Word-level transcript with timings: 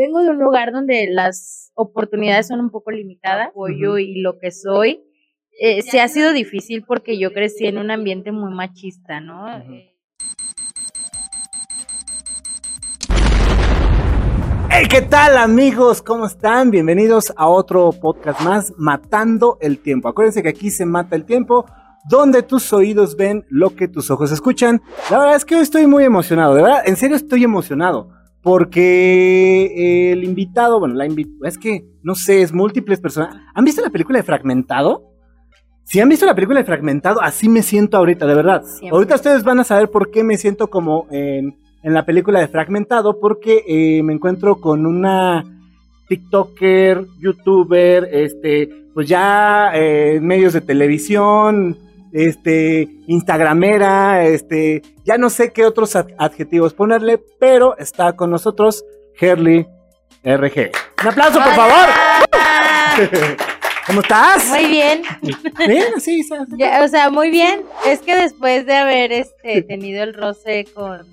vengo 0.00 0.22
de 0.22 0.30
un 0.30 0.38
lugar 0.38 0.72
donde 0.72 1.08
las 1.10 1.72
oportunidades 1.74 2.46
son 2.46 2.58
un 2.60 2.70
poco 2.70 2.90
limitadas, 2.90 3.48
apoyo 3.48 3.98
y 3.98 4.22
lo 4.22 4.38
que 4.38 4.50
soy, 4.50 5.04
eh, 5.60 5.82
se 5.82 6.00
ha 6.00 6.08
sido 6.08 6.32
difícil 6.32 6.84
porque 6.86 7.18
yo 7.18 7.34
crecí 7.34 7.66
en 7.66 7.76
un 7.76 7.90
ambiente 7.90 8.32
muy 8.32 8.50
machista, 8.50 9.20
¿no? 9.20 9.44
Hey, 14.70 14.86
¿qué 14.88 15.02
tal 15.02 15.36
amigos? 15.36 16.00
¿Cómo 16.00 16.24
están? 16.24 16.70
Bienvenidos 16.70 17.34
a 17.36 17.48
otro 17.48 17.90
podcast 17.92 18.40
más, 18.40 18.72
Matando 18.78 19.58
el 19.60 19.80
Tiempo. 19.80 20.08
Acuérdense 20.08 20.42
que 20.42 20.48
aquí 20.48 20.70
se 20.70 20.86
mata 20.86 21.14
el 21.14 21.26
tiempo, 21.26 21.66
donde 22.08 22.42
tus 22.42 22.72
oídos 22.72 23.16
ven 23.16 23.44
lo 23.50 23.76
que 23.76 23.86
tus 23.86 24.10
ojos 24.10 24.32
escuchan. 24.32 24.80
La 25.10 25.18
verdad 25.18 25.36
es 25.36 25.44
que 25.44 25.56
hoy 25.56 25.60
estoy 25.60 25.86
muy 25.86 26.04
emocionado, 26.04 26.54
de 26.54 26.62
verdad, 26.62 26.84
en 26.86 26.96
serio 26.96 27.16
estoy 27.16 27.44
emocionado. 27.44 28.18
Porque 28.42 30.12
el 30.12 30.24
invitado, 30.24 30.78
bueno, 30.78 30.94
la 30.94 31.06
es 31.44 31.58
que, 31.58 31.84
no 32.02 32.14
sé, 32.14 32.42
es 32.42 32.52
múltiples 32.52 33.00
personas. 33.00 33.36
¿Han 33.54 33.64
visto 33.64 33.82
la 33.82 33.90
película 33.90 34.18
de 34.18 34.22
Fragmentado? 34.22 35.10
Si 35.84 36.00
han 36.00 36.08
visto 36.08 36.24
la 36.24 36.34
película 36.34 36.60
de 36.60 36.64
Fragmentado, 36.64 37.20
así 37.20 37.48
me 37.48 37.62
siento 37.62 37.96
ahorita, 37.96 38.26
de 38.26 38.34
verdad. 38.34 38.62
Ahorita 38.90 39.16
ustedes 39.16 39.44
van 39.44 39.60
a 39.60 39.64
saber 39.64 39.90
por 39.90 40.10
qué 40.10 40.22
me 40.22 40.38
siento 40.38 40.68
como 40.68 41.06
en, 41.10 41.56
la 41.82 42.06
película 42.06 42.40
de 42.40 42.48
Fragmentado, 42.48 43.18
porque 43.18 43.64
eh, 43.66 44.02
me 44.02 44.12
encuentro 44.12 44.60
con 44.60 44.86
una 44.86 45.44
TikToker, 46.08 47.06
YouTuber, 47.18 48.08
este, 48.12 48.68
pues 48.94 49.08
ya 49.08 49.72
eh, 49.74 50.16
en 50.16 50.26
medios 50.26 50.52
de 50.52 50.60
televisión, 50.60 51.76
este, 52.12 52.88
Instagramera, 53.06 54.24
este, 54.24 54.82
ya 55.04 55.18
no 55.18 55.30
sé 55.30 55.52
qué 55.52 55.64
otros 55.64 55.96
adjetivos 55.96 56.74
ponerle, 56.74 57.18
pero 57.38 57.76
está 57.78 58.14
con 58.14 58.30
nosotros 58.30 58.84
Herly 59.18 59.66
RG. 60.24 60.70
Un 61.02 61.08
aplauso, 61.08 61.40
por 61.42 61.54
favor. 61.54 61.88
¿Cómo 63.86 64.02
estás? 64.02 64.46
Muy 64.48 64.66
bien. 64.66 65.02
Bien, 65.66 66.00
sí, 66.00 66.22
o 66.82 66.88
sea, 66.88 67.10
muy 67.10 67.30
bien. 67.30 67.62
Es 67.86 68.00
que 68.00 68.14
después 68.14 68.66
de 68.66 68.76
haber 68.76 69.10
este 69.12 69.62
tenido 69.62 70.04
el 70.04 70.14
roce 70.14 70.66
con 70.72 71.06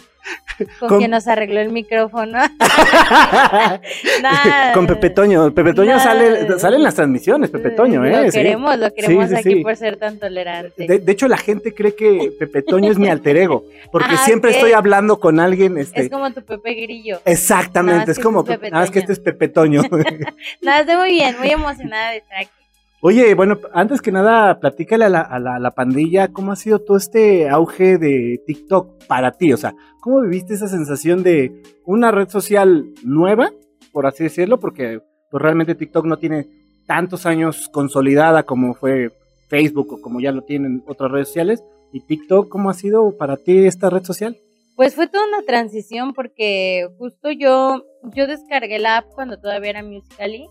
con, 0.79 0.97
quien 0.97 1.11
nos 1.11 1.27
arregló 1.27 1.59
el 1.59 1.71
micrófono. 1.71 2.39
Con 4.73 4.87
Pepe 4.87 5.09
Toño. 5.11 5.53
Pepe 5.53 5.73
Toño 5.73 5.99
sale, 5.99 6.59
sale 6.59 6.77
en 6.77 6.83
las 6.83 6.95
transmisiones, 6.95 7.49
Pepe 7.49 7.71
Toño, 7.71 8.05
¿eh? 8.05 8.25
Lo 8.25 8.31
queremos, 8.31 8.77
lo 8.77 8.93
queremos 8.93 9.33
aquí 9.33 9.63
por 9.63 9.75
ser 9.75 9.97
tan 9.97 10.19
tolerante. 10.19 10.99
De, 10.99 11.11
hecho, 11.11 11.27
la 11.27 11.37
gente 11.37 11.73
cree 11.73 11.95
que 11.95 12.33
Pepe 12.39 12.61
Toño 12.61 12.91
es 12.91 12.97
mi 12.97 13.09
alter 13.09 13.37
ego, 13.37 13.65
porque 13.91 14.15
ah, 14.15 14.25
siempre 14.25 14.51
estoy 14.51 14.71
hablando 14.71 15.19
con 15.19 15.39
alguien. 15.39 15.77
Este... 15.77 16.01
Es 16.01 16.09
como 16.09 16.31
tu 16.31 16.43
Pepe 16.43 16.73
Grillo. 16.73 17.19
Exactamente, 17.25 18.11
es, 18.11 18.19
como, 18.19 18.43
nada 18.43 18.69
más 18.71 18.91
que 18.91 18.99
este 18.99 19.13
es 19.13 19.19
Pepe 19.19 19.49
Toño. 19.49 19.83
nada, 20.61 20.81
estoy 20.81 20.97
muy 20.97 21.09
bien, 21.09 21.37
muy 21.37 21.49
emocionada 21.49 22.11
de 22.11 22.17
estar 22.17 22.39
aquí. 22.39 22.56
Oye, 22.99 23.35
bueno, 23.35 23.59
antes 23.73 24.01
que 24.01 24.11
nada, 24.11 24.59
platícale 24.59 25.05
a 25.05 25.09
la, 25.09 25.71
pandilla 25.71 26.29
cómo 26.29 26.51
ha 26.51 26.55
sido 26.55 26.79
todo 26.79 26.97
este 26.97 27.47
auge 27.47 27.99
de 27.99 28.41
TikTok 28.47 29.05
para 29.05 29.33
ti. 29.33 29.53
O 29.53 29.57
sea, 29.57 29.75
¿cómo 30.01 30.21
viviste 30.21 30.55
esa 30.55 30.67
sensación 30.67 31.21
de 31.21 31.61
una 31.85 32.09
red 32.09 32.27
social 32.27 32.85
nueva, 33.03 33.51
por 33.91 34.07
así 34.07 34.23
decirlo? 34.23 34.59
Porque 34.59 35.01
pues, 35.29 35.43
realmente 35.43 35.75
TikTok 35.75 36.05
no 36.05 36.17
tiene 36.17 36.47
tantos 36.87 37.27
años 37.27 37.69
consolidada 37.71 38.43
como 38.43 38.73
fue 38.73 39.11
Facebook 39.47 39.93
o 39.93 40.01
como 40.01 40.19
ya 40.19 40.31
lo 40.31 40.41
tienen 40.41 40.83
otras 40.87 41.11
redes 41.11 41.27
sociales. 41.27 41.63
¿Y 41.93 42.01
TikTok 42.01 42.49
cómo 42.49 42.71
ha 42.71 42.73
sido 42.73 43.15
para 43.15 43.37
ti 43.37 43.65
esta 43.65 43.91
red 43.91 44.03
social? 44.05 44.37
Pues 44.75 44.95
fue 44.95 45.07
toda 45.07 45.27
una 45.27 45.43
transición 45.43 46.13
porque 46.13 46.87
justo 46.97 47.29
yo, 47.31 47.83
yo 48.15 48.25
descargué 48.25 48.79
la 48.79 48.97
app 48.97 49.05
cuando 49.13 49.39
todavía 49.39 49.69
era 49.69 49.83
Musical.ly 49.83 50.47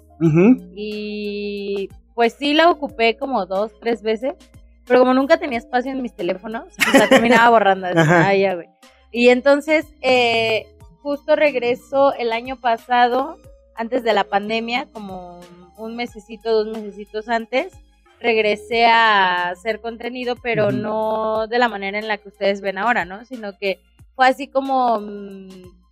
y 0.77 1.89
pues 2.17 2.33
sí 2.33 2.55
la 2.55 2.71
ocupé 2.71 3.19
como 3.19 3.45
dos, 3.45 3.73
tres 3.79 4.03
veces, 4.03 4.35
pero 4.87 5.01
como 5.01 5.13
nunca 5.13 5.37
tenía 5.37 5.59
espacio 5.59 5.93
en 5.93 6.01
mis 6.01 6.17
teléfonos, 6.17 6.65
pues 6.83 6.99
la 6.99 7.09
terminaba 7.09 7.51
borrando. 7.51 7.89
Y 9.13 9.29
entonces, 9.29 9.87
eh, 10.01 10.67
justo 11.03 11.37
regreso 11.37 12.15
el 12.15 12.33
año 12.33 12.57
pasado, 12.57 13.37
antes 13.77 14.03
de 14.03 14.15
la 14.15 14.25
pandemia, 14.25 14.87
como 14.95 15.41
un 15.77 15.95
mesecito, 15.95 16.65
dos 16.65 16.75
mesecitos 16.75 17.29
antes, 17.29 17.75
regresé 18.19 18.87
a 18.87 19.51
hacer 19.51 19.83
contenido, 19.83 20.37
pero 20.37 20.73
no 20.73 21.47
de 21.49 21.59
la 21.59 21.69
manera 21.69 21.99
en 21.99 22.09
la 22.09 22.17
que 22.17 22.29
ustedes 22.31 22.63
ven 22.63 22.79
ahora, 22.79 23.05
¿no? 23.05 23.27
Sino 23.27 23.59
que 23.59 23.79
fue 24.15 24.27
así 24.27 24.49
como 24.49 25.01
mm, 25.01 25.49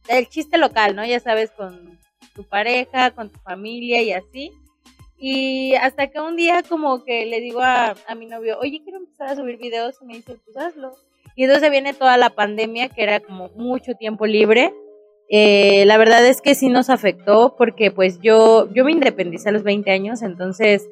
el 0.09 0.28
chiste 0.31 0.56
local, 0.56 0.97
¿no? 0.97 1.04
Ya 1.04 1.21
sabes, 1.21 1.50
con 1.50 1.98
tu 2.34 2.44
pareja, 2.44 3.10
con 3.10 3.28
tu 3.28 3.38
familia 3.41 4.00
y 4.00 4.12
así. 4.12 4.53
Y 5.26 5.74
hasta 5.76 6.08
que 6.08 6.20
un 6.20 6.36
día 6.36 6.62
como 6.68 7.02
que 7.02 7.24
le 7.24 7.40
digo 7.40 7.60
a, 7.62 7.94
mi 8.14 8.26
novio, 8.26 8.58
oye, 8.60 8.82
quiero 8.84 8.98
empezar 8.98 9.28
a 9.28 9.36
subir 9.36 9.56
videos, 9.56 9.96
y 10.02 10.04
me 10.04 10.16
dice, 10.16 10.36
pues 10.44 10.54
hazlo. 10.54 10.96
Y 11.34 11.44
entonces 11.44 11.70
viene 11.70 11.94
toda 11.94 12.18
la 12.18 12.28
pandemia, 12.28 12.90
que 12.90 13.02
era 13.02 13.20
como 13.20 13.48
mucho 13.56 13.94
tiempo 13.94 14.26
libre. 14.26 14.74
Eh, 15.30 15.84
la 15.86 15.96
verdad 15.96 16.26
es 16.26 16.42
que 16.42 16.54
sí 16.54 16.68
nos 16.68 16.90
afectó 16.90 17.54
porque 17.56 17.90
pues 17.90 18.20
yo, 18.20 18.70
yo 18.74 18.84
me 18.84 18.92
independicé 18.92 19.48
a 19.48 19.52
los 19.52 19.62
20 19.62 19.90
años, 19.90 20.20
entonces 20.20 20.86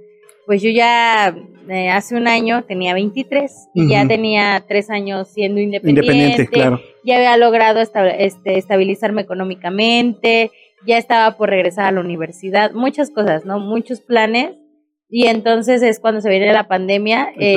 pues 0.46 0.62
yo 0.62 0.70
ya 0.70 1.36
eh, 1.68 1.90
hace 1.90 2.16
un 2.16 2.26
año 2.26 2.64
tenía 2.64 2.94
23 2.94 3.68
y 3.74 3.90
ya 3.90 4.08
tenía 4.08 4.64
tres 4.66 4.88
años 4.88 5.28
siendo 5.28 5.60
independiente. 5.60 6.06
Independiente, 6.10 6.48
claro. 6.50 6.80
Ya 7.04 7.16
había 7.16 7.36
logrado 7.36 7.80
este, 7.80 8.56
estabilizarme 8.56 9.20
económicamente, 9.20 10.50
ya 10.86 10.98
estaba 10.98 11.36
por 11.36 11.50
regresar 11.50 11.86
a 11.86 11.92
la 11.92 12.00
universidad, 12.00 12.72
muchas 12.72 13.10
cosas, 13.10 13.44
¿no? 13.44 13.58
Muchos 13.58 14.00
planes. 14.00 14.56
Y 15.08 15.26
entonces 15.26 15.82
es 15.82 16.00
cuando 16.00 16.20
se 16.22 16.30
viene 16.30 16.52
la 16.52 16.68
pandemia 16.68 17.32
eh, 17.38 17.54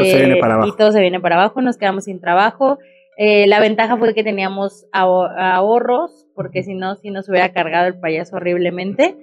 y 0.65 0.75
todo 0.77 0.91
se 0.91 0.99
viene 0.99 1.19
para 1.21 1.35
abajo, 1.35 1.61
nos 1.61 1.77
quedamos 1.77 2.03
sin 2.03 2.19
trabajo. 2.19 2.79
Eh, 3.17 3.47
la 3.47 3.61
ventaja 3.61 3.95
fue 3.95 4.13
que 4.13 4.25
teníamos 4.25 4.85
ahorros, 4.91 6.27
porque 6.35 6.63
si 6.63 6.73
no, 6.73 6.95
si 6.95 7.11
nos 7.11 7.29
hubiera 7.29 7.53
cargado 7.53 7.87
el 7.87 7.97
payaso 7.99 8.35
horriblemente. 8.35 9.15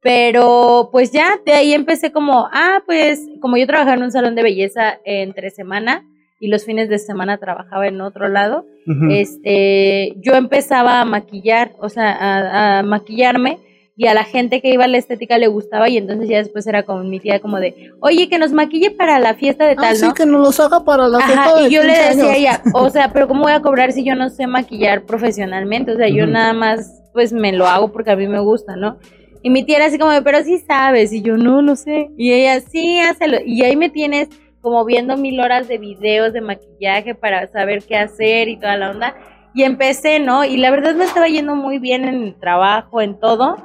Pero 0.00 0.88
pues 0.90 1.12
ya 1.12 1.40
de 1.44 1.52
ahí 1.52 1.72
empecé 1.72 2.10
como, 2.10 2.48
ah, 2.52 2.82
pues 2.86 3.24
como 3.40 3.56
yo 3.56 3.66
trabajaba 3.66 3.96
en 3.96 4.02
un 4.02 4.12
salón 4.12 4.34
de 4.34 4.42
belleza 4.42 4.98
entre 5.04 5.50
semana, 5.50 6.04
y 6.38 6.48
los 6.48 6.64
fines 6.64 6.88
de 6.88 6.98
semana 6.98 7.38
trabajaba 7.38 7.86
en 7.86 8.00
otro 8.00 8.28
lado, 8.28 8.66
este, 9.10 10.14
yo 10.20 10.34
empezaba 10.34 11.00
a 11.00 11.04
maquillar, 11.04 11.72
o 11.78 11.88
sea, 11.88 12.78
a, 12.78 12.82
maquillarme 12.82 13.58
y 13.96 14.06
a 14.06 14.14
la 14.14 14.24
gente 14.24 14.60
que 14.60 14.68
iba 14.70 14.84
a 14.84 14.88
la 14.88 14.98
estética 14.98 15.38
le 15.38 15.48
gustaba 15.48 15.88
y 15.88 15.96
entonces 15.96 16.28
ya 16.28 16.36
después 16.36 16.66
era 16.66 16.84
con 16.84 17.08
mi 17.08 17.18
tía 17.18 17.40
como 17.40 17.58
de, 17.58 17.92
oye, 18.00 18.28
que 18.28 18.38
nos 18.38 18.52
maquille 18.52 18.90
para 18.90 19.18
la 19.18 19.34
fiesta 19.34 19.64
de 19.64 19.72
ah, 19.72 19.76
tal, 19.76 19.92
ah, 19.92 19.94
sí, 19.94 20.06
que 20.14 20.26
nos 20.26 20.40
los 20.40 20.60
haga 20.60 20.84
para 20.84 21.08
la 21.08 21.20
fiesta 21.20 21.56
de 21.56 21.68
Y 21.68 21.70
yo 21.70 21.82
le 21.82 21.92
decía 21.92 22.30
a 22.30 22.36
ella, 22.36 22.62
o 22.74 22.90
sea, 22.90 23.12
pero 23.12 23.26
¿cómo 23.26 23.42
voy 23.42 23.52
a 23.52 23.62
cobrar 23.62 23.92
si 23.92 24.04
yo 24.04 24.14
no 24.14 24.28
sé 24.28 24.46
maquillar 24.46 25.04
profesionalmente? 25.04 25.92
O 25.92 25.96
sea, 25.96 26.08
yo 26.08 26.26
nada 26.26 26.52
más, 26.52 27.02
pues 27.14 27.32
me 27.32 27.52
lo 27.52 27.66
hago 27.66 27.90
porque 27.90 28.10
a 28.10 28.16
mí 28.16 28.28
me 28.28 28.40
gusta, 28.40 28.76
¿no? 28.76 28.98
Y 29.42 29.50
mi 29.50 29.64
tía 29.64 29.76
era 29.76 29.86
así 29.86 29.98
como, 29.98 30.10
pero 30.22 30.42
sí 30.42 30.58
sabes, 30.58 31.12
y 31.12 31.22
yo 31.22 31.36
no, 31.36 31.62
no 31.62 31.76
sé. 31.76 32.10
Y 32.18 32.32
ella, 32.32 32.60
sí, 32.60 32.98
hazlo. 32.98 33.38
Y 33.46 33.62
ahí 33.62 33.76
me 33.76 33.90
tienes 33.90 34.28
como 34.66 34.84
viendo 34.84 35.16
mil 35.16 35.38
horas 35.38 35.68
de 35.68 35.78
videos 35.78 36.32
de 36.32 36.40
maquillaje 36.40 37.14
para 37.14 37.46
saber 37.46 37.84
qué 37.84 37.96
hacer 37.96 38.48
y 38.48 38.56
toda 38.56 38.76
la 38.76 38.90
onda. 38.90 39.14
Y 39.54 39.62
empecé, 39.62 40.18
¿no? 40.18 40.44
Y 40.44 40.56
la 40.56 40.72
verdad 40.72 40.96
me 40.96 41.04
estaba 41.04 41.28
yendo 41.28 41.54
muy 41.54 41.78
bien 41.78 42.04
en 42.04 42.24
el 42.24 42.34
trabajo, 42.34 43.00
en 43.00 43.16
todo. 43.20 43.56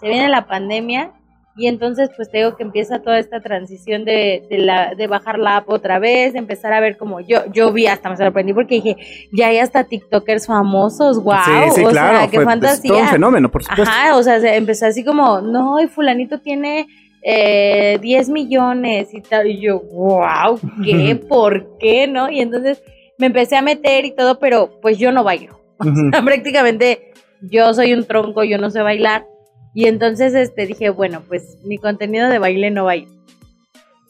Se 0.00 0.08
viene 0.08 0.28
la 0.28 0.48
pandemia 0.48 1.12
y 1.56 1.68
entonces 1.68 2.10
pues 2.16 2.28
tengo 2.32 2.56
que 2.56 2.64
empieza 2.64 3.02
toda 3.02 3.20
esta 3.20 3.40
transición 3.40 4.04
de, 4.04 4.48
de, 4.50 4.58
la, 4.58 4.96
de 4.96 5.06
bajar 5.06 5.38
la 5.38 5.58
app 5.58 5.68
otra 5.68 6.00
vez, 6.00 6.32
de 6.32 6.40
empezar 6.40 6.72
a 6.72 6.80
ver 6.80 6.96
como 6.96 7.20
yo, 7.20 7.38
yo 7.52 7.72
vi 7.72 7.86
hasta 7.86 8.10
me 8.10 8.16
sorprendí 8.16 8.52
porque 8.52 8.74
dije, 8.74 8.96
ya 9.32 9.46
hay 9.46 9.58
hasta 9.58 9.84
TikTokers 9.84 10.48
famosos, 10.48 11.22
wow. 11.22 11.36
Sí, 11.44 11.52
sí, 11.76 11.84
o 11.84 11.90
claro, 11.90 12.18
sea, 12.18 12.28
qué 12.28 12.40
fantasía. 12.40 12.90
Todo 12.90 13.00
un 13.02 13.08
fenómeno, 13.08 13.48
por 13.48 13.62
supuesto. 13.62 13.88
Ajá, 13.88 14.16
o 14.16 14.22
sea, 14.24 14.38
empezó 14.56 14.86
así 14.86 15.04
como, 15.04 15.40
no, 15.40 15.80
y 15.80 15.86
fulanito 15.86 16.40
tiene 16.40 16.88
eh, 17.22 17.98
10 18.00 18.28
millones 18.30 19.12
y 19.12 19.20
tal. 19.20 19.48
Y 19.48 19.60
yo, 19.60 19.80
wow, 19.80 20.58
¿qué? 20.84 21.16
¿Por 21.16 21.78
qué? 21.78 22.06
¿No? 22.06 22.30
Y 22.30 22.40
entonces 22.40 22.82
me 23.18 23.26
empecé 23.26 23.56
a 23.56 23.62
meter 23.62 24.04
y 24.04 24.12
todo, 24.12 24.38
pero 24.38 24.80
pues 24.80 24.98
yo 24.98 25.12
no 25.12 25.24
bailo. 25.24 25.60
prácticamente 26.24 27.12
yo 27.40 27.72
soy 27.74 27.92
un 27.92 28.04
tronco, 28.04 28.44
yo 28.44 28.58
no 28.58 28.70
sé 28.70 28.82
bailar. 28.82 29.26
Y 29.74 29.86
entonces 29.86 30.34
este, 30.34 30.66
dije, 30.66 30.90
bueno, 30.90 31.22
pues 31.26 31.58
mi 31.64 31.78
contenido 31.78 32.28
de 32.28 32.38
baile 32.38 32.70
no 32.70 32.86
va 32.86 32.94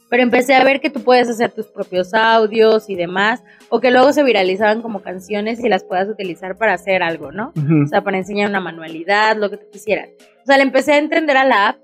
Pero 0.08 0.22
empecé 0.22 0.54
a 0.54 0.64
ver 0.64 0.80
que 0.80 0.88
tú 0.88 1.02
puedes 1.02 1.28
hacer 1.28 1.50
tus 1.50 1.66
propios 1.66 2.14
audios 2.14 2.88
y 2.88 2.94
demás, 2.94 3.42
o 3.68 3.80
que 3.80 3.90
luego 3.90 4.12
se 4.12 4.22
viralizaban 4.22 4.80
como 4.80 5.02
canciones 5.02 5.62
y 5.62 5.68
las 5.68 5.84
puedas 5.84 6.08
utilizar 6.08 6.56
para 6.56 6.74
hacer 6.74 7.02
algo, 7.02 7.32
¿no? 7.32 7.52
O 7.84 7.86
sea, 7.86 8.02
para 8.02 8.16
enseñar 8.16 8.48
una 8.48 8.60
manualidad, 8.60 9.36
lo 9.36 9.50
que 9.50 9.58
tú 9.58 9.66
quisieras. 9.70 10.08
O 10.42 10.46
sea, 10.46 10.56
le 10.56 10.62
empecé 10.62 10.92
a 10.92 10.98
entender 10.98 11.36
a 11.36 11.44
la 11.44 11.68
app 11.68 11.76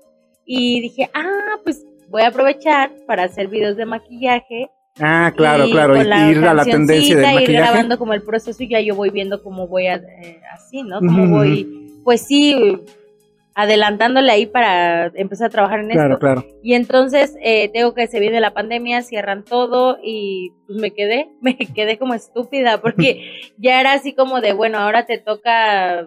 y 0.45 0.81
dije, 0.81 1.09
ah, 1.13 1.59
pues 1.63 1.85
voy 2.09 2.21
a 2.21 2.27
aprovechar 2.27 2.91
para 3.07 3.23
hacer 3.23 3.47
videos 3.47 3.77
de 3.77 3.85
maquillaje. 3.85 4.69
Ah, 4.99 5.33
claro, 5.35 5.65
claro, 5.69 5.97
y 5.97 5.99
ir 6.31 6.45
a 6.45 6.53
la 6.53 6.63
tendencia 6.63 7.15
del 7.15 7.25
maquillaje. 7.25 7.51
Ir 7.51 7.57
grabando 7.57 7.97
como 7.97 8.13
el 8.13 8.21
proceso 8.21 8.63
y 8.63 8.69
ya 8.69 8.79
yo 8.79 8.95
voy 8.95 9.09
viendo 9.09 9.43
cómo 9.43 9.67
voy 9.67 9.87
a, 9.87 9.95
eh, 9.95 10.41
así, 10.53 10.83
¿no? 10.83 10.99
Cómo 10.99 11.27
voy, 11.27 11.99
pues 12.03 12.21
sí, 12.21 12.79
adelantándole 13.55 14.31
ahí 14.31 14.45
para 14.45 15.07
empezar 15.15 15.47
a 15.47 15.49
trabajar 15.49 15.79
en 15.79 15.89
claro, 15.89 16.15
esto. 16.15 16.19
Claro. 16.19 16.45
Y 16.61 16.73
entonces 16.73 17.35
eh, 17.41 17.69
tengo 17.69 17.93
que 17.93 18.07
se 18.07 18.19
viene 18.19 18.41
la 18.41 18.53
pandemia, 18.53 19.01
cierran 19.01 19.43
todo 19.45 19.97
y 20.03 20.51
pues 20.67 20.77
me 20.79 20.91
quedé, 20.91 21.29
me 21.41 21.57
quedé 21.57 21.97
como 21.97 22.13
estúpida 22.13 22.81
porque 22.81 23.51
ya 23.57 23.79
era 23.79 23.93
así 23.93 24.13
como 24.13 24.41
de, 24.41 24.53
bueno, 24.53 24.77
ahora 24.77 25.05
te 25.05 25.17
toca 25.17 26.05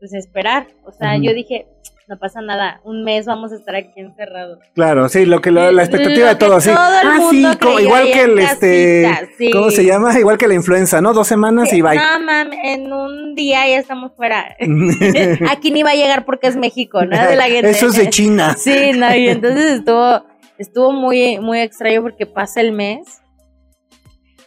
pues 0.00 0.12
esperar. 0.12 0.66
O 0.84 0.90
sea, 0.90 1.16
yo 1.16 1.32
dije, 1.32 1.68
no 2.08 2.18
pasa 2.18 2.40
nada, 2.40 2.80
un 2.84 3.04
mes 3.04 3.26
vamos 3.26 3.52
a 3.52 3.56
estar 3.56 3.74
aquí 3.76 4.00
encerrados. 4.00 4.58
Claro, 4.74 5.08
sí, 5.08 5.24
lo 5.24 5.40
que 5.40 5.50
la 5.50 5.70
expectativa 5.70 6.28
de 6.28 6.34
todo, 6.36 6.56
así. 6.56 6.70
ah, 6.72 7.18
sí, 7.30 7.46
igual 7.80 8.04
que 8.12 8.22
el 8.22 8.38
este, 8.38 9.10
¿cómo 9.52 9.70
se 9.70 9.84
llama? 9.84 10.18
Igual 10.18 10.38
que 10.38 10.48
la 10.48 10.54
influenza, 10.54 11.00
¿no? 11.00 11.12
Dos 11.12 11.28
semanas 11.28 11.72
y 11.72 11.80
bye. 11.80 11.96
No, 11.96 12.20
mam, 12.20 12.52
en 12.52 12.92
un 12.92 13.34
día 13.34 13.66
ya 13.68 13.78
estamos 13.78 14.12
fuera. 14.16 14.56
aquí 15.48 15.70
ni 15.70 15.82
va 15.82 15.90
a 15.90 15.94
llegar 15.94 16.24
porque 16.24 16.48
es 16.48 16.56
México, 16.56 17.04
¿no? 17.04 17.26
De 17.26 17.36
la 17.36 17.44
gente. 17.44 17.70
Eso 17.70 17.86
es 17.86 17.96
de 17.96 18.10
China. 18.10 18.54
sí, 18.58 18.92
no, 18.94 19.14
y 19.14 19.28
entonces 19.28 19.78
estuvo, 19.78 20.24
estuvo 20.58 20.92
muy, 20.92 21.38
muy 21.38 21.60
extraño 21.60 22.02
porque 22.02 22.26
pasa 22.26 22.60
el 22.60 22.72
mes 22.72 23.21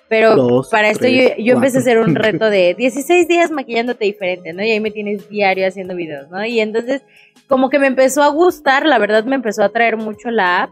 pero 0.07 0.61
para 0.69 0.89
esto 0.89 1.07
yo, 1.07 1.29
yo 1.37 1.55
empecé 1.55 1.77
a 1.77 1.81
hacer 1.81 1.99
un 1.99 2.15
reto 2.15 2.49
de 2.49 2.75
16 2.75 3.27
días 3.27 3.51
maquillándote 3.51 4.05
diferente, 4.05 4.53
¿no? 4.53 4.63
Y 4.63 4.71
ahí 4.71 4.79
me 4.79 4.91
tienes 4.91 5.27
diario 5.29 5.67
haciendo 5.67 5.95
videos, 5.95 6.29
¿no? 6.29 6.45
Y 6.45 6.59
entonces 6.59 7.01
como 7.47 7.69
que 7.69 7.79
me 7.79 7.87
empezó 7.87 8.23
a 8.23 8.29
gustar, 8.29 8.85
la 8.85 8.97
verdad 8.97 9.25
me 9.25 9.35
empezó 9.35 9.63
a 9.63 9.69
traer 9.69 9.97
mucho 9.97 10.31
la 10.31 10.63
app 10.63 10.71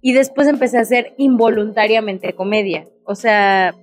y 0.00 0.12
después 0.12 0.48
empecé 0.48 0.78
a 0.78 0.82
hacer 0.82 1.14
involuntariamente 1.16 2.32
comedia. 2.32 2.86
O 3.04 3.14
sea, 3.14 3.74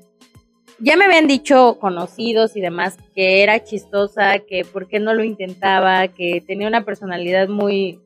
ya 0.80 0.96
me 0.96 1.06
habían 1.06 1.28
dicho 1.28 1.78
conocidos 1.80 2.56
y 2.56 2.62
demás 2.62 2.98
que 3.16 3.44
era 3.44 3.64
chistosa, 3.64 4.40
que 4.40 4.64
por 4.66 4.88
qué 4.88 5.00
no 5.00 5.14
lo 5.14 5.24
intentaba, 5.24 6.08
que 6.08 6.42
tenía 6.46 6.68
una 6.68 6.86
personalidad 6.86 7.48
muy 7.48 8.00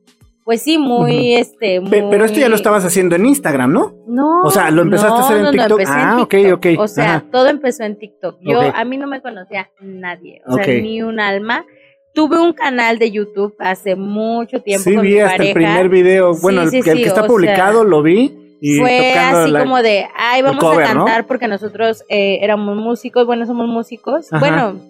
pues 0.44 0.60
sí, 0.60 0.76
muy, 0.76 1.34
este, 1.36 1.80
muy... 1.80 1.90
Pero 1.90 2.24
esto 2.26 2.38
ya 2.38 2.50
lo 2.50 2.54
estabas 2.54 2.84
haciendo 2.84 3.16
en 3.16 3.24
Instagram, 3.24 3.72
¿no? 3.72 3.94
No. 4.06 4.42
O 4.42 4.50
sea, 4.50 4.70
lo 4.70 4.82
empezaste 4.82 5.14
a 5.14 5.24
hacer 5.24 5.38
en 5.38 5.50
TikTok. 5.52 5.80
ah, 5.86 6.18
ok, 6.20 6.34
ok. 6.52 6.66
O 6.78 6.86
sea, 6.86 7.24
todo 7.32 7.48
empezó 7.48 7.84
en 7.84 7.98
TikTok. 7.98 8.36
Yo, 8.42 8.60
a 8.60 8.84
mí 8.84 8.98
no 8.98 9.06
me 9.06 9.22
conocía 9.22 9.70
nadie, 9.80 10.42
o 10.46 10.56
sea, 10.56 10.66
ni 10.66 11.02
un 11.02 11.18
alma. 11.18 11.64
Tuve 12.12 12.38
un 12.38 12.52
canal 12.52 12.98
de 12.98 13.10
YouTube 13.10 13.56
hace 13.58 13.96
mucho 13.96 14.62
tiempo 14.62 14.88
sí, 14.88 14.96
vi 14.98 15.18
hasta 15.18 15.42
el 15.42 15.52
primer 15.52 15.88
video. 15.88 16.32
Bueno, 16.40 16.62
el, 16.62 16.70
que 16.70 17.02
está 17.02 17.26
publicado 17.26 17.82
lo 17.82 18.02
vi. 18.02 18.56
Y 18.60 18.78
fue 18.78 19.14
así 19.14 19.52
como 19.52 19.82
de, 19.82 20.06
ay, 20.16 20.42
vamos 20.42 20.62
a 20.64 20.82
cantar 20.82 21.26
porque 21.26 21.48
nosotros 21.48 22.04
eh, 22.08 22.38
éramos 22.40 22.76
músicos, 22.76 23.26
bueno, 23.26 23.46
somos 23.46 23.66
músicos. 23.66 24.28
Bueno, 24.38 24.80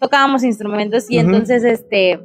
tocábamos 0.00 0.44
instrumentos 0.44 1.10
y 1.10 1.18
entonces, 1.18 1.64
este, 1.64 2.20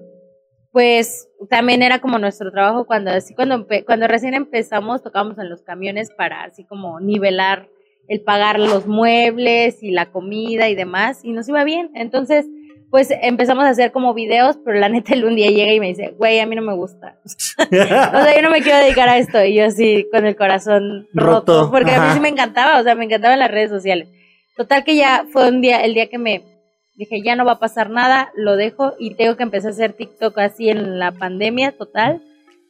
pues 0.72 1.30
también 1.50 1.82
era 1.82 2.00
como 2.00 2.18
nuestro 2.20 2.52
trabajo 2.52 2.86
cuando 2.86 3.12
así 3.12 3.34
cuando 3.34 3.68
cuando 3.86 4.08
recién 4.08 4.34
empezamos 4.34 5.04
tocábamos 5.04 5.38
en 5.38 5.50
los 5.50 5.62
camiones 5.62 6.12
para 6.12 6.44
así 6.44 6.64
como 6.64 7.00
nivelar 7.00 7.70
el 8.08 8.22
pagar 8.22 8.60
los 8.60 8.88
muebles 8.88 9.82
y 9.82 9.92
la 9.92 10.08
comida 10.08 10.70
y 10.70 10.76
demás 10.76 11.24
y 11.24 11.32
nos 11.32 11.50
iba 11.50 11.64
bien. 11.64 11.92
Entonces 11.96 12.46
pues 12.92 13.10
empezamos 13.22 13.66
a 13.66 13.70
hacer 13.70 13.92
como 13.92 14.14
videos 14.14 14.58
pero 14.64 14.80
la 14.80 14.90
neta 14.90 15.14
el 15.14 15.26
un 15.26 15.36
día 15.36 15.50
llega 15.50 15.74
y 15.74 15.80
me 15.80 15.88
dice 15.88 16.14
güey 16.18 16.40
a 16.40 16.46
mí 16.46 16.56
no 16.56 16.62
me 16.62 16.76
gusta 16.76 17.18
o 17.26 17.68
sea 17.68 18.36
yo 18.36 18.42
no 18.42 18.52
me 18.52 18.62
quiero 18.62 18.78
dedicar 18.78 19.10
a 19.10 19.18
esto 19.18 19.44
y 19.44 19.56
yo 19.56 19.66
así 19.66 20.08
con 20.12 20.26
el 20.26 20.36
corazón 20.36 21.08
roto, 21.14 21.70
porque 21.72 21.92
a 21.92 22.02
mí 22.02 22.14
sí 22.14 22.20
me 22.20 22.30
encantaba 22.30 22.80
o 22.80 22.84
sea 22.84 22.96
me 22.96 23.06
encantaban 23.06 23.40
las 23.40 23.52
redes 23.52 23.70
sociales. 23.70 24.08
Total 24.56 24.86
que 24.86 24.96
ya 24.96 25.26
fue 25.34 25.50
un 25.50 25.62
día 25.62 25.84
el 25.84 25.94
día 25.94 26.08
que 26.08 26.18
me 26.18 26.55
Dije, 26.96 27.22
ya 27.22 27.36
no 27.36 27.46
va 27.46 27.54
a 27.54 27.60
pasar 27.60 27.90
nada, 27.90 28.32
lo 28.36 28.56
dejo 28.56 28.94
y 28.98 29.16
tengo 29.16 29.36
que 29.36 29.44
empezar 29.44 29.72
a 29.72 29.74
hacer 29.74 29.94
TikTok 29.94 30.38
así 30.40 30.70
en 30.70 31.00
la 31.00 31.12
pandemia 31.12 31.78
total. 31.78 32.22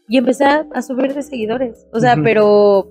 Y 0.07 0.18
empecé 0.18 0.45
a 0.45 0.81
subir 0.83 1.13
de 1.13 1.24
seguidores. 1.24 1.88
O 1.92 2.00
sea, 2.00 2.16
pero 2.16 2.88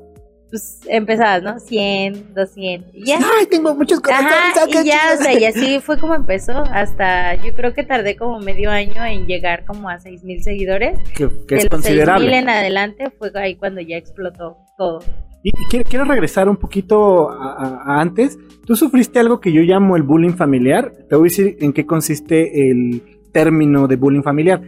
pues 0.54 0.82
empezabas, 0.86 1.42
¿no? 1.42 1.58
100, 1.58 2.32
200. 2.32 2.94
Y 2.94 3.06
ya. 3.06 3.18
Ay, 3.18 3.46
tengo 3.46 3.74
muchos 3.74 4.00
corazones. 4.00 4.84
y 4.84 4.86
ya, 4.86 5.00
o 5.18 5.20
sea, 5.20 5.32
y 5.36 5.44
así 5.44 5.80
fue 5.80 5.98
como 5.98 6.14
empezó. 6.14 6.62
Hasta 6.70 7.34
yo 7.34 7.52
creo 7.56 7.74
que 7.74 7.82
tardé 7.82 8.14
como 8.14 8.38
medio 8.38 8.70
año 8.70 9.04
en 9.04 9.26
llegar 9.26 9.64
como 9.64 9.88
a 9.88 9.98
6 9.98 10.22
mil 10.22 10.44
seguidores. 10.44 10.96
Que, 11.16 11.28
es 11.56 11.68
considerable. 11.68 12.26
6 12.26 12.30
mil 12.30 12.34
en 12.34 12.48
adelante 12.48 13.10
fue 13.18 13.32
ahí 13.34 13.56
cuando 13.56 13.80
ya 13.80 13.96
explotó 13.96 14.56
todo. 14.78 15.00
Y 15.46 15.52
quiero, 15.84 16.06
regresar 16.06 16.48
un 16.48 16.56
poquito 16.56 17.30
a, 17.30 18.00
antes. 18.00 18.38
Tú 18.64 18.76
sufriste 18.76 19.18
algo 19.18 19.40
que 19.40 19.52
yo 19.52 19.60
llamo 19.60 19.94
el 19.94 20.02
bullying 20.02 20.32
familiar. 20.32 20.90
Te 21.06 21.16
voy 21.16 21.28
a 21.28 21.30
decir 21.30 21.58
en 21.60 21.74
qué 21.74 21.84
consiste 21.84 22.70
el 22.70 23.02
término 23.30 23.86
de 23.86 23.96
bullying 23.96 24.22
familiar. 24.22 24.62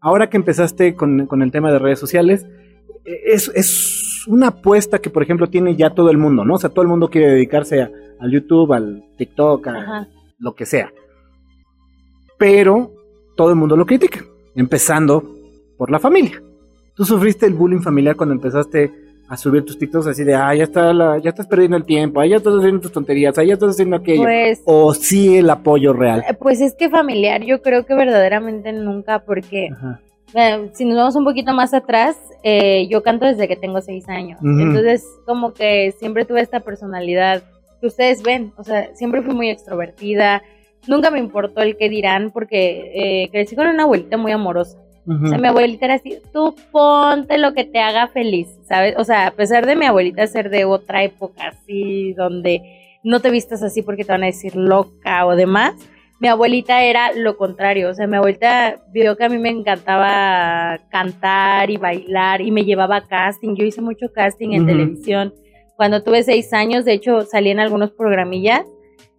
Ahora 0.00 0.30
que 0.30 0.36
empezaste 0.36 0.94
con, 0.94 1.28
el 1.28 1.50
tema 1.50 1.72
de 1.72 1.80
redes 1.80 1.98
sociales, 1.98 2.46
e, 3.04 3.32
es, 3.32 4.24
una 4.28 4.48
apuesta 4.48 5.00
que, 5.00 5.10
por 5.10 5.24
ejemplo, 5.24 5.48
tiene 5.48 5.74
ya 5.74 5.90
todo 5.90 6.10
el 6.10 6.18
mundo, 6.18 6.44
¿no? 6.44 6.54
O 6.54 6.58
sea, 6.58 6.70
todo 6.70 6.82
el 6.82 6.88
mundo 6.88 7.10
quiere 7.10 7.32
dedicarse 7.32 7.82
a, 7.82 7.90
al 8.20 8.30
YouTube, 8.30 8.72
al 8.72 9.02
TikTok, 9.18 9.66
a 9.66 10.08
lo 10.38 10.54
que 10.54 10.64
sea. 10.64 10.92
Pero 12.38 12.92
todo 13.34 13.50
el 13.50 13.56
mundo 13.56 13.76
lo 13.76 13.84
critica, 13.84 14.24
empezando 14.54 15.24
por 15.76 15.90
la 15.90 15.98
familia. 15.98 16.40
Tú 16.94 17.04
sufriste 17.04 17.46
el 17.46 17.54
bullying 17.54 17.80
familiar 17.80 18.14
cuando 18.14 18.34
empezaste 18.34 19.09
a 19.30 19.36
subir 19.36 19.64
tus 19.64 19.78
TikToks 19.78 20.08
así 20.08 20.24
de, 20.24 20.34
ah, 20.34 20.52
ya, 20.56 20.64
está 20.64 20.92
la, 20.92 21.18
ya 21.18 21.30
estás 21.30 21.46
perdiendo 21.46 21.76
el 21.76 21.84
tiempo, 21.84 22.20
ah, 22.20 22.26
ya 22.26 22.38
estás 22.38 22.52
haciendo 22.52 22.80
tus 22.80 22.90
tonterías, 22.90 23.38
ah, 23.38 23.44
ya 23.44 23.54
estás 23.54 23.70
haciendo 23.70 23.94
aquello. 23.94 24.24
Pues, 24.24 24.60
o 24.64 24.92
sí 24.92 25.36
el 25.36 25.48
apoyo 25.48 25.92
real. 25.92 26.24
Eh, 26.28 26.34
pues 26.34 26.60
es 26.60 26.74
que 26.74 26.90
familiar 26.90 27.40
yo 27.44 27.62
creo 27.62 27.86
que 27.86 27.94
verdaderamente 27.94 28.72
nunca, 28.72 29.20
porque 29.20 29.68
eh, 30.34 30.70
si 30.74 30.84
nos 30.84 30.96
vamos 30.96 31.14
un 31.14 31.24
poquito 31.24 31.54
más 31.54 31.72
atrás, 31.74 32.16
eh, 32.42 32.88
yo 32.90 33.04
canto 33.04 33.24
desde 33.24 33.46
que 33.46 33.54
tengo 33.54 33.80
seis 33.80 34.08
años. 34.08 34.40
Entonces, 34.42 35.06
como 35.26 35.52
que 35.52 35.94
siempre 36.00 36.24
tuve 36.24 36.40
esta 36.40 36.58
personalidad 36.58 37.44
que 37.80 37.86
ustedes 37.86 38.24
ven, 38.24 38.52
o 38.56 38.64
sea, 38.64 38.92
siempre 38.96 39.22
fui 39.22 39.32
muy 39.32 39.48
extrovertida, 39.48 40.42
nunca 40.88 41.12
me 41.12 41.20
importó 41.20 41.60
el 41.60 41.76
que 41.76 41.88
dirán, 41.88 42.32
porque 42.32 43.28
crecí 43.30 43.54
con 43.54 43.68
una 43.68 43.84
abuelita 43.84 44.16
muy 44.16 44.32
amorosa. 44.32 44.76
O 45.06 45.26
sea, 45.26 45.38
mi 45.38 45.48
abuelita 45.48 45.86
era 45.86 45.94
así, 45.94 46.18
tú 46.32 46.54
ponte 46.70 47.38
lo 47.38 47.52
que 47.54 47.64
te 47.64 47.80
haga 47.80 48.08
feliz, 48.08 48.48
¿sabes? 48.68 48.94
O 48.96 49.04
sea, 49.04 49.28
a 49.28 49.30
pesar 49.32 49.66
de 49.66 49.74
mi 49.74 49.86
abuelita 49.86 50.26
ser 50.26 50.50
de 50.50 50.64
otra 50.64 51.02
época, 51.02 51.48
así, 51.48 52.12
donde 52.12 52.62
no 53.02 53.20
te 53.20 53.30
vistas 53.30 53.62
así 53.62 53.82
porque 53.82 54.04
te 54.04 54.12
van 54.12 54.22
a 54.22 54.26
decir 54.26 54.54
loca 54.54 55.26
o 55.26 55.34
demás, 55.34 55.74
mi 56.20 56.28
abuelita 56.28 56.84
era 56.84 57.12
lo 57.12 57.38
contrario, 57.38 57.88
o 57.88 57.94
sea, 57.94 58.06
mi 58.06 58.16
abuelita 58.16 58.82
vio 58.92 59.16
que 59.16 59.24
a 59.24 59.28
mí 59.30 59.38
me 59.38 59.48
encantaba 59.48 60.78
cantar 60.90 61.70
y 61.70 61.78
bailar 61.78 62.42
y 62.42 62.50
me 62.50 62.64
llevaba 62.64 62.96
a 62.96 63.06
casting, 63.08 63.54
yo 63.56 63.64
hice 63.64 63.80
mucho 63.80 64.12
casting 64.12 64.50
en 64.50 64.66
televisión. 64.66 65.34
Cuando 65.76 66.02
tuve 66.02 66.22
seis 66.22 66.52
años, 66.52 66.84
de 66.84 66.92
hecho, 66.92 67.22
salí 67.22 67.48
en 67.48 67.58
algunos 67.58 67.90
programillas 67.92 68.66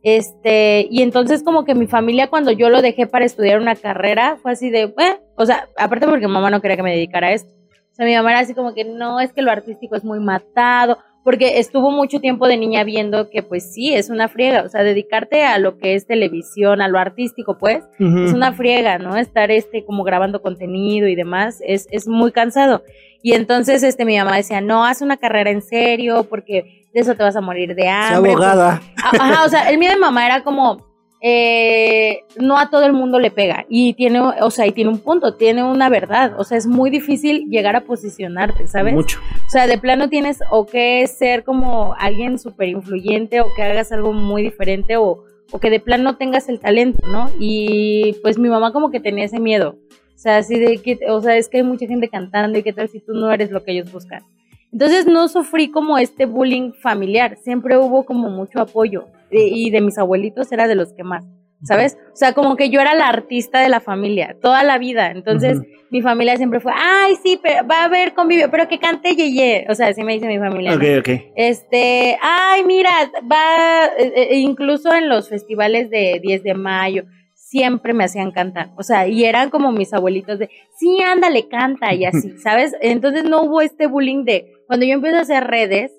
este, 0.04 0.88
y 0.90 1.04
entonces 1.04 1.44
como 1.44 1.64
que 1.64 1.76
mi 1.76 1.88
familia 1.88 2.28
cuando 2.28 2.52
yo 2.52 2.70
lo 2.70 2.82
dejé 2.82 3.06
para 3.06 3.26
estudiar 3.26 3.60
una 3.60 3.76
carrera 3.76 4.38
fue 4.42 4.52
así 4.52 4.70
de, 4.70 4.84
eh, 4.84 5.20
o 5.36 5.46
sea, 5.46 5.68
aparte 5.78 6.08
porque 6.08 6.28
mamá 6.28 6.50
no 6.50 6.62
quería 6.62 6.78
que 6.78 6.84
me 6.84 6.94
dedicara 6.94 7.28
a 7.28 7.34
esto. 7.34 7.52
O 7.92 7.94
sea, 7.94 8.06
mi 8.06 8.16
mamá 8.16 8.32
era 8.32 8.40
así 8.40 8.54
como 8.54 8.74
que 8.74 8.86
no, 8.86 9.20
es 9.20 9.34
que 9.34 9.42
lo 9.42 9.52
artístico 9.52 9.96
es 9.96 10.04
muy 10.04 10.20
matado, 10.20 10.98
porque 11.24 11.60
estuvo 11.60 11.92
mucho 11.92 12.20
tiempo 12.20 12.48
de 12.48 12.58
niña 12.58 12.84
viendo 12.84 13.30
que 13.30 13.44
pues 13.44 13.74
sí, 13.74 13.94
es 13.94 14.10
una 14.10 14.28
friega, 14.28 14.64
o 14.64 14.70
sea, 14.70 14.82
dedicarte 14.82 15.44
a 15.44 15.60
lo 15.60 15.78
que 15.78 15.94
es 15.94 16.08
televisión, 16.08 16.82
a 16.82 16.88
lo 16.88 16.98
artístico, 16.98 17.58
pues, 17.60 17.84
es 18.00 18.34
una 18.34 18.54
friega, 18.54 18.98
¿no? 18.98 19.16
Estar 19.18 19.52
este 19.52 19.86
como 19.86 20.04
grabando 20.04 20.42
contenido 20.42 21.08
y 21.08 21.16
demás, 21.16 21.62
es, 21.64 21.88
es 21.92 22.08
muy 22.08 22.32
cansado. 22.32 22.84
Y 23.22 23.34
entonces 23.34 23.84
este 23.84 24.04
mi 24.04 24.18
mamá 24.18 24.38
decía, 24.38 24.62
no, 24.62 24.84
haz 24.84 25.02
una 25.02 25.18
carrera 25.18 25.52
en 25.52 25.62
serio, 25.62 26.26
porque 26.28 26.81
de 26.94 27.00
eso 27.00 27.16
te 27.16 27.24
vas 27.24 27.36
a 27.36 27.42
morir 27.42 27.76
de 27.76 27.88
hambre. 27.88 28.32
abogada. 28.32 28.82
Ajá, 28.98 29.46
o 29.46 29.50
sea, 29.50 29.70
el 29.70 29.78
miedo 29.78 29.94
de 29.94 30.00
mamá 30.00 30.26
era 30.26 30.44
como, 30.44 30.92
eh, 31.24 32.24
no 32.38 32.58
a 32.58 32.70
todo 32.70 32.86
el 32.86 32.94
mundo 32.94 33.20
le 33.20 33.30
pega. 33.32 33.66
Y 33.70 33.94
tiene, 33.94 34.20
o 34.20 34.52
sea, 34.52 34.66
y 34.66 34.72
tiene 34.72 34.90
un 34.90 35.00
punto, 35.00 35.36
tiene 35.36 35.64
una 35.64 35.88
verdad. 35.88 36.34
O 36.38 36.44
sea, 36.44 36.58
es 36.58 36.66
muy 36.66 36.90
difícil 36.90 37.48
llegar 37.50 37.76
a 37.76 37.82
posicionarte, 37.82 38.68
¿sabes? 38.68 38.94
Mucho. 38.94 39.20
O 39.46 39.50
sea, 39.50 39.68
de 39.68 39.78
plano 39.78 40.10
tienes 40.10 40.40
o 40.50 40.66
que 40.66 41.06
ser 41.08 41.44
como 41.44 41.94
alguien 42.00 42.40
súper 42.40 42.70
influyente 42.70 43.42
o 43.42 43.54
que 43.56 43.62
hagas 43.64 43.92
algo 43.92 44.14
muy 44.14 44.42
diferente 44.42 44.98
o, 44.98 45.24
o 45.52 45.60
que 45.60 45.70
de 45.70 45.80
plano 45.80 46.18
tengas 46.18 46.50
el 46.50 46.60
talento, 46.60 47.06
¿no? 47.08 47.30
Y 47.40 48.16
pues 48.24 48.40
mi 48.40 48.50
mamá 48.50 48.74
como 48.74 48.90
que 48.90 49.00
tenía 49.00 49.26
ese 49.26 49.40
miedo. 49.40 49.78
O 50.16 50.18
sea, 50.18 50.38
así 50.38 50.60
de 50.60 50.78
que, 50.80 51.00
o 51.10 51.22
sea, 51.22 51.36
es 51.38 51.50
que 51.50 51.58
hay 51.58 51.64
mucha 51.64 51.88
gente 51.88 52.10
cantando 52.10 52.58
y 52.58 52.64
qué 52.64 52.74
tal 52.74 52.90
si 52.90 53.00
tú 53.00 53.14
no 53.14 53.32
eres 53.32 53.52
lo 53.52 53.64
que 53.64 53.72
ellos 53.72 53.92
buscan. 53.92 54.24
Entonces 54.72 55.06
no 55.06 55.28
sufrí 55.28 55.70
como 55.70 55.98
este 55.98 56.26
bullying 56.26 56.72
familiar, 56.74 57.38
siempre 57.38 57.78
hubo 57.78 58.06
como 58.06 58.30
mucho 58.30 58.62
apoyo 58.62 59.08
y 59.30 59.70
de 59.70 59.82
mis 59.82 59.98
abuelitos 59.98 60.52
era 60.52 60.68
de 60.68 60.76
los 60.76 60.94
que 60.94 61.04
más, 61.04 61.26
¿sabes? 61.64 61.98
O 62.14 62.16
sea, 62.16 62.34
como 62.34 62.56
que 62.56 62.70
yo 62.70 62.80
era 62.80 62.96
la 62.96 63.08
artista 63.08 63.60
de 63.60 63.70
la 63.70 63.80
familia 63.82 64.38
toda 64.42 64.64
la 64.64 64.78
vida, 64.78 65.12
entonces 65.12 65.60
mi 65.90 66.02
familia 66.02 66.38
siempre 66.38 66.62
fue, 66.62 66.72
ay, 66.74 67.16
sí, 67.22 67.38
pero 67.42 67.68
va 67.68 67.82
a 67.82 67.86
haber 67.86 68.14
convivio, 68.14 68.50
pero 68.50 68.70
que 68.70 68.80
cante 68.80 69.14
Yeye, 69.14 69.68
o 69.70 69.76
sea, 69.76 69.88
así 69.88 70.04
me 70.04 70.14
dice 70.14 70.28
mi 70.28 70.40
familia. 70.40 70.74
Ok, 70.74 70.84
ok. 71.00 71.10
Este, 71.36 72.18
ay, 72.22 72.64
mira, 72.64 72.92
va, 73.30 73.88
e, 73.98 74.36
e, 74.36 74.38
incluso 74.38 74.94
en 74.94 75.10
los 75.10 75.28
festivales 75.28 75.90
de 75.90 76.22
10 76.24 76.44
de 76.44 76.54
mayo, 76.54 77.04
siempre 77.52 77.94
me 77.94 78.06
hacían 78.06 78.32
cantar. 78.32 78.70
O 78.78 78.84
sea, 78.84 79.10
y 79.10 79.26
eran 79.26 79.50
como 79.50 79.74
mis 79.74 79.94
abuelitos 79.94 80.40
de, 80.40 80.50
sí, 80.78 81.02
ándale, 81.02 81.50
canta 81.50 81.94
y 81.94 82.06
así, 82.06 82.38
¿sabes? 82.42 82.74
Entonces 82.82 83.26
no 83.26 83.42
hubo 83.42 83.62
este 83.62 83.88
bullying 83.88 84.24
de, 84.24 84.46
cuando 84.72 84.86
yo 84.86 84.94
empiezo 84.94 85.18
a 85.18 85.22
hacer 85.24 85.44
redes, 85.44 85.92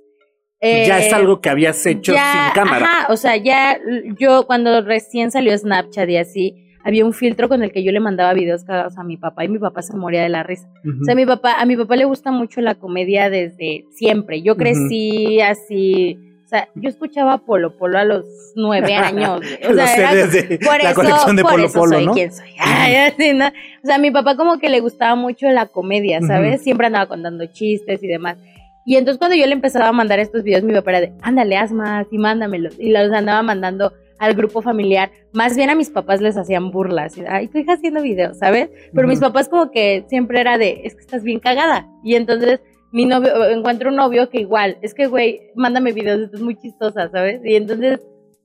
ya 0.62 0.98
es 0.98 1.12
eh, 1.12 1.14
algo 1.14 1.42
que 1.42 1.50
habías 1.50 1.84
hecho 1.84 2.14
sin 2.14 2.54
cámara. 2.54 2.86
Ajá, 2.86 3.12
o 3.12 3.18
sea, 3.18 3.36
ya 3.36 3.78
yo 4.18 4.46
cuando 4.46 4.80
recién 4.80 5.30
salió 5.30 5.54
Snapchat 5.58 6.08
y 6.08 6.16
así, 6.16 6.72
había 6.82 7.04
un 7.04 7.12
filtro 7.12 7.50
con 7.50 7.62
el 7.62 7.70
que 7.70 7.84
yo 7.84 7.92
le 7.92 8.00
mandaba 8.00 8.32
videos 8.32 8.64
cagados 8.64 8.96
a 8.96 9.04
mi 9.04 9.18
papá 9.18 9.44
y 9.44 9.48
mi 9.48 9.58
papá 9.58 9.82
se 9.82 9.94
moría 9.94 10.22
de 10.22 10.30
la 10.30 10.42
risa. 10.42 10.70
O 11.02 11.04
sea, 11.04 11.14
mi 11.14 11.26
papá, 11.26 11.60
a 11.60 11.66
mi 11.66 11.76
papá 11.76 11.96
le 11.96 12.06
gusta 12.06 12.30
mucho 12.30 12.62
la 12.62 12.74
comedia 12.74 13.28
desde 13.28 13.84
siempre. 13.90 14.40
Yo 14.40 14.56
crecí 14.56 15.42
así, 15.42 16.16
o 16.46 16.48
sea, 16.48 16.66
yo 16.74 16.88
escuchaba 16.88 17.44
Polo 17.44 17.76
Polo 17.76 17.98
a 17.98 18.04
los 18.06 18.24
nueve 18.56 18.94
años. 18.94 19.42
O 19.68 19.74
sea, 19.74 20.14
desde 20.14 20.58
por 20.60 20.82
la 20.82 20.94
colección 20.94 21.36
de 21.36 21.42
Polo 21.42 21.70
Polo, 21.70 21.98
soy 21.98 22.06
quien 22.06 22.32
soy. 22.32 22.54
así, 22.58 23.34
¿no? 23.34 23.48
O 23.48 23.86
sea, 23.86 23.96
a 23.96 23.98
mi 23.98 24.10
papá 24.10 24.34
como 24.34 24.58
que 24.58 24.70
le 24.70 24.80
gustaba 24.80 25.14
mucho 25.14 25.46
la 25.50 25.66
comedia, 25.66 26.22
¿sabes? 26.22 26.62
Siempre 26.62 26.86
andaba 26.86 27.04
contando 27.04 27.44
chistes 27.52 28.02
y 28.02 28.06
demás. 28.06 28.38
Y 28.84 28.96
entonces 28.96 29.18
cuando 29.18 29.36
yo 29.36 29.46
le 29.46 29.52
empezaba 29.52 29.88
a 29.88 29.92
mandar 29.92 30.18
estos 30.18 30.42
videos, 30.42 30.64
mi 30.64 30.72
papá 30.72 30.90
era 30.90 31.00
de, 31.00 31.12
ándale, 31.22 31.56
haz 31.56 31.72
más 31.72 32.06
y 32.10 32.18
mándamelos. 32.18 32.78
Y 32.78 32.90
los 32.90 33.12
andaba 33.12 33.42
mandando 33.42 33.92
al 34.18 34.34
grupo 34.34 34.62
familiar. 34.62 35.10
Más 35.32 35.56
bien 35.56 35.70
a 35.70 35.74
mis 35.74 35.90
papás 35.90 36.20
les 36.20 36.36
hacían 36.36 36.70
burlas. 36.70 37.14
Ay, 37.28 37.48
tu 37.48 37.58
hija 37.58 37.74
haciendo 37.74 38.02
videos, 38.02 38.38
¿sabes? 38.38 38.70
Pero 38.94 39.08
mis 39.08 39.20
papás 39.20 39.48
como 39.48 39.70
que 39.70 40.04
siempre 40.08 40.40
era 40.40 40.58
de, 40.58 40.82
es 40.84 40.94
que 40.94 41.00
estás 41.00 41.22
bien 41.22 41.40
cagada. 41.40 41.88
Y 42.04 42.14
entonces 42.14 42.60
mi 42.92 43.06
novio, 43.06 43.48
encuentro 43.48 43.90
un 43.90 43.96
novio 43.96 44.28
que 44.28 44.38
igual, 44.38 44.76
es 44.82 44.94
que 44.94 45.06
güey, 45.06 45.50
mándame 45.54 45.92
videos, 45.92 46.20
esto 46.20 46.36
es 46.36 46.42
muy 46.42 46.56
chistosa, 46.56 47.08
¿sabes? 47.08 47.40
Y 47.44 47.56
entonces 47.56 48.00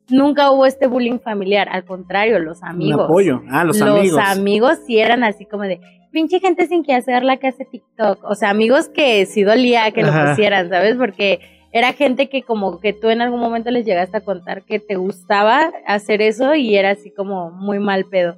nunca 0.09 0.51
hubo 0.51 0.65
este 0.65 0.87
bullying 0.87 1.19
familiar, 1.19 1.67
al 1.69 1.83
contrario, 1.83 2.39
los 2.39 2.63
amigos. 2.63 3.05
apoyo, 3.05 3.41
ah, 3.49 3.65
los, 3.65 3.81
amigos. 3.81 4.13
Los 4.13 4.25
amigos 4.25 4.79
sí 4.87 4.97
eran 4.97 5.23
así 5.23 5.45
como 5.45 5.63
de, 5.63 5.81
pinche 6.11 6.39
gente 6.39 6.67
sin 6.67 6.83
que 6.83 6.93
hacer 6.93 7.23
la 7.23 7.37
que 7.37 7.47
hace 7.47 7.65
TikTok. 7.65 8.23
O 8.23 8.35
sea, 8.35 8.49
amigos 8.49 8.89
que 8.89 9.25
sí 9.25 9.43
dolía 9.43 9.91
que 9.91 10.03
lo 10.03 10.11
pusieran, 10.11 10.69
¿sabes? 10.69 10.95
Porque 10.95 11.39
era 11.71 11.93
gente 11.93 12.27
que 12.27 12.43
como 12.43 12.79
que 12.79 12.93
tú 12.93 13.09
en 13.09 13.21
algún 13.21 13.39
momento 13.39 13.71
les 13.71 13.85
llegaste 13.85 14.17
a 14.17 14.21
contar 14.21 14.63
que 14.63 14.79
te 14.79 14.95
gustaba 14.95 15.71
hacer 15.85 16.21
eso 16.21 16.55
y 16.55 16.75
era 16.75 16.91
así 16.91 17.11
como 17.11 17.51
muy 17.51 17.79
mal 17.79 18.05
pedo. 18.05 18.37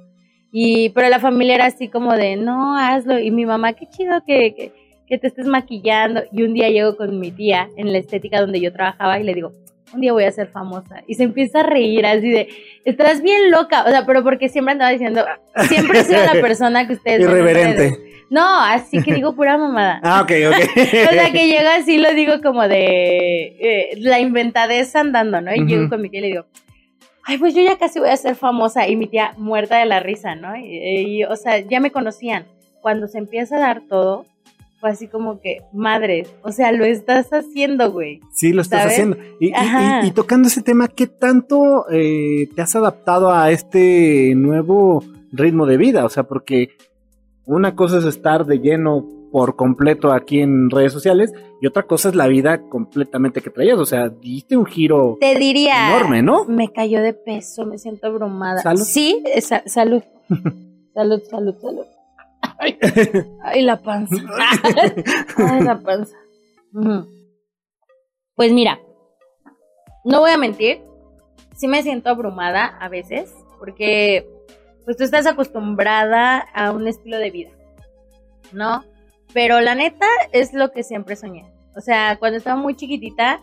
Y, 0.52 0.90
pero 0.90 1.08
la 1.08 1.20
familia 1.20 1.54
era 1.54 1.66
así 1.66 1.88
como 1.88 2.12
de, 2.14 2.36
no, 2.36 2.76
hazlo. 2.76 3.18
Y 3.18 3.30
mi 3.30 3.46
mamá, 3.46 3.72
qué 3.74 3.86
chido 3.86 4.24
que, 4.26 4.54
que, 4.54 4.72
que 5.06 5.18
te 5.18 5.28
estés 5.28 5.46
maquillando. 5.46 6.22
Y 6.32 6.42
un 6.42 6.54
día 6.54 6.68
llego 6.70 6.96
con 6.96 7.20
mi 7.20 7.30
tía 7.30 7.68
en 7.76 7.92
la 7.92 7.98
estética 7.98 8.40
donde 8.40 8.60
yo 8.60 8.72
trabajaba 8.72 9.20
y 9.20 9.24
le 9.24 9.34
digo, 9.34 9.52
un 9.92 10.00
día 10.00 10.12
voy 10.12 10.24
a 10.24 10.32
ser 10.32 10.48
famosa. 10.48 11.02
Y 11.06 11.14
se 11.14 11.24
empieza 11.24 11.60
a 11.60 11.62
reír 11.62 12.06
así 12.06 12.30
de, 12.30 12.48
estás 12.84 13.22
bien 13.22 13.50
loca. 13.50 13.84
O 13.86 13.90
sea, 13.90 14.06
pero 14.06 14.22
porque 14.22 14.48
siempre 14.48 14.72
andaba 14.72 14.90
diciendo, 14.90 15.24
siempre 15.68 16.00
he 16.00 16.04
sido 16.04 16.24
la 16.24 16.32
persona 16.40 16.86
que 16.86 16.94
ustedes... 16.94 17.20
Irreverente. 17.20 18.10
No, 18.30 18.60
así 18.60 19.02
que 19.02 19.12
digo 19.12 19.34
pura 19.34 19.58
mamada. 19.58 20.00
Ah, 20.04 20.22
ok, 20.22 20.32
ok. 20.48 20.56
o 20.76 21.12
sea, 21.12 21.32
que 21.32 21.48
llega 21.48 21.74
así, 21.74 21.98
lo 21.98 22.14
digo 22.14 22.40
como 22.42 22.66
de 22.68 23.56
eh, 23.60 23.90
la 23.98 24.20
inventadez 24.20 24.94
andando, 24.94 25.40
¿no? 25.40 25.52
Y 25.52 25.66
llego 25.66 25.88
con 25.88 26.00
mi 26.00 26.08
tía 26.08 26.20
y 26.20 26.22
le 26.22 26.28
digo, 26.28 26.46
ay, 27.24 27.38
pues 27.38 27.54
yo 27.54 27.62
ya 27.62 27.76
casi 27.76 27.98
voy 27.98 28.10
a 28.10 28.16
ser 28.16 28.36
famosa. 28.36 28.86
Y 28.86 28.94
mi 28.94 29.08
tía 29.08 29.34
muerta 29.36 29.78
de 29.78 29.86
la 29.86 29.98
risa, 29.98 30.36
¿no? 30.36 30.56
y 30.56 31.24
o 31.24 31.34
sea, 31.34 31.58
ya 31.58 31.80
me 31.80 31.90
conocían. 31.90 32.46
Cuando 32.80 33.08
se 33.08 33.18
empieza 33.18 33.56
a 33.56 33.60
dar 33.60 33.82
todo, 33.88 34.24
fue 34.80 34.90
así 34.90 35.08
como 35.08 35.40
que, 35.40 35.62
madre, 35.72 36.26
o 36.42 36.52
sea, 36.52 36.72
lo 36.72 36.84
estás 36.84 37.28
haciendo, 37.32 37.92
güey. 37.92 38.20
Sí, 38.32 38.52
lo 38.52 38.62
estás 38.62 38.86
haciendo. 38.86 39.18
Y, 39.38 39.52
tocando 40.12 40.48
ese 40.48 40.62
tema, 40.62 40.88
¿qué 40.88 41.06
tanto 41.06 41.84
eh, 41.90 42.48
te 42.54 42.62
has 42.62 42.74
adaptado 42.74 43.30
a 43.30 43.50
este 43.50 44.32
nuevo 44.34 45.04
ritmo 45.32 45.66
de 45.66 45.76
vida? 45.76 46.06
O 46.06 46.08
sea, 46.08 46.22
porque 46.22 46.70
una 47.44 47.76
cosa 47.76 47.98
es 47.98 48.06
estar 48.06 48.46
de 48.46 48.58
lleno 48.58 49.06
por 49.30 49.54
completo 49.54 50.12
aquí 50.12 50.40
en 50.40 50.70
redes 50.70 50.92
sociales 50.92 51.32
y 51.60 51.66
otra 51.66 51.84
cosa 51.84 52.08
es 52.08 52.14
la 52.14 52.26
vida 52.26 52.62
completamente 52.68 53.42
que 53.42 53.50
traías. 53.50 53.78
O 53.78 53.86
sea, 53.86 54.08
diste 54.08 54.56
un 54.56 54.64
giro 54.64 55.18
Te 55.20 55.34
diría, 55.34 55.94
enorme, 55.94 56.22
¿no? 56.22 56.44
Me 56.46 56.72
cayó 56.72 57.02
de 57.02 57.12
peso, 57.12 57.66
me 57.66 57.76
siento 57.76 58.06
abrumada. 58.06 58.62
¿Salud? 58.62 58.82
Sí, 58.82 59.22
salud. 59.66 60.02
salud, 60.94 61.20
salud, 61.30 61.54
salud. 61.60 61.84
Ay, 63.44 63.62
la 63.62 63.80
panza. 63.80 64.16
Ay, 65.36 65.62
la 65.62 65.78
panza. 65.78 66.16
Pues 68.34 68.52
mira, 68.52 68.78
no 70.04 70.20
voy 70.20 70.30
a 70.30 70.38
mentir, 70.38 70.82
sí 71.56 71.68
me 71.68 71.82
siento 71.82 72.10
abrumada 72.10 72.64
a 72.80 72.88
veces, 72.88 73.34
porque 73.58 74.26
pues 74.84 74.96
tú 74.96 75.04
estás 75.04 75.26
acostumbrada 75.26 76.38
a 76.54 76.72
un 76.72 76.88
estilo 76.88 77.18
de 77.18 77.30
vida, 77.30 77.50
¿no? 78.52 78.84
Pero 79.32 79.60
la 79.60 79.74
neta 79.74 80.06
es 80.32 80.52
lo 80.54 80.72
que 80.72 80.82
siempre 80.82 81.16
soñé. 81.16 81.50
O 81.76 81.80
sea, 81.80 82.16
cuando 82.18 82.38
estaba 82.38 82.56
muy 82.56 82.74
chiquitita, 82.74 83.40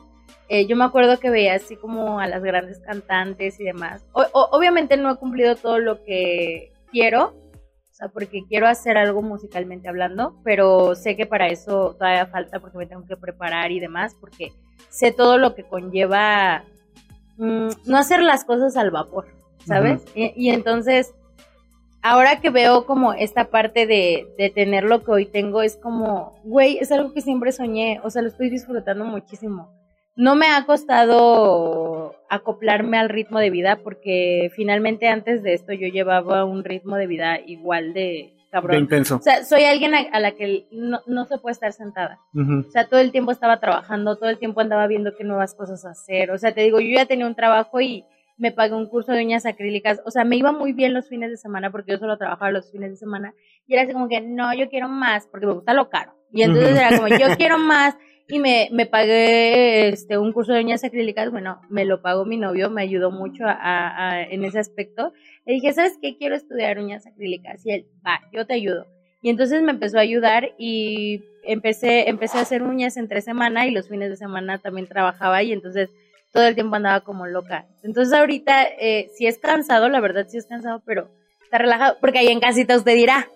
eh, 0.50 0.66
yo 0.66 0.76
me 0.76 0.84
acuerdo 0.84 1.20
que 1.20 1.30
veía 1.30 1.56
así 1.56 1.76
como 1.76 2.20
a 2.20 2.28
las 2.28 2.44
grandes 2.44 2.80
cantantes 2.80 3.60
y 3.60 3.64
demás. 3.64 4.04
obviamente 4.14 4.98
no 4.98 5.12
he 5.12 5.18
cumplido 5.18 5.56
todo 5.56 5.80
lo 5.80 6.04
que 6.04 6.72
quiero, 6.92 7.34
sea, 7.98 8.10
porque 8.10 8.44
quiero 8.48 8.68
hacer 8.68 8.98
algo 8.98 9.22
musicalmente 9.22 9.90
hablando, 9.90 10.36
pero 10.44 10.96
sé 10.96 11.16
que 11.16 11.26
para 11.26 11.48
eso 11.48 11.96
todavía 11.98 12.28
falta 12.28 12.60
porque 12.60 12.78
me 12.78 12.86
tengo 12.86 13.06
que 13.08 13.18
preparar 13.18 13.72
y 13.72 13.80
demás, 13.80 14.16
porque 14.20 14.54
sé 14.90 15.12
todo 15.12 15.38
lo 15.38 15.56
que 15.56 15.64
conlleva 15.64 16.64
mm, 17.38 17.70
no 17.86 17.98
hacer 17.98 18.22
las 18.22 18.46
cosas 18.46 18.78
al 18.78 18.92
vapor, 18.92 19.28
¿sabes? 19.66 20.06
y, 20.14 20.50
entonces, 20.50 21.14
ahora 22.02 22.40
que 22.40 22.52
veo 22.52 22.86
como 22.86 23.14
esta 23.14 23.46
parte 23.46 23.88
de, 23.88 24.28
de 24.38 24.50
tener 24.52 24.84
lo 24.84 25.04
que 25.04 25.12
hoy 25.12 25.26
tengo, 25.26 25.64
es 25.64 25.76
como, 25.76 26.40
güey, 26.44 26.78
es 26.78 26.92
algo 26.92 27.14
que 27.14 27.22
siempre 27.22 27.52
soñé, 27.52 28.00
o 28.04 28.10
sea, 28.12 28.22
lo 28.22 28.28
estoy 28.28 28.50
disfrutando 28.50 29.06
muchísimo 29.06 29.77
no 30.18 30.36
me 30.36 30.48
ha 30.48 30.66
costado 30.66 32.16
acoplarme 32.30 32.98
al 32.98 33.08
ritmo 33.08 33.40
de 33.40 33.52
vida 33.52 33.78
porque 33.84 34.52
finalmente 34.56 35.08
antes 35.08 35.44
de 35.44 35.54
esto 35.54 35.74
yo 35.74 35.88
llevaba 35.88 36.44
un 36.44 36.64
ritmo 36.64 36.96
de 36.96 37.08
vida 37.08 37.40
igual 37.40 37.94
de 37.94 38.34
cabrón. 38.52 38.72
De 38.72 38.80
intenso. 38.80 39.18
O 39.18 39.22
sea, 39.22 39.44
soy 39.44 39.64
alguien 39.64 39.94
a, 39.94 40.20
la 40.20 40.32
que 40.32 40.66
no, 40.72 41.26
se 41.26 41.38
puede 41.38 41.54
estar 41.54 41.72
sentada. 41.72 42.20
O 42.34 42.72
sea, 42.72 42.88
todo 42.88 43.00
el 43.00 43.12
tiempo 43.12 43.32
estaba 43.32 43.60
trabajando, 43.60 44.18
todo 44.18 44.30
el 44.30 44.40
tiempo 44.40 44.60
andaba 44.60 44.88
viendo 44.88 45.16
qué 45.16 45.24
nuevas 45.24 45.54
cosas 45.54 45.86
hacer. 45.86 46.32
O 46.32 46.38
sea, 46.38 46.52
te 46.52 46.62
digo, 46.62 46.80
yo 46.80 46.96
ya 46.96 47.06
tenía 47.06 47.28
un 47.28 47.36
trabajo 47.36 47.80
y 47.80 48.04
me 48.38 48.52
pagué 48.52 48.74
un 48.74 48.88
curso 48.88 49.12
de 49.12 49.24
uñas 49.24 49.46
acrílicas. 49.46 50.02
O 50.04 50.12
sea, 50.12 50.24
me 50.24 50.36
iba 50.36 50.52
muy 50.52 50.74
bien 50.74 50.96
los 50.96 51.08
fines 51.08 51.30
de 51.30 51.38
semana 51.38 51.72
porque 51.72 51.92
yo 51.92 52.00
solo 52.00 52.18
trabajaba 52.18 52.52
los 52.52 52.72
fines 52.72 52.90
de 52.90 52.98
semana. 52.98 53.34
Y 53.68 53.74
era 53.76 53.84
así 53.84 53.94
como 53.94 54.10
que, 54.10 54.22
no, 54.22 54.52
yo 54.56 54.68
quiero 54.70 54.90
más 54.90 55.28
porque 55.28 55.46
me 55.46 55.54
gusta 55.54 55.76
lo 55.76 55.90
caro. 55.90 56.14
Y 56.32 56.42
entonces 56.42 56.76
era 56.76 56.98
como, 56.98 57.08
yo 57.08 57.38
quiero 57.38 57.60
más 57.60 57.96
y 58.30 58.40
me, 58.40 58.70
me 58.72 58.86
pagué 58.86 59.90
este, 59.90 60.18
un 60.18 60.34
curso 60.34 60.54
de 60.54 60.60
uñas 60.60 60.84
acrílicas, 60.84 61.32
bueno, 61.32 61.62
me 61.70 61.86
lo 61.86 62.02
pagó 62.02 62.26
mi 62.26 62.38
novio, 62.38 62.70
me 62.70 62.82
ayudó 62.82 63.10
mucho 63.10 63.46
a, 63.48 64.24
en 64.30 64.44
ese 64.44 64.60
aspecto. 64.60 65.14
Le 65.46 65.54
dije, 65.54 65.74
¿sabes 65.74 65.98
qué? 66.02 66.18
Quiero 66.18 66.36
estudiar 66.36 66.78
uñas 66.78 67.08
acrílicas. 67.08 67.66
Y 67.66 67.72
él, 67.72 67.86
va, 68.06 68.20
yo 68.34 68.46
te 68.46 68.54
ayudo. 68.54 68.86
Y 69.22 69.30
entonces 69.30 69.62
me 69.64 69.72
empezó 69.72 69.98
a 69.98 70.02
ayudar 70.02 70.52
y 70.58 71.24
empecé, 71.44 72.10
empecé 72.10 72.38
a 72.38 72.42
hacer 72.42 72.64
uñas 72.64 72.98
entre 72.98 73.22
semana 73.22 73.66
y 73.66 73.72
los 73.72 73.88
fines 73.88 74.10
de 74.10 74.18
semana 74.18 74.60
también 74.60 74.88
trabajaba 74.88 75.42
y 75.42 75.54
entonces 75.54 75.90
todo 76.32 76.46
el 76.46 76.56
tiempo 76.56 76.76
andaba 76.76 77.02
como 77.02 77.26
loca. 77.26 77.66
Entonces 77.84 78.14
ahorita 78.14 78.64
eh, 78.64 79.10
sí 79.16 79.26
es 79.26 79.40
cansado, 79.40 79.90
la 79.90 80.02
verdad 80.02 80.28
sí 80.28 80.38
es 80.38 80.46
cansado, 80.46 80.84
pero 80.86 81.10
está 81.44 81.58
relajado, 81.58 81.98
porque 82.00 82.20
ahí 82.20 82.28
en 82.28 82.42
casita 82.42 82.78
usted 82.78 82.96
dirá, 82.96 83.28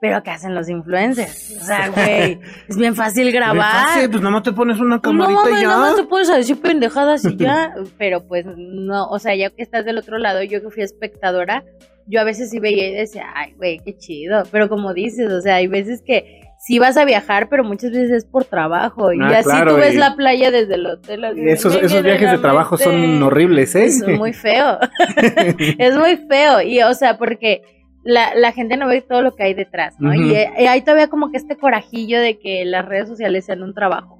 pero 0.00 0.22
¿qué 0.22 0.30
hacen 0.30 0.54
los 0.54 0.68
influencers? 0.68 1.56
O 1.60 1.64
sea, 1.64 1.88
güey, 1.88 2.38
es 2.68 2.76
bien 2.76 2.94
fácil 2.94 3.32
grabar. 3.32 3.98
Sí, 3.98 4.08
pues 4.08 4.22
nomás 4.22 4.42
te 4.42 4.52
pones 4.52 4.78
una 4.78 5.00
camarita 5.00 5.42
no, 5.44 5.58
y 5.58 5.62
ya. 5.62 5.68
No, 5.68 5.94
te 5.94 6.04
pones 6.04 6.30
a 6.30 6.36
decir 6.36 6.60
pendejadas 6.60 7.24
y 7.24 7.36
ya. 7.36 7.74
Pero 7.98 8.26
pues 8.26 8.46
no, 8.46 9.08
o 9.08 9.18
sea, 9.18 9.34
ya 9.34 9.50
que 9.50 9.62
estás 9.62 9.84
del 9.84 9.98
otro 9.98 10.18
lado, 10.18 10.42
yo 10.42 10.62
que 10.62 10.70
fui 10.70 10.82
espectadora, 10.82 11.64
yo 12.06 12.20
a 12.20 12.24
veces 12.24 12.50
sí 12.50 12.60
veía 12.60 12.88
y 12.88 12.94
decía, 12.94 13.26
ay, 13.34 13.54
güey, 13.56 13.80
qué 13.84 13.96
chido. 13.96 14.44
Pero 14.52 14.68
como 14.68 14.94
dices, 14.94 15.32
o 15.32 15.40
sea, 15.40 15.56
hay 15.56 15.66
veces 15.66 16.02
que 16.06 16.42
sí 16.58 16.78
vas 16.78 16.96
a 16.96 17.04
viajar, 17.04 17.48
pero 17.48 17.64
muchas 17.64 17.90
veces 17.90 18.10
es 18.10 18.24
por 18.24 18.44
trabajo. 18.44 19.12
Y 19.12 19.20
ah, 19.20 19.38
así 19.38 19.50
tú 19.66 19.74
ves 19.76 19.96
la 19.96 20.14
playa 20.14 20.50
desde 20.50 20.76
el 20.76 20.86
hotel. 20.86 21.24
Esos, 21.48 21.74
esos 21.74 22.02
viajes 22.02 22.30
de 22.30 22.38
trabajo 22.38 22.76
son 22.76 23.20
horribles, 23.22 23.74
¿eh? 23.74 23.86
Es 23.86 24.06
muy 24.06 24.32
feo. 24.32 24.78
es 25.78 25.96
muy 25.96 26.16
feo. 26.28 26.62
Y, 26.62 26.82
o 26.82 26.94
sea, 26.94 27.18
porque 27.18 27.62
la, 28.08 28.34
la, 28.34 28.52
gente 28.52 28.78
no 28.78 28.88
ve 28.88 29.02
todo 29.02 29.20
lo 29.20 29.36
que 29.36 29.42
hay 29.42 29.52
detrás, 29.52 29.94
¿no? 29.98 30.14
y, 30.14 30.34
hay 30.34 30.80
todavía 30.80 31.08
como 31.08 31.30
que 31.30 31.36
este 31.36 31.56
corajillo 31.56 32.18
de 32.18 32.38
que 32.38 32.64
las 32.64 32.86
redes 32.86 33.06
sociales 33.06 33.44
sean 33.44 33.62
un 33.62 33.74
trabajo. 33.74 34.18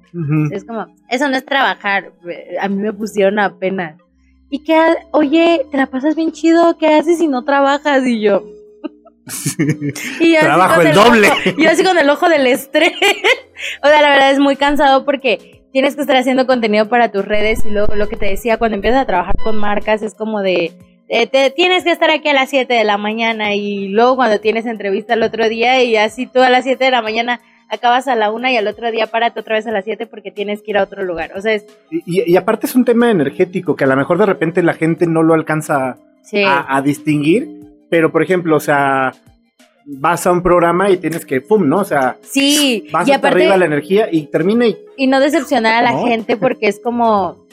Es 0.51 0.63
como, 0.63 0.85
eso 1.09 1.27
no 1.27 1.35
es 1.35 1.43
trabajar, 1.43 2.11
a 2.61 2.69
mí 2.69 2.75
me 2.75 2.93
pusieron 2.93 3.39
apenas. 3.39 3.95
Y 4.51 4.63
que, 4.63 4.79
oye, 5.09 5.65
te 5.71 5.77
la 5.77 5.87
pasas 5.87 6.15
bien 6.15 6.31
chido, 6.31 6.77
¿qué 6.77 6.85
haces 6.93 7.17
si 7.17 7.27
no 7.27 7.43
trabajas? 7.43 8.05
Y 8.05 8.21
yo... 8.21 8.43
y 10.19 10.37
Trabajo 10.37 10.81
el, 10.81 10.93
doble. 10.93 11.29
Yo 11.57 11.69
así 11.71 11.83
con 11.83 11.97
el 11.97 12.09
ojo 12.11 12.29
del 12.29 12.45
estrés. 12.45 12.93
o 13.83 13.87
sea, 13.87 14.01
la 14.03 14.09
verdad 14.09 14.31
es 14.31 14.39
muy 14.39 14.55
cansado 14.55 15.03
porque 15.03 15.63
tienes 15.71 15.95
que 15.95 16.01
estar 16.01 16.15
haciendo 16.15 16.45
contenido 16.45 16.89
para 16.89 17.11
tus 17.11 17.25
redes 17.25 17.65
y 17.65 17.71
luego 17.71 17.95
lo 17.95 18.07
que 18.07 18.17
te 18.17 18.27
decía, 18.27 18.57
cuando 18.57 18.75
empiezas 18.75 19.01
a 19.01 19.05
trabajar 19.07 19.35
con 19.43 19.57
marcas 19.57 20.03
es 20.03 20.13
como 20.13 20.41
de 20.41 20.73
eh, 21.09 21.27
te, 21.27 21.49
tienes 21.49 21.83
que 21.83 21.91
estar 21.91 22.11
aquí 22.11 22.29
a 22.29 22.33
las 22.33 22.49
7 22.51 22.71
de 22.71 22.83
la 22.83 22.97
mañana 22.97 23.55
y 23.55 23.87
luego 23.87 24.15
cuando 24.15 24.39
tienes 24.39 24.67
entrevista 24.67 25.15
el 25.15 25.23
otro 25.23 25.49
día 25.49 25.83
y 25.83 25.95
así 25.97 26.27
tú 26.27 26.39
a 26.39 26.49
las 26.49 26.63
7 26.63 26.85
de 26.85 26.91
la 26.91 27.01
mañana 27.01 27.41
acabas 27.67 28.07
a 28.07 28.15
la 28.15 28.31
una 28.31 28.51
y 28.51 28.57
al 28.57 28.67
otro 28.67 28.91
día 28.91 29.07
párate 29.07 29.39
otra 29.39 29.55
vez 29.55 29.65
a 29.65 29.71
las 29.71 29.85
7 29.85 30.05
porque 30.05 30.31
tienes 30.31 30.61
que 30.61 30.71
ir 30.71 30.77
a 30.77 30.83
otro 30.83 31.03
lugar. 31.03 31.31
O 31.35 31.41
sea, 31.41 31.53
es... 31.53 31.65
y, 31.89 32.35
aparte 32.37 32.67
es 32.67 32.75
un 32.75 32.85
tema 32.85 33.09
energético 33.09 33.75
que 33.75 33.85
a 33.85 33.87
lo 33.87 33.95
mejor 33.95 34.19
de 34.19 34.27
repente 34.27 34.61
la 34.61 34.73
gente 34.73 35.07
no 35.07 35.23
lo 35.23 35.33
alcanza 35.33 35.97
a, 36.45 36.81
distinguir, 36.83 37.49
pero 37.89 38.11
por 38.11 38.21
ejemplo, 38.21 38.55
o 38.57 38.59
sea, 38.59 39.13
vas 39.85 40.27
a 40.27 40.31
un 40.31 40.43
programa 40.43 40.91
y 40.91 40.97
tienes 40.97 41.25
que, 41.25 41.41
pum, 41.41 41.67
¿no? 41.67 41.79
O 41.79 41.85
sea, 41.85 42.17
sí, 42.21 42.87
vas 42.91 43.07
y 43.07 43.13
aparte, 43.13 43.37
arriba 43.37 43.57
la 43.57 43.65
energía 43.65 44.09
y 44.11 44.27
termina 44.27 44.67
y... 44.67 44.77
Y 44.95 45.07
no 45.07 45.19
decepcionar 45.19 45.73
a 45.73 45.91
la 45.91 45.99
gente 46.03 46.37
porque 46.37 46.67
es 46.67 46.79
como, 46.79 47.47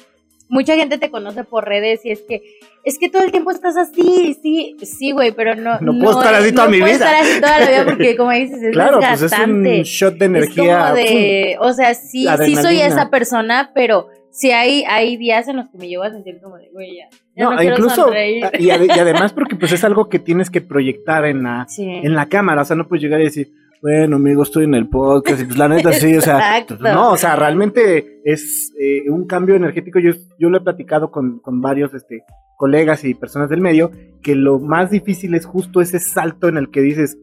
mucha 0.49 0.75
gente 0.77 0.99
te 0.99 1.11
conoce 1.11 1.45
por 1.45 1.65
redes 1.65 2.05
y 2.05 2.11
es 2.11 2.23
que 2.23 2.43
es 2.85 2.99
que 2.99 3.09
todo 3.09 3.25
el 3.25 3.33
tiempo 3.33 3.51
estás 3.51 3.77
así, 3.77 4.39
sí, 4.41 4.77
sí, 4.85 5.11
güey, 5.11 5.33
pero 5.33 5.57
no. 5.57 5.81
No, 5.81 5.99
puedo 5.99 6.21
estar 6.21 6.35
así 6.37 6.53
toda 6.53 6.69
mi 6.69 6.77
vida. 6.77 6.87
No 6.87 6.93
puedo 6.93 7.05
estar 7.05 7.15
así 7.17 7.41
toda 7.41 7.59
la 7.59 7.69
vida 7.69 7.85
porque, 7.87 8.17
como 8.17 8.31
dices, 8.31 8.63
es 8.63 8.73
claro, 8.73 9.01
Pues 9.01 9.23
es 9.23 9.33
un 9.39 9.65
shot 9.65 10.15
de 10.15 10.25
energía. 10.25 10.93
de, 10.93 11.57
o 11.61 11.73
sea, 11.73 11.95
sí, 11.95 12.27
sí 12.45 12.55
soy 12.57 12.81
esa 12.81 13.11
persona, 13.11 13.73
pero 13.75 14.09
sí 14.31 14.53
hay, 14.53 14.85
hay 14.85 15.17
días 15.17 15.49
en 15.49 15.57
los 15.57 15.69
que 15.69 15.79
me 15.79 15.89
llevo 15.89 16.05
a 16.05 16.11
sentir 16.11 16.39
como 16.41 16.59
de, 16.59 16.69
güey, 16.71 16.97
ya. 16.97 17.09
no, 17.43 17.61
incluso, 17.61 18.13
y, 18.15 18.71
además 18.71 19.33
porque 19.33 19.57
pues 19.57 19.73
es 19.73 19.83
algo 19.83 20.09
que 20.09 20.19
tienes 20.19 20.51
que 20.51 20.61
proyectar 20.61 21.25
en 21.25 21.43
la, 21.43 21.67
en 21.79 22.15
la 22.15 22.27
cámara, 22.29 22.63
o 22.63 22.65
sea, 22.65 22.77
no 22.77 22.87
puedes 22.87 23.03
llegar 23.03 23.21
y 23.21 23.25
decir, 23.25 23.51
bueno, 23.83 24.17
amigo, 24.17 24.43
estoy 24.43 24.65
en 24.65 24.75
el 24.75 24.89
podcast, 24.89 25.41
y 25.41 25.45
pues 25.45 25.59
la 25.59 25.69
neta 25.69 25.93
sí, 25.93 26.17
o 26.17 26.21
sea, 26.21 26.65
no, 26.81 27.13
o 27.13 27.17
sea, 27.17 27.37
realmente 27.37 28.21
es 28.25 28.73
eh, 28.81 29.11
un 29.11 29.27
cambio 29.27 29.55
energético, 29.55 29.99
yo, 29.99 30.13
yo 30.39 30.51
lo 30.51 30.59
he 30.59 30.63
platicado 30.63 31.11
con, 31.11 31.39
con 31.41 31.61
varios, 31.61 31.95
este, 31.95 32.25
colegas 32.57 33.05
y 33.05 33.15
personas 33.15 33.51
del 33.51 33.61
medio, 33.61 33.91
que 34.23 34.35
lo 34.35 34.59
más 34.59 34.91
difícil 34.91 35.35
es 35.35 35.47
justo 35.47 35.81
ese 35.81 36.01
salto 36.01 36.49
en 36.49 36.57
el 36.57 36.71
que 36.71 36.81
dices, 36.81 37.19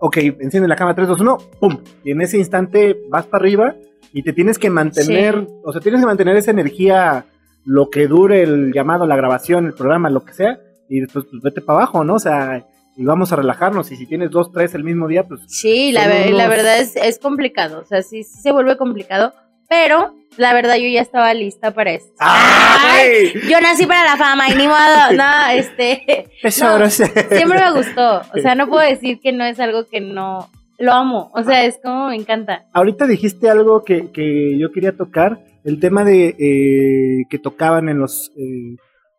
ok, 0.00 0.16
enciende 0.40 0.68
la 0.68 0.76
cámara 0.76 0.96
3, 0.96 1.08
2, 1.08 1.20
1, 1.20 1.38
¡pum! 1.60 1.78
Y 2.04 2.12
en 2.12 2.20
ese 2.20 2.38
instante 2.38 2.98
vas 3.10 3.26
para 3.26 3.42
arriba 3.42 3.76
y 4.12 4.22
te 4.22 4.32
tienes 4.32 4.58
que 4.58 4.70
mantener, 4.70 5.46
o 5.62 5.72
sea, 5.72 5.80
tienes 5.80 6.00
que 6.00 6.06
mantener 6.06 6.36
esa 6.36 6.50
energía 6.50 7.26
lo 7.64 7.90
que 7.90 8.06
dure 8.06 8.42
el 8.42 8.72
llamado, 8.72 9.06
la 9.06 9.16
grabación, 9.16 9.66
el 9.66 9.74
programa, 9.74 10.08
lo 10.08 10.24
que 10.24 10.32
sea, 10.32 10.58
y 10.88 11.00
después 11.00 11.26
pues 11.30 11.42
vete 11.42 11.60
para 11.60 11.80
abajo, 11.80 12.02
¿no? 12.04 12.14
O 12.14 12.18
sea, 12.18 12.66
y 12.98 13.04
vamos 13.04 13.32
a 13.32 13.36
relajarnos, 13.36 13.92
y 13.92 13.96
si 13.96 14.06
tienes 14.06 14.28
dos, 14.32 14.50
tres 14.50 14.74
el 14.74 14.82
mismo 14.82 15.06
día, 15.06 15.22
pues... 15.22 15.42
Sí, 15.46 15.92
la, 15.92 16.08
la 16.08 16.48
verdad 16.48 16.80
es, 16.80 16.96
es 16.96 17.20
complicado, 17.20 17.80
o 17.80 17.84
sea, 17.84 18.02
sí, 18.02 18.24
sí 18.24 18.42
se 18.42 18.50
vuelve 18.50 18.76
complicado, 18.76 19.34
pero 19.68 20.16
la 20.36 20.52
verdad 20.52 20.74
yo 20.78 20.88
ya 20.88 21.00
estaba 21.00 21.32
lista 21.32 21.70
para 21.70 21.92
esto. 21.92 22.12
¡Ay! 22.18 23.34
Yo 23.48 23.60
nací 23.60 23.86
para 23.86 24.02
la 24.02 24.16
fama 24.16 24.48
y 24.48 24.56
ni 24.56 24.66
modo, 24.66 25.12
no, 25.16 25.48
este... 25.52 26.28
siempre 26.50 27.60
me 27.60 27.72
gustó, 27.72 28.22
o 28.34 28.40
sea, 28.42 28.56
no 28.56 28.66
puedo 28.68 28.84
decir 28.84 29.20
que 29.20 29.30
no 29.30 29.44
es 29.44 29.60
algo 29.60 29.86
que 29.86 30.00
no... 30.00 30.50
Lo 30.80 30.92
amo, 30.92 31.30
o 31.34 31.42
sea, 31.44 31.64
es 31.64 31.78
como 31.82 32.08
me 32.08 32.16
encanta. 32.16 32.66
Ahorita 32.72 33.06
dijiste 33.06 33.48
algo 33.48 33.84
que, 33.84 34.10
que 34.10 34.58
yo 34.58 34.72
quería 34.72 34.96
tocar, 34.96 35.44
el 35.62 35.78
tema 35.78 36.04
de 36.04 36.34
eh, 36.38 37.26
que 37.30 37.38
tocaban 37.38 37.88
en 37.88 37.98
los, 37.98 38.32
eh, 38.36 38.76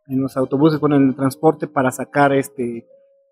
en 0.07 0.21
los 0.21 0.35
autobuses, 0.35 0.81
bueno, 0.81 0.97
en 0.97 1.09
el 1.09 1.15
transporte 1.15 1.67
para 1.67 1.91
sacar 1.91 2.33
este, 2.33 2.85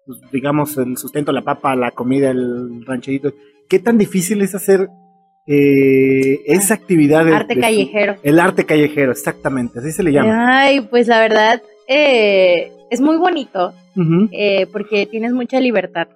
pues, 0.08 0.20
digamos, 0.32 0.78
el 0.78 0.98
sustento, 0.98 1.32
la 1.32 1.44
papa, 1.44 1.76
la 1.76 1.92
comida, 1.92 2.32
el 2.32 2.86
rancherito. 2.86 3.34
¿Qué 3.70 3.78
tan 3.80 3.98
difícil 3.98 4.42
es 4.42 4.56
hacer 4.56 4.90
eh, 5.48 6.42
esa 6.46 6.74
actividad. 6.74 7.26
De, 7.26 7.34
arte 7.34 7.58
callejero. 7.58 8.16
el 8.22 8.40
arte 8.40 8.66
callejero, 8.66 9.12
exactamente, 9.12 9.80
así 9.80 9.92
se 9.92 10.04
le 10.04 10.12
llama. 10.12 10.60
Ay, 10.60 10.82
pues 10.82 11.08
la 11.08 11.20
verdad, 11.22 11.62
eh, 11.88 12.72
es 12.90 13.00
muy 13.00 13.18
bonito 13.18 13.74
eh, 14.32 14.68
porque 14.72 15.06
tienes 15.06 15.32
mucha 15.32 15.60
libertad, 15.62 16.10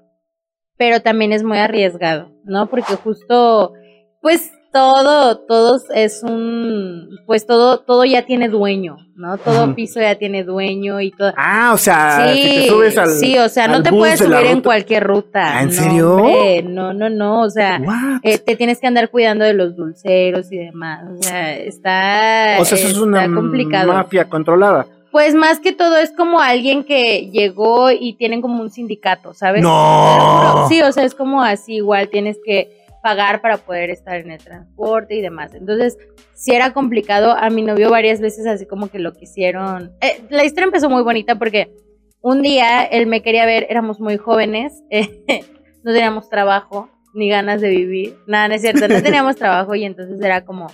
pero 0.77 1.01
también 1.01 1.31
es 1.31 1.43
muy 1.43 1.57
arriesgado, 1.57 2.29
¿no? 2.43 2.67
Porque 2.67 2.95
justo, 2.95 3.73
pues 4.21 4.51
todo, 4.71 5.37
todos 5.39 5.83
es 5.93 6.23
un, 6.23 7.19
pues 7.25 7.45
todo, 7.45 7.79
todo 7.79 8.05
ya 8.05 8.25
tiene 8.25 8.47
dueño, 8.49 8.97
¿no? 9.15 9.37
Todo 9.37 9.75
piso 9.75 9.99
ya 9.99 10.15
tiene 10.15 10.43
dueño 10.43 11.01
y 11.01 11.11
todo. 11.11 11.33
Ah, 11.37 11.71
o 11.73 11.77
sea, 11.77 12.31
sí, 12.33 12.41
te 12.41 12.67
subes 12.67 12.97
al, 12.97 13.09
sí, 13.09 13.37
o 13.37 13.49
sea, 13.49 13.67
no 13.67 13.83
te 13.83 13.89
puedes 13.89 14.19
subir 14.19 14.45
en 14.47 14.61
cualquier 14.61 15.03
ruta. 15.03 15.57
¿Ah, 15.57 15.63
¿En 15.63 15.71
serio? 15.71 16.23
no, 16.63 16.93
no, 16.93 17.09
no, 17.09 17.41
o 17.41 17.49
sea, 17.49 17.81
eh, 18.23 18.37
te 18.37 18.55
tienes 18.55 18.79
que 18.79 18.87
andar 18.87 19.09
cuidando 19.09 19.45
de 19.45 19.53
los 19.53 19.75
dulceros 19.75 20.51
y 20.51 20.57
demás, 20.57 21.03
o 21.19 21.21
sea, 21.21 21.57
está, 21.57 22.57
o 22.59 22.65
sea, 22.65 22.77
eso 22.77 22.87
es 22.87 22.97
una 22.97 23.27
mafia 23.27 24.29
controlada. 24.29 24.87
Pues 25.11 25.35
más 25.35 25.59
que 25.59 25.73
todo 25.73 25.97
es 25.97 26.13
como 26.13 26.39
alguien 26.39 26.85
que 26.85 27.29
llegó 27.31 27.91
y 27.91 28.13
tienen 28.13 28.41
como 28.41 28.61
un 28.61 28.69
sindicato, 28.69 29.33
¿sabes? 29.33 29.61
No. 29.61 30.67
Sí, 30.69 30.81
o 30.81 30.91
sea, 30.93 31.03
es 31.03 31.15
como 31.15 31.43
así, 31.43 31.75
igual 31.75 32.07
tienes 32.07 32.37
que 32.45 32.80
pagar 33.01 33.41
para 33.41 33.57
poder 33.57 33.89
estar 33.89 34.15
en 34.17 34.31
el 34.31 34.43
transporte 34.43 35.15
y 35.15 35.21
demás. 35.21 35.53
Entonces, 35.53 35.97
si 36.33 36.53
era 36.53 36.73
complicado, 36.73 37.31
a 37.31 37.49
mi 37.49 37.61
novio 37.61 37.89
varias 37.89 38.21
veces 38.21 38.45
así 38.45 38.65
como 38.65 38.89
que 38.89 38.99
lo 38.99 39.13
quisieron. 39.13 39.91
Eh, 40.01 40.21
la 40.29 40.45
historia 40.45 40.65
empezó 40.65 40.89
muy 40.89 41.03
bonita 41.03 41.35
porque 41.35 41.73
un 42.21 42.41
día 42.41 42.83
él 42.83 43.07
me 43.07 43.21
quería 43.21 43.45
ver, 43.45 43.67
éramos 43.69 43.99
muy 43.99 44.17
jóvenes, 44.17 44.83
no 45.83 45.93
teníamos 45.93 46.29
trabajo 46.29 46.89
ni 47.13 47.29
ganas 47.29 47.59
de 47.59 47.69
vivir, 47.69 48.17
nada, 48.27 48.47
no 48.47 48.53
es 48.53 48.61
cierto, 48.61 48.87
no 48.87 49.01
teníamos 49.03 49.35
trabajo 49.35 49.75
y 49.75 49.83
entonces 49.83 50.21
era 50.21 50.45
como, 50.45 50.67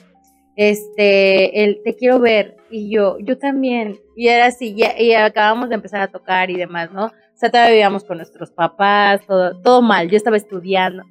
este, 0.56 1.64
él, 1.64 1.82
te 1.84 1.96
quiero 1.96 2.20
ver 2.20 2.58
y 2.70 2.92
yo, 2.94 3.18
yo 3.20 3.38
también, 3.38 3.98
y 4.16 4.28
era 4.28 4.48
así, 4.48 4.76
y, 4.78 5.04
y 5.04 5.14
acabamos 5.14 5.70
de 5.70 5.76
empezar 5.76 6.02
a 6.02 6.10
tocar 6.10 6.50
y 6.50 6.58
demás, 6.58 6.92
¿no? 6.92 7.06
O 7.06 7.40
sea, 7.40 7.50
todavía 7.50 7.72
vivíamos 7.72 8.04
con 8.04 8.18
nuestros 8.18 8.52
papás, 8.52 9.22
todo, 9.26 9.60
todo 9.62 9.82
mal, 9.82 10.10
yo 10.10 10.18
estaba 10.18 10.38
estudiando. 10.38 11.04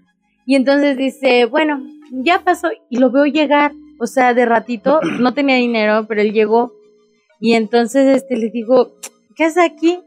Y 0.47 0.55
entonces 0.55 0.97
dice, 0.97 1.45
bueno, 1.45 1.83
ya 2.13 2.43
pasó 2.45 2.69
y 2.89 2.99
lo 2.99 3.11
veo 3.11 3.27
llegar, 3.27 3.73
o 3.99 4.07
sea, 4.07 4.33
de 4.33 4.47
ratito, 4.47 5.01
no 5.21 5.35
tenía 5.35 5.57
dinero, 5.57 6.07
pero 6.09 6.23
él 6.23 6.33
llegó. 6.33 6.73
Y 7.41 7.55
entonces 7.55 8.17
este 8.17 8.37
le 8.37 8.51
digo, 8.51 8.93
¿qué 9.35 9.45
haces 9.45 9.65
aquí? 9.65 9.99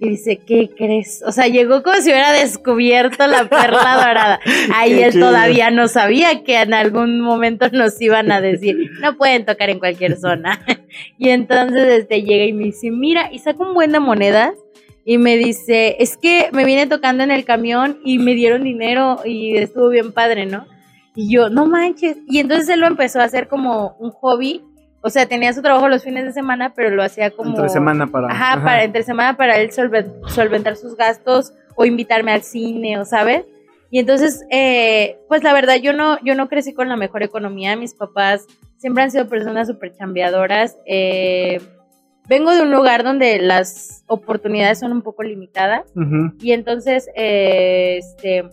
Y 0.00 0.08
dice, 0.08 0.38
¿qué 0.44 0.68
crees? 0.76 1.22
O 1.24 1.30
sea, 1.30 1.46
llegó 1.46 1.84
como 1.84 1.94
si 1.98 2.10
hubiera 2.10 2.32
descubierto 2.32 3.24
la 3.28 3.48
perla 3.48 3.94
dorada. 4.04 4.40
Ahí 4.74 5.00
él 5.00 5.12
todavía 5.12 5.70
no 5.70 5.86
sabía 5.86 6.42
que 6.42 6.60
en 6.60 6.74
algún 6.74 7.20
momento 7.20 7.68
nos 7.70 8.00
iban 8.00 8.32
a 8.32 8.40
decir, 8.40 8.90
no 9.00 9.16
pueden 9.16 9.44
tocar 9.44 9.70
en 9.70 9.78
cualquier 9.78 10.18
zona. 10.18 10.64
y 11.18 11.28
entonces 11.28 12.00
este 12.00 12.22
llega 12.22 12.46
y 12.46 12.52
me 12.52 12.64
dice, 12.64 12.90
mira, 12.90 13.28
y 13.30 13.38
saca 13.38 13.62
un 13.62 13.74
buen 13.74 13.92
de 13.92 14.00
monedas 14.00 14.54
y 15.04 15.18
me 15.18 15.36
dice, 15.36 15.96
es 15.98 16.16
que 16.16 16.48
me 16.52 16.64
vine 16.64 16.86
tocando 16.86 17.24
en 17.24 17.30
el 17.30 17.44
camión 17.44 17.98
y 18.04 18.18
me 18.18 18.34
dieron 18.34 18.62
dinero 18.62 19.18
y 19.24 19.56
estuvo 19.56 19.88
bien 19.88 20.12
padre, 20.12 20.46
¿no? 20.46 20.66
Y 21.14 21.32
yo, 21.32 21.50
no 21.50 21.66
manches. 21.66 22.16
Y 22.28 22.38
entonces 22.38 22.68
él 22.68 22.80
lo 22.80 22.86
empezó 22.86 23.20
a 23.20 23.24
hacer 23.24 23.48
como 23.48 23.96
un 23.98 24.10
hobby. 24.10 24.62
O 25.02 25.10
sea, 25.10 25.26
tenía 25.26 25.52
su 25.52 25.60
trabajo 25.60 25.88
los 25.88 26.04
fines 26.04 26.24
de 26.24 26.32
semana, 26.32 26.72
pero 26.74 26.90
lo 26.90 27.02
hacía 27.02 27.32
como... 27.32 27.50
Entre 27.50 27.68
semana 27.68 28.06
para... 28.06 28.28
Ajá, 28.28 28.62
para 28.62 28.84
entre 28.84 29.02
semana 29.02 29.36
para 29.36 29.58
él 29.58 29.70
solventar 29.72 30.76
sus 30.76 30.96
gastos 30.96 31.52
o 31.74 31.84
invitarme 31.84 32.32
al 32.32 32.42
cine, 32.42 32.98
o 32.98 33.04
sabes. 33.04 33.44
Y 33.90 33.98
entonces, 33.98 34.46
eh, 34.50 35.18
pues 35.28 35.42
la 35.42 35.52
verdad, 35.52 35.76
yo 35.76 35.92
no, 35.92 36.18
yo 36.24 36.34
no 36.34 36.48
crecí 36.48 36.72
con 36.72 36.88
la 36.88 36.96
mejor 36.96 37.24
economía. 37.24 37.76
Mis 37.76 37.94
papás 37.94 38.46
siempre 38.78 39.02
han 39.02 39.10
sido 39.10 39.28
personas 39.28 39.66
súper 39.66 39.92
chambeadoras. 39.92 40.78
Eh, 40.86 41.60
vengo 42.28 42.50
de 42.52 42.62
un 42.62 42.70
lugar 42.70 43.04
donde 43.04 43.38
las 43.38 44.04
oportunidades 44.06 44.78
son 44.78 44.92
un 44.92 45.02
poco 45.02 45.22
limitadas 45.22 45.84
y 46.40 46.52
entonces, 46.52 47.08
eh, 47.16 47.98
este, 47.98 48.44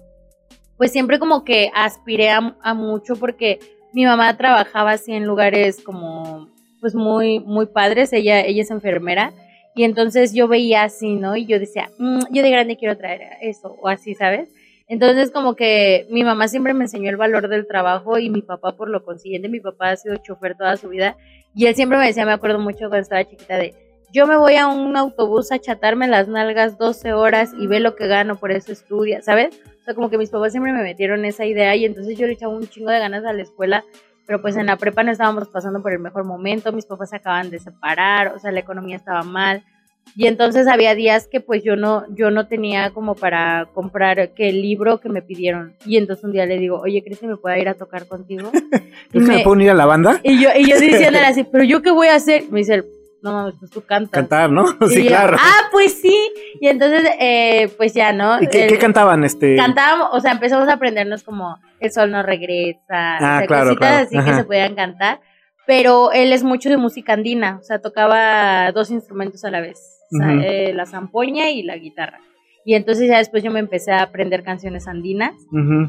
pues 0.78 0.92
siempre 0.92 1.20
como 1.20 1.44
que 1.44 1.72
aspiré 1.74 2.30
a, 2.30 2.74
mucho 2.74 3.16
porque 3.16 3.60
mi 3.94 4.06
mamá 4.06 4.38
trabajaba 4.38 4.92
así 4.92 5.14
en 5.14 5.26
lugares 5.26 5.82
como, 5.84 6.50
pues 6.80 6.96
muy, 6.96 7.40
muy 7.40 7.66
padres, 7.66 8.14
ella, 8.14 8.42
ella 8.42 8.64
es 8.64 8.72
enfermera 8.72 9.34
y 9.76 9.84
entonces 9.84 10.34
yo 10.34 10.48
veía 10.48 10.84
así, 10.84 11.16
¿no? 11.16 11.36
Y 11.36 11.46
yo 11.46 11.60
decía, 11.60 11.90
mm, 11.98 12.20
yo 12.32 12.44
de 12.44 12.52
grande 12.52 12.78
quiero 12.78 12.98
traer 12.98 13.22
eso 13.42 13.76
o 13.82 13.88
así, 13.88 14.16
¿sabes? 14.16 14.50
Entonces 14.90 15.30
como 15.30 15.56
que 15.56 16.08
mi 16.10 16.24
mamá 16.24 16.48
siempre 16.48 16.74
me 16.74 16.86
enseñó 16.86 17.12
el 17.12 17.18
valor 17.18 17.48
del 17.48 17.68
trabajo 17.68 18.18
y 18.18 18.32
mi 18.32 18.42
papá 18.42 18.76
por 18.76 18.90
lo 18.90 19.06
consiguiente, 19.06 19.48
mi 19.48 19.60
papá 19.60 19.92
ha 19.92 19.96
sido 19.96 20.18
chofer 20.18 20.58
toda 20.58 20.76
su 20.78 20.90
vida 20.90 21.16
y 21.54 21.68
él 21.68 21.76
siempre 21.76 22.00
me 22.00 22.08
decía, 22.08 22.26
me 22.26 22.32
acuerdo 22.32 22.58
mucho 22.58 22.90
cuando 22.90 22.98
estaba 22.98 23.24
chiquita 23.24 23.58
de, 23.58 23.76
yo 24.12 24.26
me 24.26 24.36
voy 24.36 24.56
a 24.56 24.66
un 24.66 24.98
autobús 24.98 25.52
a 25.52 25.60
chatarme 25.60 26.08
las 26.08 26.28
nalgas 26.28 26.80
12 26.80 27.14
horas 27.14 27.52
y 27.60 27.68
ve 27.68 27.80
lo 27.80 27.96
que 27.96 28.08
gano, 28.08 28.38
por 28.38 28.52
eso 28.52 28.72
estudia, 28.72 29.22
¿sabes? 29.22 29.62
O 29.82 29.84
sea, 29.84 29.94
como 29.94 30.10
que 30.10 30.18
mis 30.18 30.32
papás 30.32 30.54
siempre 30.54 30.74
me 30.74 30.82
metieron 30.82 31.24
esa 31.24 31.46
idea 31.46 31.76
y 31.76 31.86
entonces 31.86 32.18
yo 32.18 32.26
le 32.26 32.34
echaba 32.34 32.52
un 32.52 32.68
chingo 32.68 32.90
de 32.90 32.98
ganas 32.98 33.24
a 33.26 33.34
la 33.34 33.44
escuela, 33.44 33.86
pero 34.26 34.42
pues 34.42 34.58
en 34.58 34.66
la 34.66 34.78
prepa 34.78 35.04
no 35.04 35.12
estábamos 35.12 35.50
pasando 35.50 35.84
por 35.84 35.92
el 35.92 36.00
mejor 36.00 36.26
momento, 36.26 36.72
mis 36.72 36.88
papás 36.88 37.12
se 37.12 37.18
acaban 37.18 37.52
de 37.52 37.60
separar, 37.60 38.34
o 38.34 38.40
sea, 38.40 38.52
la 38.52 38.62
economía 38.62 38.96
estaba 38.96 39.22
mal. 39.22 39.64
Y 40.16 40.28
entonces 40.28 40.68
había 40.68 40.96
días 40.96 41.28
que 41.28 41.42
pues 41.42 41.64
yo 41.64 41.76
no, 41.76 42.06
yo 42.16 42.32
no 42.32 42.48
tenía 42.48 42.92
como 42.92 43.16
para 43.16 43.68
comprar 43.74 44.34
que 44.34 44.50
el 44.50 44.62
libro 44.62 45.00
que 45.00 45.10
me 45.10 45.22
pidieron. 45.22 45.76
Y 45.86 45.98
entonces 45.98 46.24
un 46.26 46.32
día 46.32 46.46
le 46.46 46.58
digo, 46.58 46.80
oye, 46.80 47.04
¿crees 47.04 47.20
que 47.20 47.28
me 47.28 47.38
pueda 47.38 47.58
ir 47.58 47.70
a 47.70 47.76
tocar 47.76 48.08
contigo? 48.08 48.52
¿Y 49.14 49.20
me, 49.20 49.40
puedo 49.40 49.62
ir 49.62 49.70
a 49.70 49.74
la 49.74 49.86
banda? 49.86 50.20
Y 50.24 50.42
yo, 50.42 50.50
y 50.56 50.70
yo 50.70 50.78
diciéndole 50.80 51.26
así, 51.26 51.44
pero 51.44 51.64
yo 51.64 51.82
qué 51.82 51.92
voy 51.92 52.08
a 52.08 52.16
hacer? 52.16 52.44
Me 52.50 52.60
dice, 52.60 52.84
no 53.22 53.34
mames, 53.34 53.56
pues 53.60 53.72
tú 53.72 53.82
cantas. 53.82 54.12
Cantar, 54.12 54.50
¿no? 54.52 54.66
sí, 54.90 55.08
claro. 55.08 55.38
ah, 55.40 55.70
pues 55.72 56.00
sí. 56.00 56.16
Y 56.60 56.68
entonces, 56.68 57.04
eh, 57.20 57.70
pues 57.78 57.94
ya, 57.94 58.14
¿no? 58.14 58.42
¿Y 58.42 58.48
qué, 58.48 58.78
cantaban? 58.78 59.24
este 59.24 59.56
Cantábamos, 59.56 60.10
o 60.12 60.20
sea, 60.20 60.32
empezamos 60.32 60.68
a 60.70 60.74
aprendernos 60.74 61.24
como 61.24 61.58
El 61.80 61.92
sol 61.92 62.12
no 62.12 62.24
regresa, 62.24 63.18
ah, 63.20 63.44
claro, 63.48 63.70
cositas 63.70 64.08
así 64.08 64.18
que 64.18 64.34
se 64.34 64.44
podían 64.44 64.76
cantar. 64.76 65.20
Pero 65.66 66.12
él 66.12 66.34
es 66.34 66.44
mucho 66.44 66.70
de 66.70 66.78
música 66.78 67.14
andina, 67.14 67.58
o 67.60 67.64
sea, 67.64 67.80
tocaba 67.80 68.72
dos 68.72 68.90
instrumentos 68.90 69.46
a 69.46 69.52
la 69.52 69.62
vez, 69.62 69.99
eh, 70.44 70.74
la 70.74 70.86
zampoña 70.86 71.50
y 71.52 71.64
la 71.64 71.78
guitarra. 71.78 72.20
Y 72.66 72.76
entonces 72.76 73.08
ya 73.08 73.18
después 73.18 73.42
yo 73.42 73.52
me 73.52 73.60
empecé 73.60 73.92
a 73.92 74.04
aprender 74.04 74.44
canciones 74.44 74.88
andinas 74.88 75.34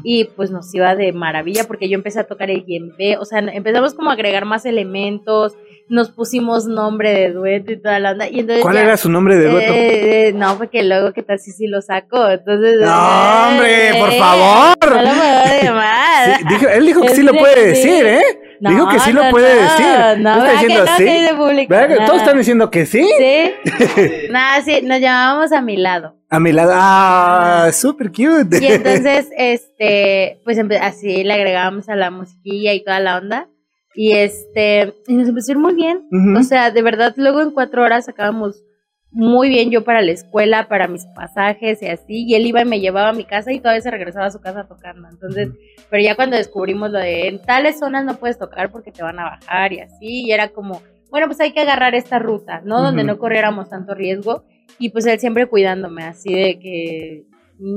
y 0.03 0.23
pues 0.35 0.51
nos 0.51 0.73
iba 0.73 0.95
de 0.95 1.11
maravilla 1.11 1.65
porque 1.67 1.89
yo 1.89 1.95
empecé 1.95 2.21
a 2.21 2.23
tocar 2.23 2.49
el 2.49 2.65
yembe, 2.65 3.17
o 3.17 3.25
sea, 3.25 3.39
empezamos 3.39 3.93
como 3.93 4.09
a 4.09 4.13
agregar 4.13 4.45
más 4.45 4.65
elementos, 4.65 5.55
nos 5.89 6.09
pusimos 6.09 6.65
nombre 6.67 7.13
de 7.13 7.31
dueto 7.33 7.73
y 7.73 7.77
toda 7.81 7.99
la 7.99 8.11
onda. 8.11 8.29
Y 8.29 8.39
entonces 8.39 8.63
¿Cuál 8.63 8.77
era 8.77 8.95
su 8.95 9.11
nombre 9.11 9.37
de 9.37 9.49
dueto? 9.49 9.73
Eh, 9.73 10.33
no, 10.33 10.57
porque 10.57 10.83
luego 10.83 11.11
que 11.11 11.21
tal 11.21 11.37
si 11.39 11.51
sí 11.51 11.67
lo 11.67 11.81
saco. 11.81 12.29
Entonces, 12.29 12.79
no, 12.79 13.49
hombre, 13.49 13.89
eh, 13.89 13.99
por 13.99 14.11
favor. 14.13 14.77
No 14.81 15.01
lo 15.01 15.09
puedo 15.09 15.61
llamar. 15.63 16.39
él 16.73 16.85
dijo 16.85 17.01
que 17.01 17.09
sí 17.09 17.21
lo 17.23 17.33
puede 17.33 17.67
decir, 17.67 18.05
¿eh? 18.05 18.21
Dijo 18.69 18.87
que 18.89 18.99
sí 18.99 19.11
lo 19.11 19.29
puede 19.29 19.55
decir. 19.55 20.19
No, 20.19 20.45
está 20.45 20.51
diciendo 20.51 20.83
así. 20.87 21.03
De 21.03 22.05
todos 22.05 22.21
están 22.21 22.37
diciendo 22.37 22.71
que 22.71 22.85
sí. 22.85 23.07
Sí. 23.17 23.51
Nada, 24.29 24.61
sí, 24.61 24.81
nos 24.83 24.99
llamábamos 24.99 25.51
a 25.51 25.61
mi 25.61 25.77
lado. 25.77 26.15
A 26.29 26.39
mi 26.39 26.51
lado, 26.51 26.71
ah, 26.73 27.69
súper 27.73 28.09
cute. 28.09 28.59
Y 28.61 28.67
entonces, 28.67 29.29
este, 29.37 30.39
pues 30.43 30.57
así 30.81 31.23
le 31.23 31.33
agregábamos 31.33 31.89
a 31.89 31.95
la 31.95 32.11
musiquilla 32.11 32.73
y 32.73 32.83
toda 32.83 32.99
la 32.99 33.17
onda. 33.17 33.49
Y 33.93 34.13
este, 34.13 34.93
y 35.07 35.13
nos 35.15 35.27
empezó 35.27 35.51
a 35.51 35.55
ir 35.55 35.57
muy 35.57 35.75
bien. 35.75 36.07
O 36.37 36.43
sea, 36.43 36.71
de 36.71 36.81
verdad, 36.81 37.13
luego 37.17 37.41
en 37.41 37.51
cuatro 37.51 37.83
horas 37.83 38.07
acabamos 38.07 38.63
muy 39.11 39.49
bien 39.49 39.71
yo 39.71 39.83
para 39.83 40.01
la 40.01 40.11
escuela, 40.11 40.67
para 40.69 40.87
mis 40.87 41.05
pasajes 41.05 41.81
y 41.81 41.87
así, 41.87 42.25
y 42.25 42.35
él 42.35 42.45
iba 42.45 42.61
y 42.61 42.65
me 42.65 42.79
llevaba 42.79 43.09
a 43.09 43.13
mi 43.13 43.25
casa 43.25 43.51
y 43.51 43.59
todavía 43.59 43.81
se 43.81 43.91
regresaba 43.91 44.27
a 44.27 44.31
su 44.31 44.39
casa 44.39 44.67
tocando. 44.67 45.09
Entonces, 45.09 45.49
pero 45.89 46.01
ya 46.01 46.15
cuando 46.15 46.37
descubrimos 46.37 46.91
lo 46.91 46.99
de 46.99 47.27
en 47.27 47.41
tales 47.41 47.79
zonas 47.79 48.05
no 48.05 48.15
puedes 48.15 48.39
tocar 48.39 48.71
porque 48.71 48.91
te 48.91 49.03
van 49.03 49.19
a 49.19 49.23
bajar 49.23 49.73
y 49.73 49.81
así, 49.81 50.25
y 50.25 50.31
era 50.31 50.49
como, 50.49 50.81
bueno, 51.09 51.27
pues 51.27 51.41
hay 51.41 51.51
que 51.51 51.59
agarrar 51.59 51.93
esta 51.93 52.19
ruta, 52.19 52.61
¿no? 52.63 52.81
Donde 52.81 53.03
no 53.03 53.17
corriéramos 53.19 53.69
tanto 53.69 53.93
riesgo, 53.93 54.45
y 54.79 54.89
pues 54.89 55.05
él 55.05 55.19
siempre 55.19 55.45
cuidándome, 55.47 56.03
así 56.03 56.33
de 56.33 56.57
que 56.59 57.25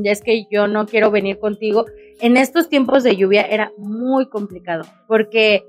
es 0.04 0.22
que 0.22 0.46
yo 0.50 0.68
no 0.68 0.86
quiero 0.86 1.10
venir 1.10 1.38
contigo. 1.38 1.84
En 2.20 2.36
estos 2.36 2.68
tiempos 2.68 3.02
de 3.02 3.16
lluvia 3.16 3.42
era 3.42 3.72
muy 3.76 4.28
complicado, 4.28 4.84
porque 5.08 5.64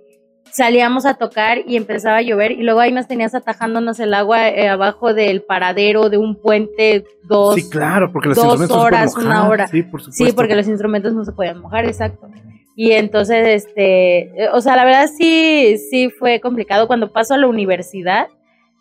salíamos 0.56 1.06
a 1.06 1.16
tocar 1.16 1.60
y 1.68 1.76
empezaba 1.76 2.18
a 2.18 2.22
llover 2.22 2.54
y 2.54 2.64
luego 2.64 2.80
ahí 2.80 2.92
nos 2.94 3.08
tenías 3.08 3.36
atajándonos 3.36 4.00
el 4.00 4.14
agua 4.14 4.48
eh, 4.48 4.70
abajo 4.70 5.14
del 5.14 5.42
paradero 5.42 6.10
de 6.10 6.18
un 6.18 6.36
puente 6.36 7.04
dos, 7.24 7.56
sí, 7.56 7.70
claro, 7.70 8.10
porque 8.14 8.30
los 8.30 8.38
dos 8.38 8.72
horas, 8.72 9.18
una 9.18 9.50
hora. 9.50 9.68
Sí, 9.68 9.84
por 9.84 10.02
supuesto. 10.02 10.26
Sí, 10.26 10.32
porque 10.32 10.56
los 10.56 10.70
instrumentos 10.70 11.14
no 11.14 11.26
se 11.26 11.34
podían 11.34 11.60
mojar, 11.60 11.84
exacto. 11.84 12.30
Y 12.74 12.92
entonces, 12.92 13.66
este, 13.66 14.44
eh, 14.44 14.50
o 14.54 14.62
sea, 14.62 14.78
la 14.78 14.86
verdad 14.86 15.10
sí, 15.18 15.78
sí 15.90 16.10
fue 16.10 16.40
complicado. 16.40 16.88
Cuando 16.88 17.12
paso 17.12 17.34
a 17.34 17.38
la 17.38 17.48
universidad, 17.48 18.28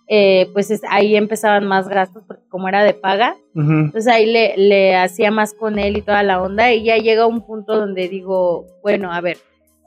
eh, 0.06 0.48
pues 0.52 0.80
ahí 0.88 1.16
empezaban 1.16 1.66
más 1.66 1.88
gastos 1.88 2.22
porque 2.24 2.44
como 2.48 2.68
era 2.68 2.84
de 2.84 2.94
paga, 2.94 3.36
entonces 3.54 4.06
ahí 4.06 4.26
le, 4.26 4.54
le 4.56 4.96
hacía 4.96 5.32
más 5.32 5.54
con 5.54 5.78
él 5.78 5.96
y 5.96 6.02
toda 6.02 6.22
la 6.22 6.40
onda 6.40 6.72
y 6.72 6.84
ya 6.84 6.98
llega 6.98 7.26
un 7.26 7.40
punto 7.40 7.76
donde 7.76 8.08
digo, 8.08 8.66
bueno, 8.82 9.12
a 9.12 9.20
ver, 9.20 9.38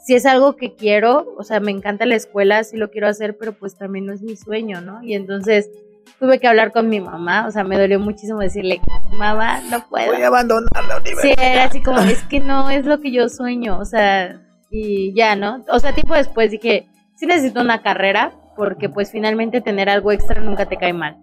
si 0.07 0.15
es 0.15 0.25
algo 0.25 0.55
que 0.55 0.73
quiero, 0.73 1.35
o 1.37 1.43
sea, 1.43 1.59
me 1.59 1.69
encanta 1.69 2.05
la 2.05 2.15
escuela, 2.15 2.63
sí 2.63 2.77
lo 2.77 2.89
quiero 2.89 3.09
hacer, 3.09 3.37
pero 3.37 3.51
pues 3.51 3.77
también 3.77 4.05
no 4.05 4.13
es 4.13 4.21
mi 4.21 4.37
sueño, 4.37 4.79
¿no? 4.79 5.03
Y 5.03 5.15
entonces 5.15 5.69
tuve 6.17 6.39
que 6.39 6.47
hablar 6.47 6.71
con 6.71 6.87
mi 6.87 7.01
mamá, 7.01 7.45
o 7.45 7.51
sea, 7.51 7.65
me 7.65 7.77
dolió 7.77 7.99
muchísimo 7.99 8.39
decirle, 8.39 8.79
mamá, 9.11 9.59
no 9.69 9.85
puedo. 9.89 10.13
Voy 10.13 10.21
a 10.21 10.27
abandonar 10.27 10.85
la 10.87 10.99
universidad. 10.99 11.35
Sí, 11.35 11.35
era 11.37 11.65
así 11.65 11.83
como, 11.83 11.99
es 11.99 12.23
que 12.23 12.39
no 12.39 12.69
es 12.69 12.85
lo 12.85 13.01
que 13.01 13.11
yo 13.11 13.27
sueño, 13.27 13.77
o 13.79 13.83
sea, 13.83 14.41
y 14.71 15.13
ya, 15.13 15.35
¿no? 15.35 15.65
O 15.69 15.77
sea, 15.81 15.93
tiempo 15.93 16.13
después 16.13 16.51
dije, 16.51 16.87
sí 17.17 17.25
necesito 17.25 17.59
una 17.59 17.81
carrera, 17.81 18.31
porque 18.55 18.87
pues 18.87 19.11
finalmente 19.11 19.59
tener 19.59 19.89
algo 19.89 20.13
extra 20.13 20.39
nunca 20.39 20.67
te 20.67 20.77
cae 20.77 20.93
mal. 20.93 21.17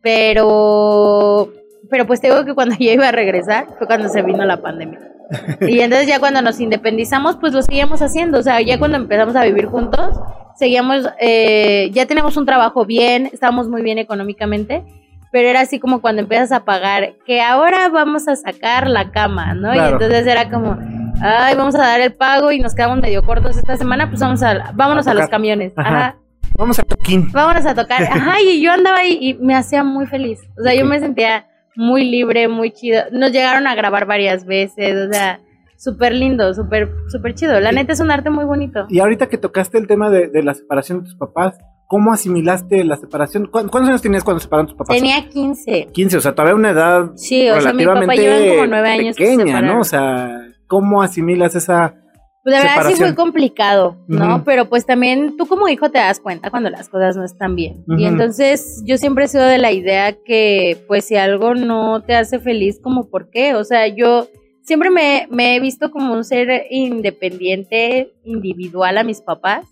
Pero, 0.00 1.52
pero 1.90 2.06
pues 2.06 2.22
tengo 2.22 2.42
que 2.46 2.54
cuando 2.54 2.74
yo 2.80 2.90
iba 2.90 3.06
a 3.06 3.12
regresar 3.12 3.66
fue 3.76 3.86
cuando 3.86 4.08
se 4.08 4.22
vino 4.22 4.46
la 4.46 4.62
pandemia. 4.62 5.13
Y 5.60 5.80
entonces 5.80 6.08
ya 6.08 6.20
cuando 6.20 6.42
nos 6.42 6.60
independizamos, 6.60 7.36
pues 7.36 7.52
lo 7.52 7.62
seguíamos 7.62 8.02
haciendo. 8.02 8.38
O 8.38 8.42
sea, 8.42 8.60
ya 8.60 8.78
cuando 8.78 8.96
empezamos 8.96 9.36
a 9.36 9.44
vivir 9.44 9.66
juntos, 9.66 10.20
seguíamos, 10.56 11.08
eh, 11.20 11.90
ya 11.92 12.06
tenemos 12.06 12.36
un 12.36 12.46
trabajo 12.46 12.84
bien, 12.84 13.30
estábamos 13.32 13.68
muy 13.68 13.82
bien 13.82 13.98
económicamente, 13.98 14.84
pero 15.32 15.48
era 15.48 15.60
así 15.60 15.80
como 15.80 16.00
cuando 16.00 16.22
empiezas 16.22 16.52
a 16.52 16.64
pagar, 16.64 17.14
que 17.26 17.42
ahora 17.42 17.88
vamos 17.88 18.28
a 18.28 18.36
sacar 18.36 18.88
la 18.88 19.10
cama, 19.10 19.54
¿no? 19.54 19.74
Y 19.74 19.78
entonces 19.78 20.26
era 20.26 20.48
como, 20.48 20.78
ay, 21.20 21.56
vamos 21.56 21.74
a 21.74 21.78
dar 21.78 22.00
el 22.00 22.14
pago 22.14 22.52
y 22.52 22.60
nos 22.60 22.74
quedamos 22.74 23.00
medio 23.00 23.22
cortos 23.22 23.56
esta 23.56 23.76
semana, 23.76 24.08
pues 24.08 24.20
vamos 24.20 24.42
a, 24.42 24.72
vámonos 24.74 25.06
a, 25.06 25.14
los 25.14 25.28
camiones. 25.28 25.72
Ajá. 25.76 26.16
Vamos 26.56 26.78
a 26.78 26.82
tocar. 26.82 27.04
Vámonos 27.32 27.66
a 27.66 27.74
tocar. 27.74 28.02
Ajá, 28.10 28.40
y 28.40 28.60
yo 28.60 28.72
andaba 28.72 28.98
ahí 28.98 29.18
y 29.20 29.34
me 29.34 29.56
hacía 29.56 29.82
muy 29.82 30.06
feliz. 30.06 30.40
O 30.56 30.62
sea, 30.62 30.72
yo 30.72 30.84
me 30.84 31.00
sentía 31.00 31.46
muy 31.76 32.04
libre, 32.04 32.48
muy 32.48 32.70
chido. 32.70 33.02
Nos 33.12 33.32
llegaron 33.32 33.66
a 33.66 33.74
grabar 33.74 34.06
varias 34.06 34.46
veces, 34.46 35.08
o 35.08 35.12
sea, 35.12 35.40
súper 35.76 36.12
lindo, 36.14 36.52
súper 36.54 36.90
súper 37.08 37.34
chido. 37.34 37.60
La 37.60 37.72
neta 37.72 37.92
es 37.92 38.00
un 38.00 38.10
arte 38.10 38.30
muy 38.30 38.44
bonito. 38.44 38.86
Y 38.88 39.00
ahorita 39.00 39.28
que 39.28 39.38
tocaste 39.38 39.78
el 39.78 39.86
tema 39.86 40.10
de, 40.10 40.30
la 40.42 40.54
separación 40.54 40.98
de 40.98 41.04
tus 41.04 41.16
papás, 41.16 41.58
¿cómo 41.86 42.12
asimilaste 42.12 42.84
la 42.84 42.96
separación? 42.96 43.48
¿Cuántos 43.50 43.88
años 43.88 44.02
tenías 44.02 44.24
cuando 44.24 44.40
separaron 44.40 44.68
tus 44.68 44.76
papás? 44.76 44.96
Tenía 44.96 45.28
15. 45.28 45.88
15, 45.92 46.16
o 46.16 46.20
sea, 46.20 46.34
todavía 46.34 46.54
una 46.54 46.70
edad 46.70 47.12
sí, 47.16 47.48
o 47.48 47.60
sea, 47.60 47.72
mi 47.72 47.84
papá 47.84 48.14
llevan 48.14 48.48
como 48.48 48.66
nueve 48.66 48.88
años 48.88 49.16
pequeña, 49.16 49.60
¿no? 49.60 49.80
O 49.80 49.84
sea, 49.84 50.40
¿cómo 50.66 51.02
asimilas 51.02 51.54
esa 51.54 52.03
pues 52.44 52.56
la 52.56 52.60
verdad 52.60 52.90
sí 52.90 52.94
fue 52.96 53.14
complicado, 53.14 53.96
¿no? 54.06 54.44
Pero 54.44 54.68
pues 54.68 54.84
también 54.84 55.38
tú 55.38 55.46
como 55.46 55.66
hijo 55.66 55.90
te 55.90 55.96
das 55.96 56.20
cuenta 56.20 56.50
cuando 56.50 56.68
las 56.68 56.90
cosas 56.90 57.16
no 57.16 57.24
están 57.24 57.56
bien. 57.56 57.82
Y 57.96 58.04
entonces 58.04 58.82
yo 58.84 58.98
siempre 58.98 59.24
he 59.24 59.28
sido 59.28 59.44
de 59.44 59.56
la 59.56 59.72
idea 59.72 60.12
que 60.12 60.76
pues 60.86 61.06
si 61.06 61.16
algo 61.16 61.54
no 61.54 62.02
te 62.02 62.14
hace 62.14 62.38
feliz, 62.38 62.78
como 62.82 63.08
por 63.08 63.30
qué. 63.30 63.54
O 63.54 63.64
sea, 63.64 63.88
yo 63.88 64.28
siempre 64.60 64.90
me, 64.90 65.26
me 65.30 65.56
he 65.56 65.60
visto 65.60 65.90
como 65.90 66.12
un 66.12 66.22
ser 66.22 66.66
independiente, 66.68 68.12
individual 68.24 68.98
a 68.98 69.04
mis 69.04 69.22
papás. 69.22 69.64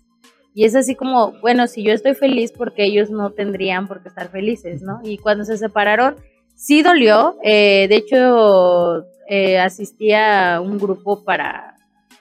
Y 0.55 0.65
es 0.65 0.75
así 0.75 0.95
como, 0.95 1.33
bueno, 1.41 1.67
si 1.67 1.83
yo 1.83 1.93
estoy 1.93 2.15
feliz, 2.15 2.51
porque 2.51 2.85
ellos 2.85 3.11
no 3.11 3.29
tendrían 3.29 3.87
por 3.87 4.01
qué 4.01 4.09
estar 4.09 4.29
felices, 4.29 4.81
¿no? 4.81 4.99
Y 5.03 5.19
cuando 5.19 5.45
se 5.45 5.57
separaron, 5.59 6.15
sí 6.55 6.81
dolió. 6.81 7.37
Eh, 7.43 7.85
de 7.87 7.95
hecho, 7.97 9.05
eh, 9.29 9.59
asistí 9.59 10.11
a 10.11 10.59
un 10.59 10.79
grupo 10.79 11.23
para 11.23 11.72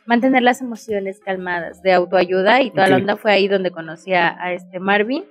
mantener 0.07 0.43
las 0.43 0.61
emociones 0.61 1.21
calmadas, 1.21 1.83
de 1.83 1.93
autoayuda 1.93 2.63
y 2.63 2.71
toda 2.71 2.89
la 2.89 2.97
onda 2.97 3.17
fue 3.17 3.33
ahí 3.33 3.49
donde 3.49 3.71
conocí 3.71 4.13
a, 4.15 4.53
este 4.53 4.81
Marvin. 4.81 5.25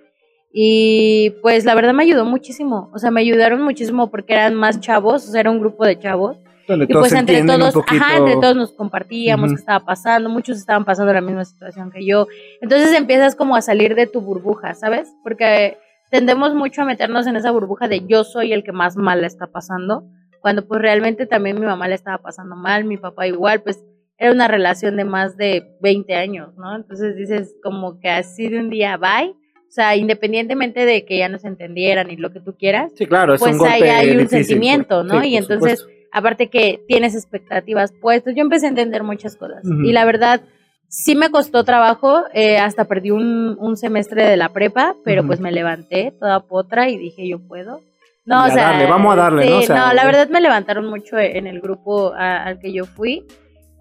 Y 0.53 1.31
pues 1.41 1.63
la 1.63 1.75
verdad 1.75 1.93
me 1.93 2.03
ayudó 2.03 2.25
muchísimo, 2.25 2.89
o 2.93 2.99
sea, 2.99 3.09
me 3.09 3.21
ayudaron 3.21 3.61
muchísimo 3.61 4.11
porque 4.11 4.33
eran 4.33 4.53
más 4.53 4.81
chavos, 4.81 5.27
o 5.27 5.31
sea, 5.31 5.39
era 5.39 5.51
un 5.51 5.59
grupo 5.59 5.85
de 5.85 5.97
chavos. 5.97 6.37
y 6.67 6.93
pues 6.93 7.13
entre 7.13 7.43
todos, 7.43 7.73
ajá, 7.87 8.17
entre 8.17 8.35
todos 8.35 8.55
nos 8.57 8.73
compartíamos 8.73 9.51
qué 9.51 9.55
estaba 9.55 9.85
pasando, 9.85 10.29
muchos 10.29 10.57
estaban 10.57 10.83
pasando 10.83 11.13
la 11.13 11.21
misma 11.21 11.45
situación 11.45 11.89
que 11.89 12.05
yo. 12.05 12.27
Entonces 12.59 12.91
empiezas 12.93 13.35
como 13.35 13.55
a 13.55 13.61
salir 13.61 13.95
de 13.95 14.07
tu 14.07 14.19
burbuja, 14.19 14.73
¿sabes? 14.73 15.09
Porque 15.23 15.77
tendemos 16.09 16.53
mucho 16.53 16.81
a 16.81 16.85
meternos 16.85 17.27
en 17.27 17.37
esa 17.37 17.51
burbuja 17.51 17.87
de 17.87 18.05
yo 18.05 18.25
soy 18.25 18.51
el 18.51 18.63
que 18.63 18.73
más 18.73 18.97
mal 18.97 19.21
le 19.21 19.27
está 19.27 19.47
pasando, 19.47 20.03
cuando 20.41 20.67
pues 20.67 20.81
realmente 20.81 21.25
también 21.27 21.59
mi 21.59 21.65
mamá 21.65 21.87
le 21.87 21.95
estaba 21.95 22.17
pasando 22.17 22.57
mal, 22.57 22.83
mi 22.83 22.97
papá 22.97 23.25
igual, 23.25 23.61
pues 23.61 23.81
era 24.21 24.31
una 24.31 24.47
relación 24.47 24.97
de 24.97 25.03
más 25.03 25.35
de 25.35 25.63
20 25.81 26.13
años, 26.13 26.55
¿no? 26.55 26.75
Entonces 26.75 27.15
dices 27.15 27.55
como 27.63 27.99
que 27.99 28.07
así 28.07 28.47
de 28.47 28.59
un 28.59 28.69
día, 28.69 28.95
bye. 28.95 29.31
O 29.31 29.73
sea, 29.73 29.95
independientemente 29.95 30.85
de 30.85 31.05
que 31.05 31.17
ya 31.17 31.27
no 31.27 31.39
se 31.39 31.47
entendieran 31.47 32.11
y 32.11 32.17
lo 32.17 32.31
que 32.31 32.39
tú 32.39 32.55
quieras, 32.55 32.91
sí, 32.95 33.07
claro, 33.07 33.33
es 33.33 33.39
pues 33.39 33.59
ahí 33.63 33.81
hay 33.81 34.15
un 34.15 34.27
sentimiento, 34.27 35.03
¿no? 35.03 35.23
y 35.23 35.37
entonces, 35.37 35.87
aparte 36.11 36.49
que 36.49 36.83
tienes 36.87 37.15
expectativas 37.15 37.93
puestas, 37.93 38.35
yo 38.35 38.41
empecé 38.41 38.67
a 38.67 38.69
entender 38.69 39.01
muchas 39.01 39.35
cosas. 39.35 39.63
Y 39.65 39.91
la 39.91 40.05
verdad, 40.05 40.41
sí 40.87 41.15
me 41.15 41.31
costó 41.31 41.63
trabajo, 41.63 42.23
eh, 42.33 42.57
hasta 42.57 42.85
perdí 42.85 43.09
un, 43.09 43.57
un, 43.59 43.75
semestre 43.75 44.25
de 44.25 44.37
la 44.37 44.49
prepa, 44.49 44.95
pero 45.03 45.25
pues 45.25 45.39
me 45.39 45.51
levanté 45.51 46.13
toda 46.19 46.41
potra 46.41 46.89
y 46.89 46.97
dije, 46.97 47.27
yo 47.27 47.39
puedo. 47.39 47.79
No, 48.25 48.45
o 48.45 48.49
sea, 48.49 48.85
vamos 48.87 49.13
a 49.13 49.15
darle, 49.15 49.49
¿no? 49.49 49.61
no, 49.61 49.93
la 49.93 50.05
verdad 50.05 50.29
me 50.29 50.41
levantaron 50.41 50.85
mucho 50.85 51.17
en 51.17 51.47
el 51.47 51.59
grupo 51.59 52.13
al 52.13 52.59
que 52.59 52.71
yo 52.71 52.85
fui 52.85 53.25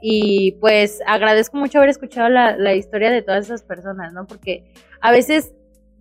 y 0.02 0.52
pues 0.60 1.00
agradezco 1.06 1.56
mucho 1.56 1.78
haber 1.78 1.90
escuchado 1.90 2.28
la, 2.28 2.56
la, 2.56 2.74
historia 2.74 3.10
de 3.10 3.22
todas 3.22 3.46
esas 3.46 3.62
personas, 3.62 4.12
¿no? 4.12 4.26
Porque 4.26 4.72
a 5.00 5.10
veces 5.10 5.52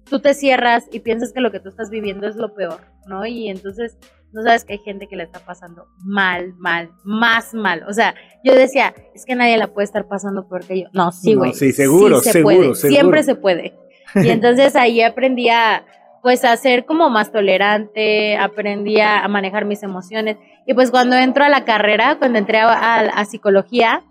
tú 0.10 0.20
te 0.20 0.34
cierras 0.34 0.86
y 0.92 1.00
piensas 1.00 1.34
que 1.34 1.42
lo 1.42 1.52
que 1.52 1.60
tú 1.60 1.70
estás 1.70 1.90
viviendo 1.90 2.28
es 2.28 2.36
lo 2.36 2.54
peor, 2.54 2.80
¿no? 3.08 3.26
Y 3.26 3.50
entonces 3.50 3.98
no 4.32 4.44
sabes 4.44 4.64
que 4.64 4.74
hay 4.74 4.80
gente 4.80 5.08
que 5.08 5.16
le 5.16 5.24
está 5.24 5.40
pasando 5.40 5.88
mal, 5.98 6.54
mal, 6.58 6.92
más 7.04 7.54
mal. 7.54 7.84
O 7.88 7.94
sea, 7.94 8.16
yo 8.44 8.56
decía, 8.56 8.94
es 9.16 9.26
que 9.26 9.36
nadie 9.36 9.58
la 9.58 9.68
puede 9.68 9.86
estar 9.86 10.08
pasando 10.08 10.48
peor 10.48 10.66
que 10.66 10.82
yo. 10.82 10.88
No, 10.94 11.12
sí, 11.12 11.34
güey. 11.34 11.54
sí, 11.54 11.72
seguro, 11.72 12.20
se 12.20 12.32
seguro, 12.32 12.58
puede. 12.58 12.76
Siempre 12.76 13.24
se 13.24 13.36
puede. 13.36 13.78
Y 14.16 14.30
entonces 14.30 14.76
ahí 14.76 15.02
aprendí 15.02 15.50
a, 15.50 15.86
pues 16.22 16.44
a 16.46 16.56
ser 16.58 16.86
como 16.86 17.10
más 17.10 17.32
tolerante, 17.32 18.38
aprendí 18.38 19.00
a, 19.00 19.28
manejar 19.28 19.66
mis 19.66 19.84
emociones. 19.84 20.38
Y 20.66 20.74
pues 20.74 20.92
cuando 20.92 21.16
entro 21.16 21.44
a 21.44 21.50
la 21.50 21.66
carrera, 21.66 22.18
cuando 22.18 22.40
entré 22.40 22.60
a, 22.60 23.26
psicología, 23.26 24.04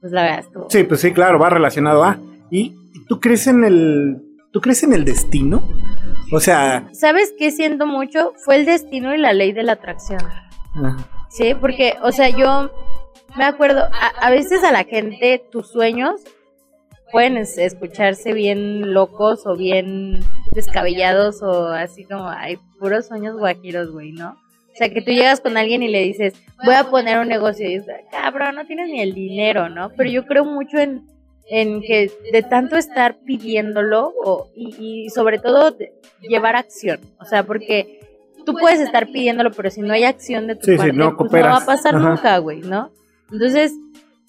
pues 0.00 0.12
la 0.12 0.22
verdad 0.22 0.38
estuvo. 0.40 0.70
Sí, 0.70 0.84
pues 0.84 1.00
sí, 1.00 1.12
claro, 1.12 1.38
va 1.38 1.50
relacionado 1.50 2.04
a. 2.04 2.18
¿Y 2.50 2.74
tú 3.08 3.20
crees 3.20 3.46
en 3.46 3.64
el, 3.64 4.22
tú 4.52 4.60
crees 4.60 4.82
en 4.82 4.92
el 4.92 5.04
destino? 5.04 5.62
O 6.32 6.40
sea... 6.40 6.88
¿Sabes 6.92 7.34
qué 7.38 7.50
siento 7.50 7.86
mucho? 7.86 8.32
Fue 8.44 8.56
el 8.56 8.64
destino 8.64 9.14
y 9.14 9.18
la 9.18 9.32
ley 9.32 9.52
de 9.52 9.62
la 9.62 9.72
atracción. 9.72 10.20
Sí, 11.28 11.54
porque, 11.54 11.94
o 12.02 12.12
sea, 12.12 12.28
yo 12.28 12.70
me 13.36 13.44
acuerdo, 13.44 13.88
a, 14.20 14.30
veces 14.30 14.64
a 14.64 14.72
la 14.72 14.84
gente 14.84 15.42
tus 15.50 15.70
sueños 15.70 16.20
pueden 17.12 17.36
escucharse 17.36 18.32
bien 18.32 18.92
locos 18.92 19.46
o 19.46 19.56
bien 19.56 20.20
descabellados 20.52 21.42
o 21.42 21.68
así 21.68 22.04
como 22.04 22.28
hay 22.28 22.58
puros 22.78 23.06
sueños 23.06 23.36
guajiros, 23.36 23.90
güey, 23.90 24.12
¿no? 24.12 24.30
O 24.30 24.76
sea, 24.76 24.88
que 24.88 25.02
tú 25.02 25.10
llegas 25.10 25.40
con 25.40 25.56
alguien 25.56 25.82
y 25.82 25.88
le 25.88 26.02
dices, 26.02 26.34
voy 26.64 26.74
a 26.74 26.84
poner 26.84 27.18
un 27.18 27.28
negocio 27.28 27.66
y 27.68 27.78
dices, 27.78 27.94
cabrón, 28.10 28.54
no 28.54 28.66
tienes 28.66 28.88
ni 28.88 29.00
el 29.00 29.14
dinero, 29.14 29.68
¿no? 29.68 29.90
Pero 29.96 30.10
yo 30.10 30.24
creo 30.26 30.44
mucho 30.44 30.78
en, 30.78 31.02
en 31.50 31.82
que 31.82 32.10
de 32.32 32.42
tanto 32.42 32.76
estar 32.76 33.18
pidiéndolo 33.26 34.12
o, 34.24 34.48
y, 34.54 35.04
y 35.04 35.10
sobre 35.10 35.38
todo 35.38 35.76
llevar 36.22 36.56
acción, 36.56 37.00
o 37.18 37.24
sea, 37.24 37.42
porque 37.42 38.00
tú 38.44 38.54
puedes 38.54 38.80
estar 38.80 39.08
pidiéndolo, 39.08 39.50
pero 39.50 39.70
si 39.70 39.80
no 39.82 39.92
hay 39.92 40.04
acción 40.04 40.46
de 40.46 40.54
tu 40.56 40.76
parte, 40.76 40.92
no, 40.92 41.16
pues 41.16 41.30
no 41.32 41.40
va 41.40 41.56
a 41.56 41.66
pasar 41.66 41.94
nunca, 41.94 42.38
güey, 42.38 42.60
¿no? 42.60 42.90
Entonces, 43.32 43.74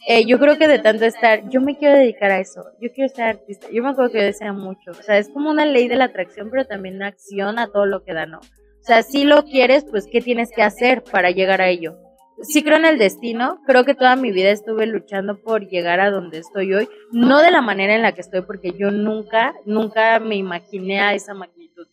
eh, 0.07 0.25
yo 0.25 0.39
creo 0.39 0.57
que 0.57 0.67
de 0.67 0.79
tanto 0.79 1.05
estar, 1.05 1.47
yo 1.49 1.61
me 1.61 1.77
quiero 1.77 1.97
dedicar 1.97 2.31
a 2.31 2.39
eso, 2.39 2.63
yo 2.81 2.89
quiero 2.93 3.13
ser 3.13 3.25
artista, 3.25 3.67
yo 3.71 3.83
me 3.83 3.89
acuerdo 3.89 4.11
que 4.11 4.19
yo 4.19 4.25
desea 4.25 4.51
mucho, 4.53 4.91
o 4.91 5.03
sea, 5.03 5.17
es 5.17 5.29
como 5.29 5.51
una 5.51 5.65
ley 5.65 5.87
de 5.87 5.95
la 5.95 6.05
atracción, 6.05 6.49
pero 6.49 6.65
también 6.65 6.95
una 6.95 7.07
acción 7.07 7.59
a 7.59 7.67
todo 7.67 7.85
lo 7.85 8.03
que 8.03 8.13
da, 8.13 8.25
¿no? 8.25 8.39
O 8.39 8.83
sea, 8.83 9.03
si 9.03 9.25
lo 9.25 9.43
quieres, 9.43 9.85
pues, 9.85 10.07
¿qué 10.11 10.21
tienes 10.21 10.49
que 10.55 10.63
hacer 10.63 11.03
para 11.03 11.29
llegar 11.29 11.61
a 11.61 11.69
ello? 11.69 11.97
Sí 12.41 12.63
creo 12.63 12.77
en 12.77 12.85
el 12.85 12.97
destino, 12.97 13.59
creo 13.67 13.85
que 13.85 13.93
toda 13.93 14.15
mi 14.15 14.31
vida 14.31 14.49
estuve 14.49 14.87
luchando 14.87 15.37
por 15.39 15.67
llegar 15.67 15.99
a 15.99 16.09
donde 16.09 16.39
estoy 16.39 16.73
hoy, 16.73 16.89
no 17.11 17.39
de 17.43 17.51
la 17.51 17.61
manera 17.61 17.93
en 17.93 18.01
la 18.01 18.13
que 18.13 18.21
estoy, 18.21 18.41
porque 18.41 18.71
yo 18.71 18.89
nunca, 18.89 19.53
nunca 19.65 20.19
me 20.19 20.35
imaginé 20.35 20.99
a 20.99 21.13
esa 21.13 21.35
magnitud. 21.35 21.85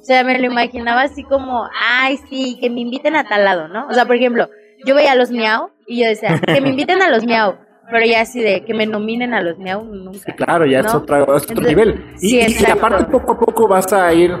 O 0.00 0.04
sea, 0.04 0.24
me 0.24 0.38
lo 0.38 0.46
imaginaba 0.46 1.02
así 1.02 1.22
como, 1.24 1.68
ay, 1.78 2.18
sí, 2.30 2.56
que 2.58 2.70
me 2.70 2.80
inviten 2.80 3.16
a 3.16 3.28
tal 3.28 3.44
lado, 3.44 3.68
¿no? 3.68 3.86
O 3.88 3.92
sea, 3.92 4.06
por 4.06 4.16
ejemplo, 4.16 4.48
yo 4.86 4.94
veía 4.94 5.12
a 5.12 5.16
los 5.16 5.30
miau 5.30 5.70
y 5.86 6.02
yo 6.02 6.08
decía, 6.08 6.40
que 6.40 6.60
me 6.60 6.70
inviten 6.70 7.02
a 7.02 7.10
los 7.10 7.24
miau. 7.24 7.56
Pero 7.90 8.06
ya 8.06 8.22
así 8.22 8.40
de 8.40 8.64
que 8.64 8.72
me 8.72 8.86
nominen 8.86 9.34
a 9.34 9.42
los 9.42 9.58
miau, 9.58 9.84
nunca. 9.84 10.18
Sí, 10.18 10.32
claro, 10.32 10.64
ya 10.64 10.80
es, 10.80 10.94
otro, 10.94 11.36
nivel. 11.60 12.02
Y, 12.20 12.38
y, 12.38 12.64
aparte 12.70 13.04
poco 13.04 13.32
a 13.32 13.38
poco 13.38 13.68
vas 13.68 13.92
a 13.92 14.12
ir 14.14 14.32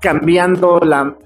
cambiando 0.00 0.80
la, 0.80 1.16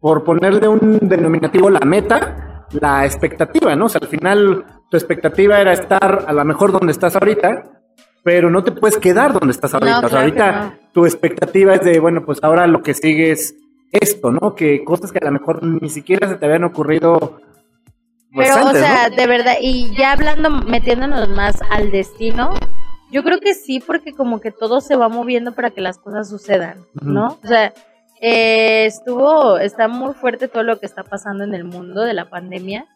por 0.00 0.24
ponerle 0.24 0.68
un 0.68 0.98
denominativo, 1.02 1.70
la 1.70 1.80
meta, 1.80 2.66
la 2.70 3.04
expectativa, 3.04 3.74
¿no? 3.74 3.86
O 3.86 3.88
sea, 3.88 4.00
al 4.02 4.08
final 4.08 4.64
tu 4.90 4.96
expectativa 4.96 5.60
era 5.60 5.72
estar 5.72 6.24
a 6.26 6.32
lo 6.32 6.44
mejor 6.44 6.72
donde 6.72 6.92
estás 6.92 7.16
ahorita, 7.16 7.64
pero 8.22 8.50
no 8.50 8.62
te 8.62 8.72
puedes 8.72 8.98
quedar 8.98 9.32
donde 9.32 9.52
estás 9.52 9.74
ahorita. 9.74 10.06
o 10.06 10.08
sea, 10.08 10.20
ahorita 10.20 10.78
tu 10.92 11.06
expectativa 11.06 11.74
es 11.74 11.82
de, 11.82 11.98
bueno, 11.98 12.24
pues 12.24 12.38
ahora 12.42 12.66
lo 12.66 12.82
que 12.82 12.94
sigue 12.94 13.32
es 13.32 13.56
esto, 13.92 14.30
¿no? 14.30 14.54
Que 14.54 14.84
cosas 14.84 15.12
que 15.12 15.18
a 15.18 15.26
lo 15.26 15.32
mejor 15.32 15.62
ni 15.62 15.88
siquiera 15.88 16.28
se 16.28 16.36
te 16.36 16.46
habían 16.46 16.64
ocurrido 16.64 17.40
pero, 18.36 18.66
o 18.66 18.72
sea, 18.72 19.10
de 19.10 19.26
verdad, 19.26 19.54
y 19.60 19.94
ya 19.96 20.12
hablando, 20.12 20.50
metiéndonos 20.50 21.28
más 21.28 21.60
al 21.70 21.90
destino, 21.90 22.54
yo 23.10 23.22
creo 23.22 23.38
que 23.40 23.54
sí, 23.54 23.80
porque 23.80 24.12
como 24.12 24.40
que 24.40 24.50
todo 24.50 24.80
se 24.80 24.96
va 24.96 25.08
moviendo 25.08 25.52
para 25.52 25.70
que 25.70 25.80
las 25.80 25.98
cosas 25.98 26.28
sucedan, 26.28 26.84
¿no? 27.00 27.38
O 27.42 27.46
sea, 27.46 27.72
eh, 28.20 28.86
estuvo, 28.86 29.58
está 29.58 29.88
muy 29.88 30.14
fuerte 30.14 30.48
todo 30.48 30.62
lo 30.62 30.78
que 30.78 30.86
está 30.86 31.04
pasando 31.04 31.44
en 31.44 31.54
el 31.54 31.64
mundo 31.64 32.02
de 32.02 32.14
la 32.14 32.28
pandemia, 32.28 32.86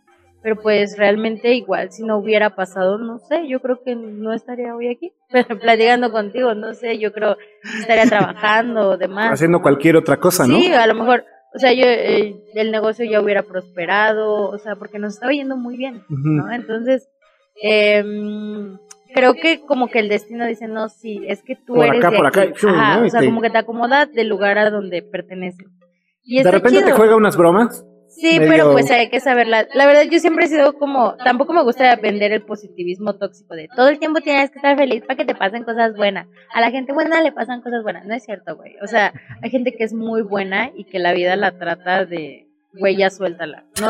pero 0.43 0.57
pues 0.57 0.97
realmente 0.97 1.55
igual 1.55 1.93
si 1.93 2.03
no 2.03 2.17
hubiera 2.17 2.57
pasado, 2.57 2.99
no 2.99 3.19
sé, 3.19 3.47
yo 3.47 3.61
creo 3.61 3.83
que 3.85 3.95
no 3.95 4.33
estaría 4.33 4.75
hoy 4.75 4.89
aquí, 4.89 5.13
pero 5.31 5.59
platicando 5.59 6.11
contigo, 6.11 6.55
no 6.55 6.75
sé, 6.75 6.99
yo 6.99 7.13
creo 7.13 7.37
estaría 7.79 8.07
trabajando 8.07 8.91
o 8.91 8.97
demás. 8.97 9.33
Haciendo 9.33 9.61
cualquier 9.63 9.97
otra 9.97 10.19
cosa, 10.19 10.47
¿no? 10.47 10.59
Sí, 10.59 10.73
a 10.73 10.87
lo 10.87 10.95
mejor 10.95 11.25
o 11.53 11.59
sea, 11.59 11.73
yo, 11.73 11.85
eh, 11.85 12.37
el 12.55 12.71
negocio 12.71 13.05
ya 13.05 13.21
hubiera 13.21 13.43
prosperado, 13.43 14.49
o 14.49 14.59
sea, 14.59 14.77
porque 14.77 14.99
nos 14.99 15.15
estaba 15.15 15.33
yendo 15.33 15.57
muy 15.57 15.77
bien, 15.77 16.05
¿no? 16.09 16.51
Entonces, 16.53 17.09
em, 17.61 18.79
creo 19.15 19.35
que 19.35 19.61
como 19.67 19.89
que 19.89 19.99
el 19.99 20.09
destino 20.09 20.47
dice, 20.47 20.69
no, 20.69 20.89
sí, 20.89 21.25
es 21.27 21.43
que 21.43 21.57
tú 21.57 21.83
eres 21.83 21.99
acá, 22.05 22.17
por 22.17 22.27
acá, 22.27 22.47
o 23.05 23.09
sea, 23.09 23.25
como 23.25 23.41
que 23.41 23.51
te 23.51 23.59
acomoda 23.59 24.07
del 24.07 24.29
lugar 24.29 24.59
a 24.59 24.71
donde 24.71 25.03
pertenece. 25.03 25.65
Y 26.23 26.43
de 26.43 26.51
repente 26.51 26.83
te 26.83 26.93
juega 26.93 27.17
unas 27.17 27.37
bromas. 27.37 27.85
Sí, 28.11 28.39
pero 28.41 28.73
pues 28.73 28.91
hay 28.91 29.09
que 29.09 29.21
saberla. 29.21 29.67
La 29.73 29.87
verdad, 29.87 30.03
yo 30.11 30.19
siempre 30.19 30.47
he 30.47 30.49
sido 30.49 30.73
como, 30.75 31.15
tampoco 31.17 31.53
me 31.53 31.63
gusta 31.63 31.95
vender 31.97 32.33
el 32.33 32.43
positivismo 32.43 33.15
tóxico 33.15 33.55
de 33.55 33.69
todo 33.75 33.89
el 33.89 33.99
tiempo 33.99 34.21
tienes 34.21 34.51
que 34.51 34.59
estar 34.59 34.77
feliz 34.77 35.03
para 35.07 35.17
que 35.17 35.25
te 35.25 35.35
pasen 35.35 35.65
cosas 35.65 35.97
buenas. 35.97 36.27
A 36.53 36.61
la 36.61 36.71
gente 36.71 36.93
buena 36.93 37.23
le 37.23 37.33
pasan 37.33 37.63
cosas 37.63 37.83
buenas. 37.83 38.05
No 38.05 38.15
es 38.15 38.25
cierto, 38.25 38.57
güey. 38.57 38.77
O 38.83 38.87
sea, 38.89 39.13
hay 39.43 39.51
gente 39.51 39.73
que 39.73 39.85
es 39.85 39.93
muy 39.93 40.23
buena 40.23 40.71
y 40.75 40.85
que 40.85 40.99
la 40.99 41.13
vida 41.13 41.37
la 41.37 41.53
trata 41.53 42.05
de, 42.05 42.49
güey, 42.75 42.97
ya 42.97 43.11
suéltala. 43.11 43.65
No, 43.81 43.89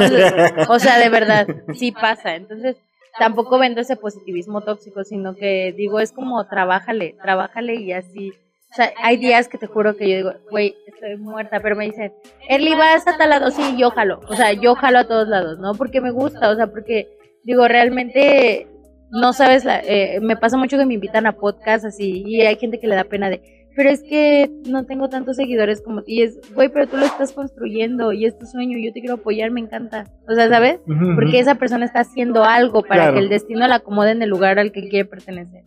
o 0.68 0.78
sea, 0.78 0.98
de 0.98 1.08
verdad, 1.08 1.46
sí 1.74 1.92
pasa. 1.92 2.36
Entonces, 2.36 2.76
tampoco 3.18 3.58
vendo 3.58 3.80
ese 3.80 3.96
positivismo 3.96 4.60
tóxico, 4.60 5.02
sino 5.04 5.34
que 5.34 5.72
digo, 5.76 5.98
es 5.98 6.12
como, 6.12 6.46
trabájale, 6.46 7.16
trabájale 7.22 7.76
y 7.76 7.92
así 7.92 8.32
o 8.70 8.74
sea, 8.74 8.92
hay 9.02 9.16
días 9.16 9.48
que 9.48 9.58
te 9.58 9.66
juro 9.66 9.96
que 9.96 10.08
yo 10.08 10.16
digo, 10.16 10.32
güey, 10.48 10.76
estoy 10.86 11.16
muerta, 11.16 11.58
pero 11.60 11.74
me 11.74 11.86
dicen, 11.86 12.12
Erly, 12.48 12.74
vas 12.74 13.06
a 13.08 13.16
tal 13.16 13.30
lado, 13.30 13.50
sí, 13.50 13.62
yo 13.76 13.90
jalo. 13.90 14.20
O 14.28 14.36
sea, 14.36 14.52
yo 14.52 14.76
jalo 14.76 15.00
a 15.00 15.08
todos 15.08 15.26
lados, 15.26 15.58
¿no? 15.58 15.74
Porque 15.74 16.00
me 16.00 16.12
gusta, 16.12 16.50
o 16.50 16.54
sea, 16.54 16.68
porque, 16.68 17.08
digo, 17.42 17.66
realmente, 17.66 18.68
no 19.10 19.32
sabes, 19.32 19.66
eh, 19.66 20.20
me 20.22 20.36
pasa 20.36 20.56
mucho 20.56 20.78
que 20.78 20.86
me 20.86 20.94
invitan 20.94 21.26
a 21.26 21.32
podcasts 21.32 21.84
así, 21.84 22.22
y 22.24 22.42
hay 22.42 22.56
gente 22.56 22.78
que 22.78 22.86
le 22.86 22.94
da 22.94 23.02
pena 23.02 23.28
de, 23.28 23.42
pero 23.74 23.90
es 23.90 24.04
que 24.04 24.48
no 24.68 24.84
tengo 24.84 25.08
tantos 25.08 25.36
seguidores 25.36 25.82
como 25.82 26.02
ti. 26.02 26.18
Y 26.18 26.22
es, 26.22 26.38
güey, 26.54 26.68
pero 26.68 26.86
tú 26.86 26.96
lo 26.96 27.06
estás 27.06 27.32
construyendo 27.32 28.12
y 28.12 28.26
es 28.26 28.38
tu 28.38 28.46
sueño, 28.46 28.78
yo 28.78 28.92
te 28.92 29.00
quiero 29.00 29.14
apoyar, 29.14 29.50
me 29.50 29.60
encanta. 29.60 30.04
O 30.28 30.34
sea, 30.34 30.48
¿sabes? 30.48 30.80
Porque 31.14 31.38
esa 31.38 31.54
persona 31.54 31.86
está 31.86 32.00
haciendo 32.00 32.44
algo 32.44 32.82
para 32.82 33.12
que 33.12 33.20
el 33.20 33.28
destino 33.28 33.66
la 33.66 33.76
acomode 33.76 34.10
en 34.10 34.22
el 34.22 34.28
lugar 34.28 34.58
al 34.58 34.72
que 34.72 34.88
quiere 34.88 35.04
pertenecer 35.04 35.62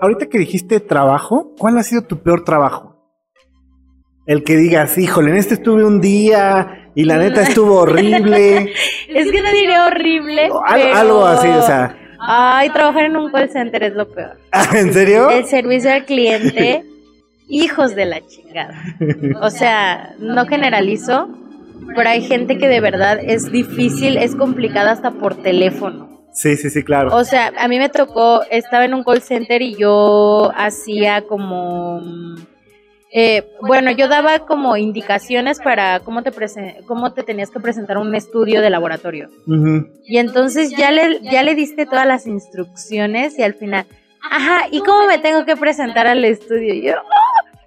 ahorita 0.00 0.26
que 0.26 0.38
dijiste 0.38 0.80
trabajo, 0.80 1.54
¿cuál 1.58 1.78
ha 1.78 1.82
sido 1.82 2.02
tu 2.02 2.22
peor 2.22 2.44
trabajo? 2.44 2.94
El 4.26 4.42
que 4.42 4.56
digas, 4.56 4.96
híjole, 4.96 5.30
en 5.30 5.36
este 5.36 5.54
estuve 5.54 5.84
un 5.84 6.00
día 6.00 6.90
y 6.94 7.04
la 7.04 7.18
neta 7.18 7.42
estuvo 7.48 7.80
horrible. 7.80 8.72
es 9.08 9.30
que 9.30 9.42
no 9.42 9.52
diré 9.52 9.78
horrible. 9.78 10.50
Algo 10.66 11.24
así, 11.24 11.48
o 11.48 11.62
sea. 11.62 11.98
Ay, 12.26 12.70
trabajar 12.70 13.04
en 13.04 13.16
un 13.16 13.30
call 13.30 13.50
center 13.50 13.82
es 13.82 13.94
lo 13.94 14.08
peor. 14.08 14.38
¿En 14.74 14.94
serio? 14.94 15.28
El 15.28 15.44
servicio 15.44 15.92
al 15.92 16.06
cliente, 16.06 16.84
hijos 17.48 17.94
de 17.94 18.06
la 18.06 18.26
chingada. 18.26 18.74
O 19.42 19.50
sea, 19.50 20.14
no 20.18 20.46
generalizo, 20.46 21.28
pero 21.94 22.08
hay 22.08 22.22
gente 22.22 22.56
que 22.56 22.68
de 22.68 22.80
verdad 22.80 23.18
es 23.22 23.52
difícil, 23.52 24.16
es 24.16 24.34
complicada 24.36 24.92
hasta 24.92 25.10
por 25.10 25.34
teléfono. 25.34 26.13
Sí, 26.34 26.56
sí, 26.56 26.68
sí, 26.68 26.82
claro. 26.82 27.14
O 27.16 27.24
sea, 27.24 27.52
a 27.56 27.68
mí 27.68 27.78
me 27.78 27.88
tocó, 27.88 28.42
estaba 28.50 28.84
en 28.84 28.92
un 28.92 29.04
call 29.04 29.22
center 29.22 29.62
y 29.62 29.76
yo 29.76 30.50
hacía 30.54 31.22
como... 31.22 32.02
Eh, 33.16 33.46
bueno, 33.60 33.92
yo 33.92 34.08
daba 34.08 34.40
como 34.40 34.76
indicaciones 34.76 35.60
para 35.60 36.00
cómo 36.00 36.24
te, 36.24 36.32
cómo 36.88 37.12
te 37.12 37.22
tenías 37.22 37.50
que 37.50 37.60
presentar 37.60 37.98
un 37.98 38.12
estudio 38.16 38.60
de 38.60 38.70
laboratorio. 38.70 39.28
Y 40.04 40.18
entonces 40.18 40.72
ya 40.76 40.90
le, 40.90 41.20
ya 41.22 41.44
le 41.44 41.54
diste 41.54 41.86
todas 41.86 42.08
las 42.08 42.26
instrucciones 42.26 43.38
y 43.38 43.44
al 43.44 43.54
final, 43.54 43.86
ajá, 44.28 44.66
¿y 44.72 44.80
cómo 44.80 45.06
me 45.06 45.18
tengo 45.18 45.44
que 45.44 45.56
presentar 45.56 46.08
al 46.08 46.24
estudio? 46.24 46.74
Y 46.74 46.82
yo, 46.82 46.94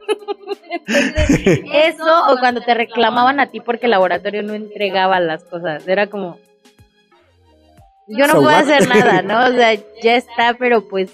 eso, 1.74 2.24
o 2.30 2.38
cuando 2.40 2.60
te 2.60 2.74
reclamaban 2.74 3.40
a 3.40 3.48
ti 3.48 3.62
porque 3.62 3.86
el 3.86 3.92
laboratorio 3.92 4.44
no 4.44 4.54
entregaba 4.54 5.22
las 5.22 5.46
cosas, 5.46 5.88
era 5.88 6.08
como, 6.08 6.40
yo 8.08 8.28
no 8.28 8.36
puedo 8.36 8.50
hacer 8.50 8.88
nada, 8.88 9.22
¿no? 9.24 9.54
O 9.54 9.58
sea, 9.58 9.74
ya 10.02 10.16
está, 10.16 10.56
pero 10.58 10.88
pues 10.88 11.12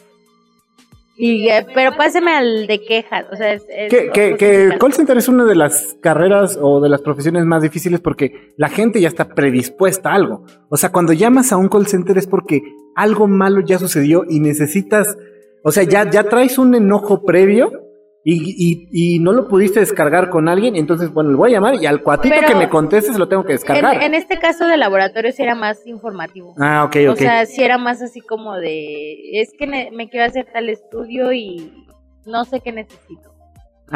y, 1.16 1.48
eh, 1.48 1.66
pero 1.76 1.96
páseme 1.96 2.32
al 2.32 2.66
de 2.66 2.84
quejas, 2.84 3.26
o 3.32 3.36
sea, 3.36 3.54
es, 3.54 3.64
que, 3.68 4.10
que, 4.12 4.36
que, 4.36 4.78
call 4.80 4.94
center 4.94 5.16
es 5.16 5.28
una 5.28 5.46
de 5.46 5.54
las 5.54 5.96
carreras 6.02 6.58
o 6.60 6.82
de 6.82 6.90
las 6.90 7.02
profesiones 7.02 7.46
más 7.46 7.62
difíciles 7.62 8.00
porque 8.00 8.54
la 8.58 8.68
gente 8.68 9.00
ya 9.00 9.10
está 9.10 9.30
predispuesta 9.36 10.10
a 10.10 10.16
algo. 10.16 10.44
O 10.70 10.78
sea, 10.78 10.92
cuando 10.92 11.14
llamas 11.14 11.52
a 11.52 11.58
un 11.58 11.70
call 11.70 11.86
center 11.86 12.18
es 12.18 12.26
porque 12.26 12.64
algo 12.96 13.28
malo 13.28 13.62
ya 13.62 13.78
sucedió 13.78 14.26
y 14.28 14.40
necesitas, 14.40 15.16
o 15.64 15.72
sea, 15.72 15.84
ya, 15.84 16.10
ya 16.10 16.24
traes 16.24 16.58
un 16.58 16.74
enojo 16.74 17.24
previo 17.24 17.83
y, 18.26 18.36
y, 18.36 19.16
y, 19.16 19.20
no 19.20 19.34
lo 19.34 19.50
pudiste 19.50 19.82
descargar 19.82 20.30
con 20.30 20.48
alguien, 20.48 20.78
entonces, 20.78 21.12
bueno, 21.12 21.32
le 21.32 21.36
voy 21.36 21.50
a 21.50 21.56
llamar 21.56 21.76
y 21.76 21.86
al 21.86 22.02
cuatito 22.02 22.36
que 22.48 22.56
me 22.56 22.70
conteste 22.70 23.12
se 23.12 23.20
lo 23.20 23.28
tengo 23.28 23.44
que 23.44 23.52
descargar. 23.52 24.02
En, 24.02 24.14
este 24.14 24.40
caso 24.40 24.66
de 24.66 24.78
laboratorio 24.78 25.34
sí 25.34 25.44
era 25.44 25.56
más 25.56 25.86
informativo. 25.86 26.56
Ah, 26.58 26.86
ok, 26.86 26.96
ok. 27.10 27.14
O 27.14 27.16
sea, 27.18 27.46
sí 27.46 27.62
era 27.62 27.78
más 27.78 28.02
así 28.02 28.22
como 28.22 28.56
de, 28.56 29.42
es 29.42 29.52
que 29.58 29.68
me, 29.68 30.10
quiero 30.10 30.26
hacer 30.26 30.48
tal 30.54 30.70
estudio 30.70 31.34
y 31.34 31.86
no 32.26 32.46
sé 32.46 32.62
qué 32.62 32.72
necesito. 32.72 33.33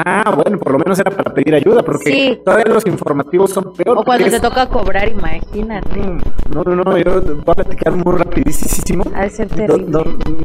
Ah, 0.05 0.31
bueno, 0.35 0.59
por 0.59 0.73
lo 0.73 0.77
menos 0.77 0.99
era 0.99 1.09
para 1.09 1.33
pedir 1.33 1.55
ayuda, 1.55 1.81
porque 1.81 2.39
todavía 2.45 2.71
los 2.71 2.85
informativos 2.85 3.49
son 3.49 3.73
peor. 3.73 3.97
O 3.97 4.03
cuando 4.03 4.29
te 4.29 4.39
toca 4.39 4.67
cobrar, 4.69 5.09
imagínate. 5.09 5.99
Mm, 5.99 6.19
no, 6.53 6.63
no, 6.63 6.75
no, 6.75 6.97
yo 6.99 7.19
voy 7.19 7.43
a 7.47 7.55
platicar 7.55 7.93
muy 7.93 8.15
rapidísimo. 8.15 9.03
A 9.15 9.27
ser 9.27 9.47
terrible. 9.47 9.87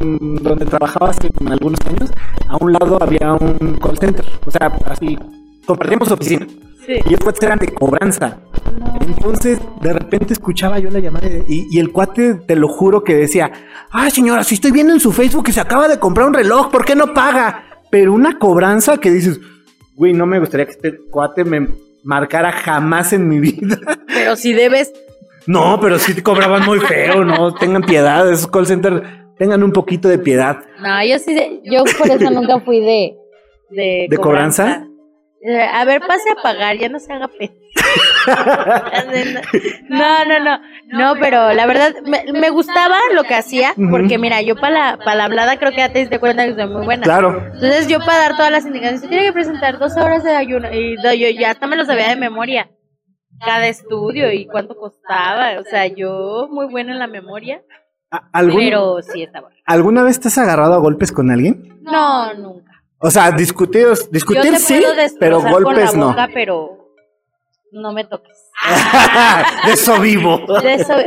Mm, 0.00 0.36
donde 0.36 0.64
trabajaba 0.64 1.10
hace 1.10 1.28
algunos 1.46 1.78
años, 1.86 2.10
a 2.48 2.56
un 2.56 2.72
lado 2.72 2.96
había 3.02 3.34
un 3.34 3.78
call 3.78 3.98
center, 3.98 4.24
o 4.46 4.50
sea, 4.50 4.72
así, 4.86 5.18
compartíamos 5.66 6.10
oficina. 6.10 6.46
Sí. 6.86 6.94
Y 7.04 7.10
los 7.10 7.20
cuates 7.20 7.42
eran 7.42 7.58
de 7.58 7.68
cobranza. 7.74 8.38
Entonces, 9.00 9.60
de 9.82 9.92
repente 9.92 10.32
escuchaba 10.32 10.78
yo 10.78 10.88
la 10.88 10.98
llamada 10.98 11.28
y, 11.46 11.68
y, 11.70 11.78
el 11.78 11.92
cuate, 11.92 12.36
te 12.46 12.56
lo 12.56 12.68
juro, 12.68 13.04
que 13.04 13.14
decía, 13.14 13.52
ay 13.90 14.10
señora, 14.10 14.44
si 14.44 14.54
estoy 14.54 14.72
viendo 14.72 14.94
en 14.94 14.98
su 14.98 15.12
Facebook 15.12 15.44
que 15.44 15.52
se 15.52 15.60
acaba 15.60 15.88
de 15.88 15.98
comprar 15.98 16.26
un 16.26 16.34
reloj, 16.34 16.70
¿por 16.70 16.86
qué 16.86 16.96
no 16.96 17.12
paga? 17.12 17.71
Pero 17.92 18.14
una 18.14 18.38
cobranza 18.38 18.96
que 18.96 19.10
dices, 19.10 19.38
güey, 19.96 20.14
no 20.14 20.24
me 20.24 20.38
gustaría 20.38 20.64
que 20.64 20.72
este 20.72 20.98
cuate 21.10 21.44
me 21.44 21.68
marcara 22.02 22.50
jamás 22.50 23.12
en 23.12 23.28
mi 23.28 23.38
vida. 23.40 23.78
Pero 24.06 24.34
si 24.34 24.54
debes. 24.54 24.94
No, 25.46 25.78
pero 25.78 25.98
sí 25.98 26.14
te 26.14 26.22
cobraban 26.22 26.64
muy 26.64 26.80
feo, 26.80 27.22
¿no? 27.22 27.52
Tengan 27.52 27.82
piedad, 27.82 28.32
esos 28.32 28.50
call 28.50 28.66
centers, 28.66 29.02
tengan 29.36 29.62
un 29.62 29.72
poquito 29.72 30.08
de 30.08 30.18
piedad. 30.18 30.64
No, 30.80 31.04
yo 31.04 31.18
sí, 31.18 31.60
yo 31.64 31.84
por 31.98 32.10
eso 32.10 32.30
nunca 32.30 32.60
fui 32.60 32.80
de... 32.80 33.14
¿De, 33.68 34.06
¿De 34.08 34.16
cobranza? 34.16 34.86
A 35.44 35.84
ver, 35.84 36.00
pase 36.00 36.30
a 36.30 36.40
pagar, 36.40 36.76
ya 36.78 36.88
no 36.88 37.00
se 37.00 37.12
haga 37.12 37.28
pena. 37.28 37.54
no, 39.88 40.24
no, 40.24 40.40
no, 40.40 40.60
no, 40.86 41.20
pero 41.20 41.52
la 41.52 41.66
verdad 41.66 41.94
me, 42.04 42.50
gustaba 42.50 42.96
lo 43.12 43.24
que 43.24 43.34
hacía, 43.34 43.74
porque 43.90 44.18
mira, 44.18 44.40
yo 44.42 44.54
para 44.54 44.92
la, 44.92 44.96
para 44.98 45.16
la 45.16 45.24
hablada 45.24 45.58
creo 45.58 45.72
que 45.72 45.78
ya 45.78 45.92
te 45.92 45.98
diste 45.98 46.20
cuenta 46.20 46.46
que 46.46 46.54
soy 46.54 46.68
muy 46.68 46.84
buena. 46.84 47.02
Claro. 47.02 47.44
Entonces 47.54 47.88
yo 47.88 47.98
para 47.98 48.18
dar 48.18 48.36
todas 48.36 48.52
las 48.52 48.66
indicaciones, 48.66 49.08
tiene 49.08 49.24
que 49.24 49.32
presentar 49.32 49.78
dos 49.78 49.96
horas 49.96 50.22
de 50.22 50.36
ayuno, 50.36 50.68
y 50.72 50.96
yo 50.96 51.40
ya 51.40 51.50
hasta 51.50 51.66
me 51.66 51.76
lo 51.76 51.84
sabía 51.84 52.08
de 52.08 52.16
memoria, 52.16 52.70
cada 53.44 53.66
estudio 53.66 54.30
y 54.32 54.46
cuánto 54.46 54.76
costaba, 54.76 55.58
o 55.58 55.64
sea, 55.64 55.86
yo 55.86 56.48
muy 56.50 56.66
buena 56.66 56.92
en 56.92 57.00
la 57.00 57.08
memoria. 57.08 57.62
pero 58.30 59.02
sí 59.02 59.24
estaba. 59.24 59.50
¿Alguna 59.66 60.04
vez 60.04 60.20
te 60.20 60.28
has 60.28 60.38
agarrado 60.38 60.74
a 60.74 60.78
golpes 60.78 61.10
con 61.10 61.32
alguien? 61.32 61.80
No, 61.82 62.32
nunca. 62.34 62.71
O 63.02 63.10
sea, 63.10 63.32
discutidos, 63.32 64.10
discutir 64.10 64.56
sí, 64.58 64.80
pero 65.18 65.42
golpes 65.42 65.94
no. 65.94 66.14
pero 66.32 66.78
no 67.72 67.92
me 67.92 68.04
toques. 68.04 68.38
de 69.66 69.72
eso 69.72 70.00
vivo. 70.00 70.40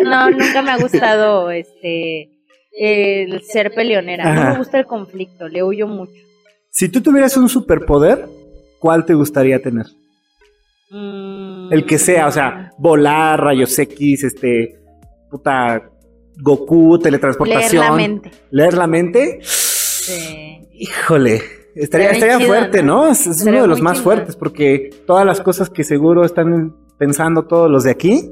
no, 0.04 0.30
nunca 0.30 0.62
me 0.62 0.72
ha 0.72 0.78
gustado 0.78 1.50
este 1.52 2.30
el 2.78 3.42
ser 3.44 3.74
peleonera. 3.74 4.34
No 4.34 4.52
me 4.52 4.58
gusta 4.58 4.78
el 4.78 4.86
conflicto, 4.86 5.48
le 5.48 5.64
huyo 5.64 5.88
mucho. 5.88 6.22
Si 6.70 6.90
tú 6.90 7.02
tuvieras 7.02 7.38
un 7.38 7.48
superpoder, 7.48 8.28
¿cuál 8.80 9.06
te 9.06 9.14
gustaría 9.14 9.62
tener? 9.62 9.86
Mm. 10.92 11.72
El 11.72 11.86
que 11.86 11.98
sea, 11.98 12.28
o 12.28 12.32
sea, 12.32 12.74
volar, 12.78 13.40
rayos 13.42 13.80
X, 13.80 14.26
este, 14.26 14.78
puta, 15.32 15.90
Goku, 16.42 17.00
teletransportación. 17.00 17.72
Leer 17.72 17.90
la 17.90 17.96
mente. 17.96 18.32
¿Leer 18.52 18.74
la 18.74 18.88
mente? 18.88 19.40
Sí. 19.42 20.68
Híjole. 20.74 21.65
Estaría, 21.76 22.12
estaría 22.12 22.40
fuerte, 22.40 22.82
¿no? 22.82 23.08
Es, 23.08 23.28
uno 23.46 23.62
de 23.62 23.68
los 23.68 23.82
más 23.82 24.02
fuertes 24.02 24.36
porque 24.38 24.90
todas 25.06 25.26
las 25.26 25.42
cosas 25.42 25.70
que 25.70 25.84
seguro 25.84 26.24
están 26.24 26.74
pensando 26.98 27.44
todos 27.44 27.70
los 27.70 27.84
de 27.84 27.92
aquí, 27.92 28.32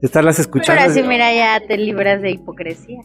estarlas 0.00 0.38
escuchando. 0.38 0.80
Pero 0.80 0.92
así, 0.92 1.02
mira, 1.02 1.34
ya 1.34 1.66
te 1.66 1.76
libras 1.76 2.22
de 2.22 2.30
hipocresía. 2.30 3.00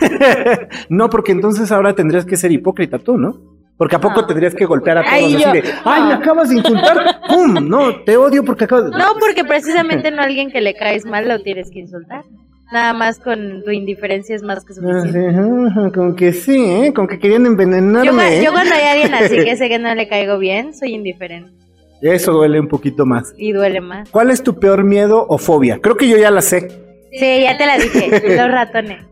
no, 0.90 1.08
porque 1.08 1.32
entonces 1.32 1.72
ahora 1.72 1.94
tendrías 1.94 2.26
que 2.26 2.36
ser 2.36 2.52
hipócrita 2.52 2.98
tú, 2.98 3.16
¿no? 3.16 3.40
Porque 3.76 3.96
a 3.96 4.00
poco 4.00 4.24
tendrías 4.26 4.54
que 4.54 4.66
golpear 4.66 4.98
a 4.98 5.02
todos 5.02 5.14
ay, 5.14 5.34
así 5.34 5.60
de, 5.60 5.64
ay, 5.84 6.02
me 6.04 6.14
acabas 6.14 6.48
de 6.50 6.56
insultar, 6.56 7.20
¡pum! 7.28 7.54
No, 7.68 8.04
te 8.04 8.16
odio 8.16 8.44
porque 8.44 8.64
acabas 8.64 8.84
de... 8.84 8.90
No, 8.90 9.14
porque 9.18 9.44
precisamente 9.44 10.10
no 10.12 10.20
a 10.20 10.24
alguien 10.24 10.50
que 10.50 10.60
le 10.60 10.74
caes 10.74 11.04
mal 11.06 11.26
lo 11.26 11.42
tienes 11.42 11.70
que 11.72 11.80
insultar. 11.80 12.24
Nada 12.72 12.92
más 12.92 13.18
con 13.18 13.62
tu 13.62 13.70
indiferencia 13.70 14.34
es 14.34 14.42
más 14.42 14.64
que 14.64 14.72
ah, 14.72 14.76
suficiente. 14.76 15.92
como 15.94 16.16
que 16.16 16.32
sí, 16.32 16.64
¿eh? 16.64 16.92
Como 16.94 17.06
que 17.06 17.18
querían 17.18 17.46
envenenarme. 17.46 18.04
Yo, 18.06 18.20
¿eh? 18.20 18.44
yo 18.44 18.52
cuando 18.52 18.74
hay 18.74 18.82
alguien 18.82 19.14
así 19.22 19.36
que 19.44 19.56
sé 19.56 19.68
que 19.68 19.78
no 19.78 19.94
le 19.94 20.08
caigo 20.08 20.38
bien, 20.38 20.74
soy 20.74 20.94
indiferente. 20.94 21.52
Eso 22.00 22.32
duele 22.32 22.60
un 22.60 22.68
poquito 22.68 23.06
más. 23.06 23.32
Y 23.36 23.52
duele 23.52 23.80
más. 23.80 24.10
¿Cuál 24.10 24.30
es 24.30 24.42
tu 24.42 24.58
peor 24.58 24.84
miedo 24.84 25.24
o 25.28 25.38
fobia? 25.38 25.80
Creo 25.80 25.96
que 25.96 26.08
yo 26.08 26.18
ya 26.18 26.30
la 26.30 26.42
sé. 26.42 26.68
Sí, 27.12 27.42
ya 27.42 27.56
te 27.56 27.66
la 27.66 27.78
dije. 27.78 28.10
Los 28.36 28.50
ratones. 28.50 29.02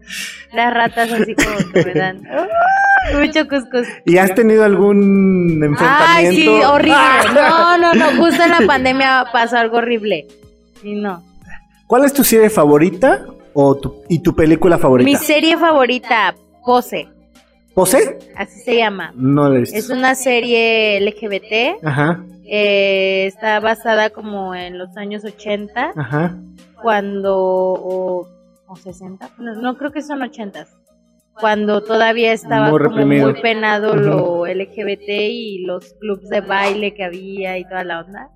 Las 0.52 0.74
ratas 0.74 1.10
así 1.12 1.34
como 1.34 1.72
que 1.72 1.84
me 1.84 1.94
dan. 1.94 2.22
mucho 3.18 3.48
cuscús. 3.48 3.86
¿Y 4.04 4.18
has 4.18 4.34
tenido 4.34 4.64
algún 4.64 5.62
enfrentamiento? 5.62 6.04
Ay, 6.06 6.36
sí, 6.36 6.48
horrible. 6.48 6.96
No, 7.34 7.78
no, 7.78 7.94
no. 7.94 8.06
Justo 8.22 8.42
en 8.42 8.50
la 8.50 8.60
pandemia 8.66 9.26
pasó 9.32 9.56
algo 9.56 9.78
horrible. 9.78 10.26
Y 10.82 10.94
no. 10.94 11.22
¿Cuál 11.86 12.04
es 12.04 12.12
tu 12.12 12.24
serie 12.24 12.50
favorita 12.50 13.24
o 13.54 13.74
tu, 13.74 14.02
y 14.08 14.20
tu 14.20 14.34
película 14.34 14.78
favorita? 14.78 15.08
Mi 15.08 15.16
serie 15.16 15.56
favorita, 15.56 16.34
Pose. 16.64 17.08
¿Pose? 17.74 18.18
Así 18.36 18.60
se 18.60 18.76
llama. 18.76 19.12
No 19.14 19.48
la 19.48 19.60
Es 19.60 19.88
una 19.88 20.14
serie 20.14 21.00
LGBT. 21.00 21.84
Ajá. 21.84 22.24
Eh, 22.44 23.26
está 23.26 23.60
basada 23.60 24.10
como 24.10 24.54
en 24.54 24.78
los 24.78 24.96
años 24.96 25.24
80. 25.24 25.92
Ajá. 25.96 26.36
Cuando. 26.82 27.34
O, 27.34 28.28
60. 28.74 29.30
No, 29.38 29.76
creo 29.76 29.92
que 29.92 30.00
son 30.00 30.22
80 30.22 30.66
cuando 31.38 31.82
todavía 31.82 32.32
estaba 32.32 32.70
muy, 32.70 32.80
como 32.80 33.06
muy 33.06 33.34
penado 33.40 33.96
lo 33.96 34.46
LGBT 34.46 35.08
y 35.08 35.64
los 35.64 35.94
clubs 35.94 36.28
de 36.28 36.40
baile 36.40 36.94
que 36.94 37.04
había 37.04 37.58
y 37.58 37.64
toda 37.64 37.84
la 37.84 38.00
onda 38.00 38.30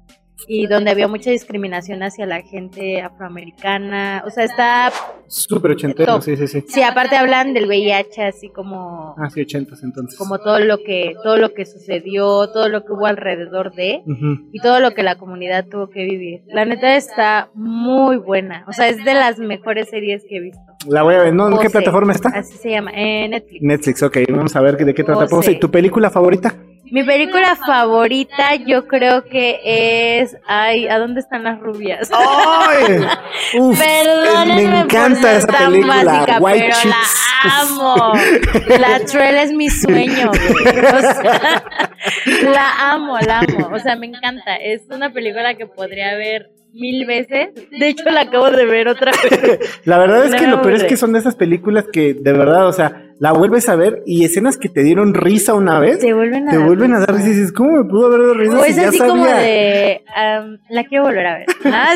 y 0.48 0.66
donde 0.66 0.90
había 0.90 1.08
mucha 1.08 1.30
discriminación 1.30 2.02
hacia 2.02 2.26
la 2.26 2.42
gente 2.42 3.00
afroamericana. 3.00 4.22
O 4.26 4.30
sea, 4.30 4.44
está... 4.44 4.92
Súper 5.26 5.72
ochentero, 5.72 6.20
sí, 6.20 6.36
sí, 6.36 6.46
sí. 6.46 6.64
Sí, 6.68 6.82
aparte 6.82 7.16
hablan 7.16 7.52
del 7.52 7.66
VIH 7.66 8.22
así 8.22 8.48
como... 8.48 9.14
Ah, 9.18 9.28
sí, 9.30 9.40
ochentas 9.40 9.82
entonces. 9.82 10.18
Como 10.18 10.38
todo 10.38 10.60
lo 10.60 10.78
que, 10.78 11.14
todo 11.22 11.36
lo 11.36 11.52
que 11.52 11.66
sucedió, 11.66 12.48
todo 12.52 12.68
lo 12.68 12.84
que 12.84 12.92
hubo 12.92 13.06
alrededor 13.06 13.74
de, 13.74 14.02
y 14.52 14.60
todo 14.60 14.80
lo 14.80 14.92
que 14.92 15.02
la 15.02 15.16
comunidad 15.16 15.66
tuvo 15.66 15.88
que 15.88 16.04
vivir. 16.04 16.42
La 16.46 16.64
neta 16.64 16.96
está 16.96 17.50
muy 17.54 18.16
buena. 18.16 18.64
O 18.68 18.72
sea, 18.72 18.88
es 18.88 19.04
de 19.04 19.14
las 19.14 19.38
mejores 19.38 19.88
series 19.88 20.24
que 20.28 20.36
he 20.36 20.40
visto. 20.40 20.60
La 20.88 21.02
voy 21.02 21.14
a 21.14 21.18
ver, 21.18 21.34
¿no? 21.34 21.50
¿En 21.50 21.58
qué 21.58 21.70
plataforma 21.70 22.12
está? 22.12 22.28
Así 22.28 22.56
se 22.56 22.70
llama, 22.70 22.92
en 22.94 23.30
Netflix. 23.32 23.62
Netflix, 23.62 24.02
ok, 24.02 24.18
vamos 24.30 24.54
a 24.54 24.60
ver 24.60 24.76
de 24.76 24.94
qué 24.94 25.02
trata 25.02 25.26
Pose. 25.26 25.52
¿Y 25.52 25.58
tu 25.58 25.70
película 25.70 26.10
favorita? 26.10 26.54
Mi 26.90 27.02
película 27.02 27.56
favorita 27.56 28.54
yo 28.54 28.86
creo 28.86 29.24
que 29.24 30.20
es... 30.20 30.36
Ay, 30.46 30.86
¿a 30.88 30.98
dónde 30.98 31.20
están 31.20 31.44
las 31.44 31.58
rubias? 31.60 32.10
¡Ay! 32.12 33.06
Uf, 33.58 33.78
me 33.78 34.80
encanta 34.80 35.36
esa 35.36 35.46
película. 35.46 36.38
White 36.40 36.72
pero 36.82 36.90
la 36.90 37.02
amo. 37.60 38.12
La 38.78 39.00
Trail 39.00 39.36
es 39.36 39.52
mi 39.52 39.68
sueño. 39.68 40.30
la 42.42 42.92
amo, 42.92 43.18
la 43.18 43.40
amo. 43.40 43.68
O 43.72 43.78
sea, 43.78 43.96
me 43.96 44.06
encanta. 44.06 44.56
Es 44.56 44.82
una 44.90 45.12
película 45.12 45.54
que 45.54 45.66
podría 45.66 46.14
ver 46.16 46.50
mil 46.76 47.06
veces. 47.06 47.48
De 47.70 47.88
hecho, 47.88 48.04
la 48.10 48.22
acabo 48.22 48.50
de 48.50 48.66
ver 48.66 48.88
otra 48.88 49.12
vez. 49.12 49.80
La 49.84 49.98
verdad 49.98 50.26
es 50.26 50.34
que 50.34 50.46
lo 50.46 50.62
peor 50.62 50.74
es 50.74 50.84
que 50.84 50.96
son 50.96 51.12
de 51.12 51.18
esas 51.18 51.36
películas 51.36 51.86
que, 51.92 52.14
de 52.14 52.32
verdad, 52.32 52.66
o 52.66 52.72
sea, 52.72 53.02
la 53.18 53.32
vuelves 53.32 53.68
a 53.68 53.76
ver 53.76 54.02
y 54.04 54.24
escenas 54.24 54.58
que 54.58 54.68
te 54.68 54.82
dieron 54.82 55.14
risa 55.14 55.54
una 55.54 55.80
vez. 55.80 56.00
Te 56.00 56.12
vuelven 56.12 56.48
a, 56.48 56.50
te 56.50 56.58
dar, 56.58 56.66
vuelven 56.66 56.92
a 56.92 57.00
dar 57.00 57.14
risa. 57.14 57.28
Y 57.28 57.30
dices, 57.30 57.52
¿cómo 57.52 57.72
me 57.72 57.84
pudo 57.88 58.06
haber 58.06 58.20
dado 58.20 58.34
risa? 58.34 58.58
O 58.58 58.64
es 58.64 58.78
así 58.78 58.98
como 58.98 59.24
de, 59.24 60.02
la 60.68 60.84
quiero 60.84 61.04
volver 61.04 61.26
a 61.26 61.38
ver. 61.38 61.46
Ah, 61.66 61.94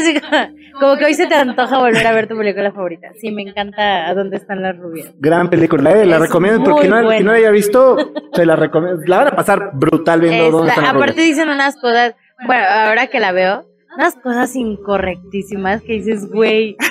como, 0.79 0.97
que 0.97 1.05
hoy 1.05 1.14
se 1.14 1.27
te 1.27 1.35
antoja 1.35 1.79
volver 1.79 2.07
a 2.07 2.12
ver 2.12 2.27
tu 2.27 2.37
película 2.37 2.73
favorita. 2.73 3.09
Sí, 3.19 3.31
me 3.31 3.43
encanta 3.43 4.09
A 4.09 4.14
dónde 4.14 4.37
están 4.37 4.62
las 4.62 4.77
rubias. 4.77 5.12
Gran 5.19 5.49
película, 5.49 5.93
eh, 5.93 6.07
la 6.07 6.19
recomiendo 6.19 6.62
porque 6.64 6.88
no, 6.88 7.01
no 7.03 7.09
la 7.09 7.33
haya 7.33 7.51
visto, 7.51 7.97
se 8.33 8.47
la 8.47 8.57
recomiendo. 8.57 9.03
La 9.07 9.19
van 9.19 9.29
a 9.29 9.37
pasar 9.37 9.71
brutal 9.75 10.21
viendo 10.21 10.51
dónde 10.51 10.71
están 10.71 10.85
las 10.85 10.95
Aparte 10.95 11.23
dicen 11.23 11.49
unas 11.49 11.77
cosas, 11.77 12.14
bueno, 12.47 12.64
ahora 12.69 13.07
que 13.09 13.21
la 13.21 13.33
veo, 13.33 13.64
unas 13.94 14.14
cosas 14.16 14.55
incorrectísimas 14.57 15.83
que 15.83 15.94
dices, 15.94 16.29
güey. 16.31 16.77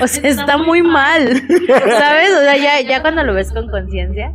O 0.00 0.06
sea, 0.06 0.28
está 0.28 0.58
muy 0.58 0.82
mal. 0.82 1.26
¿Sabes? 1.66 2.30
O 2.36 2.40
sea, 2.40 2.56
ya, 2.56 2.80
ya 2.82 3.00
cuando 3.00 3.22
lo 3.22 3.32
ves 3.32 3.50
con 3.52 3.70
conciencia. 3.70 4.34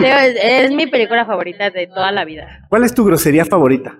Es, 0.00 0.36
es, 0.42 0.72
mi 0.72 0.86
película 0.86 1.26
favorita 1.26 1.70
de 1.70 1.86
toda 1.86 2.12
la 2.12 2.24
vida. 2.24 2.60
¿Cuál 2.68 2.84
es 2.84 2.94
tu 2.94 3.04
grosería 3.04 3.44
favorita? 3.44 3.96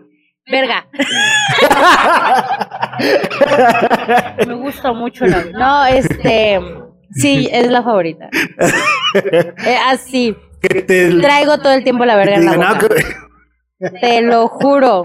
Verga. 0.51 0.87
Me 4.47 4.55
gusta 4.55 4.93
mucho 4.93 5.27
la. 5.27 5.45
No, 5.53 5.87
este. 5.87 6.61
Sí, 7.13 7.49
es 7.51 7.71
la 7.71 7.83
favorita. 7.83 8.29
Eh, 9.15 9.77
así. 9.87 10.37
Traigo 10.61 11.59
todo 11.59 11.73
el 11.73 11.85
tiempo 11.85 12.05
la 12.05 12.17
verga 12.17 12.37
en 12.37 12.47
la 12.47 12.57
boca. 12.57 12.89
Te 14.01 14.23
lo 14.23 14.49
juro. 14.49 15.05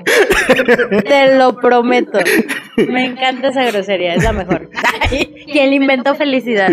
Te 1.07 1.36
lo 1.38 1.55
prometo. 1.57 2.17
Me 2.89 3.05
encanta 3.05 3.49
esa 3.49 3.63
grosería, 3.65 4.15
es 4.15 4.24
la 4.24 4.32
mejor. 4.34 4.69
¿Quién 5.51 5.69
le 5.69 5.76
inventó 5.76 6.15
felicidad? 6.15 6.69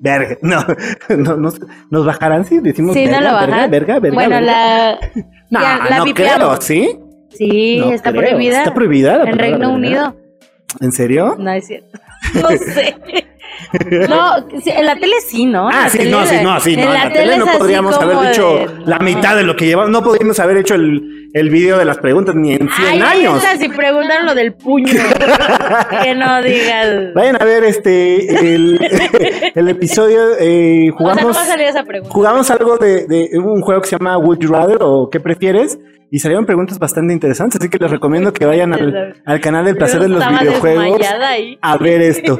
Verga, 0.00 0.36
no, 0.42 0.64
no 1.16 1.36
nos, 1.36 1.58
nos 1.90 2.04
bajarán 2.04 2.44
si 2.44 2.58
decimos 2.58 2.94
sí, 2.94 3.04
verga, 3.06 3.20
no 3.20 3.26
lo 3.28 3.32
bajan. 3.32 3.70
verga, 3.70 3.98
verga, 3.98 3.98
verga, 4.00 4.14
Bueno, 4.14 4.30
verga. 4.30 4.40
la. 4.52 4.98
No, 5.50 5.60
ya, 5.60 5.80
la 5.88 5.96
no 5.98 6.04
creo, 6.14 6.60
¿sí? 6.60 6.98
Sí, 7.30 7.78
No 7.78 7.92
está 7.92 8.10
creo. 8.10 8.22
prohibida. 8.30 8.58
¿Está 8.58 8.74
prohibida 8.74 9.18
la 9.24 9.30
En 9.30 9.38
Reino 9.38 9.58
verga? 9.58 9.72
Unido. 9.74 10.16
¿En 10.80 10.92
serio? 10.92 11.34
No 11.38 11.50
es 11.50 11.66
cierto. 11.66 11.98
No 12.34 12.48
sé. 12.48 12.94
No, 14.08 14.36
en 14.66 14.86
la 14.86 14.94
tele 14.96 15.14
sí, 15.26 15.46
¿no? 15.46 15.68
Ah, 15.68 15.82
la 15.84 15.88
sí, 15.90 15.98
no, 16.10 16.24
sí, 16.26 16.36
no, 16.42 16.60
sí, 16.60 16.76
no. 16.76 16.82
En 16.82 16.94
la 16.94 17.12
tele 17.12 17.36
no 17.38 17.46
podríamos 17.46 17.96
haber 17.98 18.28
dicho 18.28 18.54
de- 18.54 18.68
la 18.86 18.98
mitad 18.98 19.36
de 19.36 19.42
lo 19.44 19.56
que 19.56 19.66
llevamos. 19.66 19.90
No 19.90 20.02
podríamos 20.02 20.38
haber 20.40 20.58
hecho 20.58 20.74
el, 20.74 21.30
el 21.34 21.50
video 21.50 21.78
de 21.78 21.84
las 21.84 21.98
preguntas 21.98 22.34
ni 22.34 22.52
en 22.54 22.68
100 22.68 23.02
Ay, 23.02 23.24
años. 23.26 23.42
si 23.58 23.68
preguntan 23.68 24.26
lo 24.26 24.34
del 24.34 24.54
puño. 24.54 24.86
que 26.02 26.14
no 26.14 26.42
digas. 26.42 27.14
Vayan 27.14 27.36
a 27.40 27.44
ver 27.44 27.64
este 27.64 28.54
el, 28.54 28.78
el 29.54 29.68
episodio. 29.68 30.20
Eh, 30.38 30.90
O 30.94 30.98
sea, 30.98 31.06
no 31.06 31.14
jugamos, 31.14 31.36
va 31.36 31.42
a 31.42 31.46
salir 31.46 31.66
esa 31.66 31.84
pregunta. 31.84 32.12
jugamos 32.14 32.50
algo 32.50 32.76
de, 32.76 33.06
de 33.06 33.38
un 33.38 33.60
juego 33.62 33.80
que 33.80 33.88
se 33.88 33.96
llama 33.98 34.16
Would 34.18 34.38
You 34.40 34.48
Rather 34.52 34.78
o 34.80 35.08
¿Qué 35.10 35.20
prefieres? 35.20 35.78
Y 36.10 36.20
salieron 36.20 36.46
preguntas 36.46 36.78
bastante 36.78 37.12
interesantes, 37.12 37.60
así 37.60 37.68
que 37.68 37.76
les 37.76 37.90
recomiendo 37.90 38.32
que 38.32 38.46
vayan 38.46 38.72
al, 38.72 39.20
al 39.26 39.40
canal 39.42 39.66
del 39.66 39.76
placer 39.76 40.00
de 40.00 40.08
los 40.08 40.26
videojuegos 40.26 41.02
a 41.60 41.76
ver 41.76 42.00
esto. 42.00 42.38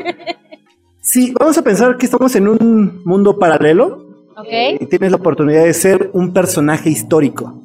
Sí, 1.10 1.32
vamos 1.38 1.56
a 1.56 1.62
pensar 1.62 1.96
que 1.96 2.04
estamos 2.04 2.36
en 2.36 2.48
un 2.48 3.02
mundo 3.04 3.38
paralelo 3.38 4.26
¿Ok? 4.36 4.46
y 4.80 4.86
tienes 4.86 5.10
la 5.10 5.16
oportunidad 5.16 5.64
de 5.64 5.72
ser 5.72 6.10
un 6.12 6.34
personaje 6.34 6.90
histórico. 6.90 7.62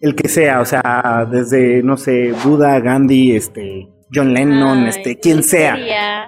El 0.00 0.14
que 0.16 0.28
sea, 0.28 0.60
o 0.62 0.64
sea, 0.64 1.28
desde, 1.30 1.82
no 1.82 1.96
sé, 1.98 2.32
Buda, 2.44 2.80
Gandhi, 2.80 3.36
este, 3.36 3.88
John 4.12 4.32
Lennon, 4.32 4.78
Ay, 4.84 4.88
este, 4.88 5.18
quien 5.20 5.42
sea. 5.42 5.76
sería, 5.76 6.24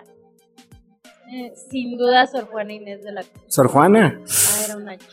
eh, 1.32 1.52
sin 1.70 1.96
duda, 1.96 2.26
Sor 2.26 2.44
Juana 2.44 2.72
Inés 2.74 3.02
de 3.02 3.12
la 3.12 3.22
Cruz. 3.22 3.42
Sor 3.48 3.68
Juana, 3.68 4.20
Ah, 4.22 4.62
era 4.66 4.76
una 4.76 4.98
chica. 4.98 5.12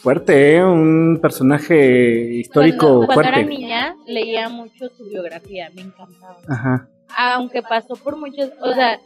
fuerte, 0.00 0.56
¿eh? 0.56 0.64
un 0.64 1.18
personaje 1.20 2.34
histórico 2.36 2.86
Cuando, 2.86 3.06
cuando 3.06 3.22
fuerte. 3.24 3.40
era 3.40 3.48
niña, 3.48 3.96
leía 4.06 4.48
mucho 4.48 4.88
su 4.96 5.04
biografía, 5.10 5.68
me 5.74 5.82
encantaba. 5.82 6.38
Ajá. 6.48 6.88
Aunque 7.34 7.62
pasó 7.62 7.94
por 7.96 8.16
muchos, 8.16 8.48
o 8.62 8.72
sea, 8.72 9.00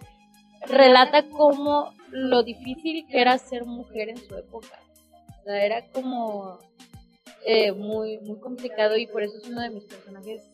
relata 0.69 1.29
cómo 1.29 1.93
lo 2.11 2.43
difícil 2.43 3.07
que 3.09 3.21
era 3.21 3.39
ser 3.39 3.65
mujer 3.65 4.09
en 4.09 4.17
su 4.17 4.37
época. 4.37 4.79
O 5.41 5.45
sea, 5.45 5.65
era 5.65 5.87
como 5.93 6.59
eh, 7.45 7.73
muy, 7.73 8.19
muy 8.19 8.39
complicado 8.41 8.97
y 8.97 9.07
por 9.07 9.23
eso 9.23 9.37
es 9.39 9.49
uno 9.49 9.61
de 9.63 9.71
mis 9.71 9.85
personajes 9.85 10.51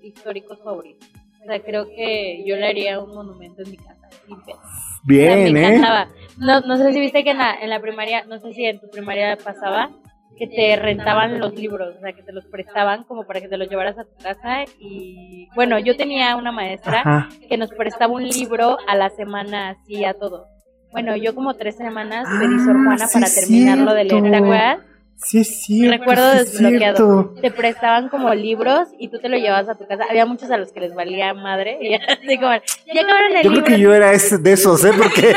históricos 0.00 0.58
favoritos. 0.62 1.08
O 1.42 1.44
sea, 1.44 1.60
creo 1.62 1.86
que 1.86 2.44
yo 2.46 2.56
le 2.56 2.66
haría 2.66 3.00
un 3.00 3.14
monumento 3.14 3.62
en 3.62 3.70
mi 3.70 3.76
casa. 3.76 4.08
sin 4.26 4.40
pedo. 4.42 4.56
O 4.56 4.60
sea, 4.60 5.00
Bien, 5.04 5.52
me 5.52 5.60
¿eh? 5.60 5.66
encantaba. 5.68 6.08
No, 6.38 6.60
no 6.60 6.76
sé 6.76 6.92
si 6.92 7.00
viste 7.00 7.24
que 7.24 7.30
en 7.30 7.38
la, 7.38 7.54
en 7.54 7.70
la 7.70 7.80
primaria, 7.80 8.24
no 8.24 8.38
sé 8.38 8.52
si 8.52 8.64
en 8.64 8.78
tu 8.80 8.88
primaria 8.90 9.36
pasaba, 9.36 9.90
que 10.38 10.46
te 10.46 10.76
rentaban 10.76 11.38
los 11.38 11.54
libros, 11.54 11.96
o 11.96 12.00
sea, 12.00 12.12
que 12.12 12.22
te 12.22 12.32
los 12.32 12.46
prestaban 12.46 13.04
como 13.04 13.24
para 13.26 13.40
que 13.40 13.48
te 13.48 13.58
los 13.58 13.68
llevaras 13.68 13.98
a 13.98 14.04
tu 14.04 14.16
casa. 14.22 14.64
Y 14.78 15.48
bueno, 15.54 15.78
yo 15.78 15.96
tenía 15.96 16.34
una 16.36 16.50
maestra 16.52 17.00
Ajá. 17.00 17.28
que 17.48 17.56
nos 17.58 17.70
prestaba 17.70 18.12
un 18.12 18.26
libro 18.26 18.78
a 18.88 18.96
la 18.96 19.10
semana, 19.10 19.70
así 19.70 20.04
a 20.04 20.14
todo. 20.14 20.46
Bueno, 20.92 21.14
yo 21.16 21.34
como 21.34 21.54
tres 21.54 21.76
semanas 21.76 22.26
pedí 22.40 22.58
Sor 22.64 22.76
Ah, 22.78 22.82
Juana 22.84 23.06
sí 23.06 23.20
para 23.20 23.32
terminarlo 23.32 23.94
de 23.94 24.04
leer, 24.04 24.30
¿te 24.30 24.36
acuerdas? 24.36 24.78
Sí, 25.22 25.38
es 25.38 25.64
cierto. 25.64 25.98
Recuerdo 25.98 26.32
sí 26.32 26.38
es 26.38 26.52
desbloqueado. 26.52 26.96
cierto. 26.96 27.40
Te 27.40 27.50
prestaban 27.50 28.08
como 28.08 28.32
libros 28.34 28.88
y 28.98 29.08
tú 29.08 29.18
te 29.18 29.28
lo 29.28 29.36
llevabas 29.36 29.68
a 29.68 29.74
tu 29.74 29.86
casa. 29.86 30.04
Había 30.08 30.24
muchos 30.24 30.50
a 30.50 30.56
los 30.56 30.72
que 30.72 30.80
les 30.80 30.94
valía 30.94 31.34
madre. 31.34 31.78
Y 31.80 31.94
así 32.08 32.38
como, 32.38 32.52
ya 32.92 33.02
acabaron 33.02 33.36
el 33.36 33.42
Yo 33.42 33.50
creo 33.50 33.64
que 33.64 33.78
yo 33.78 33.94
era 33.94 34.12
ese 34.12 34.38
de 34.38 34.52
esos, 34.52 34.84
¿eh? 34.84 34.92
Porque. 34.96 35.34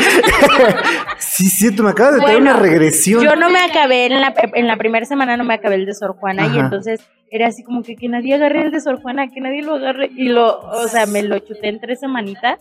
sí, 1.19 1.47
cierto, 1.47 1.83
me 1.83 1.89
acabas 1.89 2.15
de 2.15 2.21
traer 2.21 2.37
Bueno, 2.37 2.51
una 2.51 2.59
regresión. 2.59 3.23
Yo 3.23 3.35
no 3.35 3.49
me 3.49 3.59
acabé 3.59 4.05
en 4.05 4.21
la, 4.21 4.33
en 4.53 4.67
la 4.67 4.77
primera 4.77 5.05
semana, 5.05 5.35
no 5.35 5.43
me 5.43 5.53
acabé 5.53 5.75
el 5.75 5.85
de 5.85 5.93
Sor 5.93 6.15
Juana 6.15 6.47
y 6.47 6.59
entonces 6.59 7.01
era 7.29 7.47
así 7.47 7.63
como 7.63 7.81
que 7.81 7.95
que 7.95 8.07
nadie 8.07 8.35
agarre 8.35 8.61
el 8.61 8.71
de 8.71 8.79
Sor 8.79 9.01
Juana, 9.01 9.27
que 9.27 9.41
nadie 9.41 9.63
lo 9.63 9.75
agarre 9.75 10.09
y 10.15 10.29
lo, 10.29 10.59
o 10.59 10.87
sea, 10.87 11.07
me 11.07 11.23
lo 11.23 11.39
chuté 11.39 11.67
en 11.67 11.79
tres 11.79 11.99
semanitas 11.99 12.59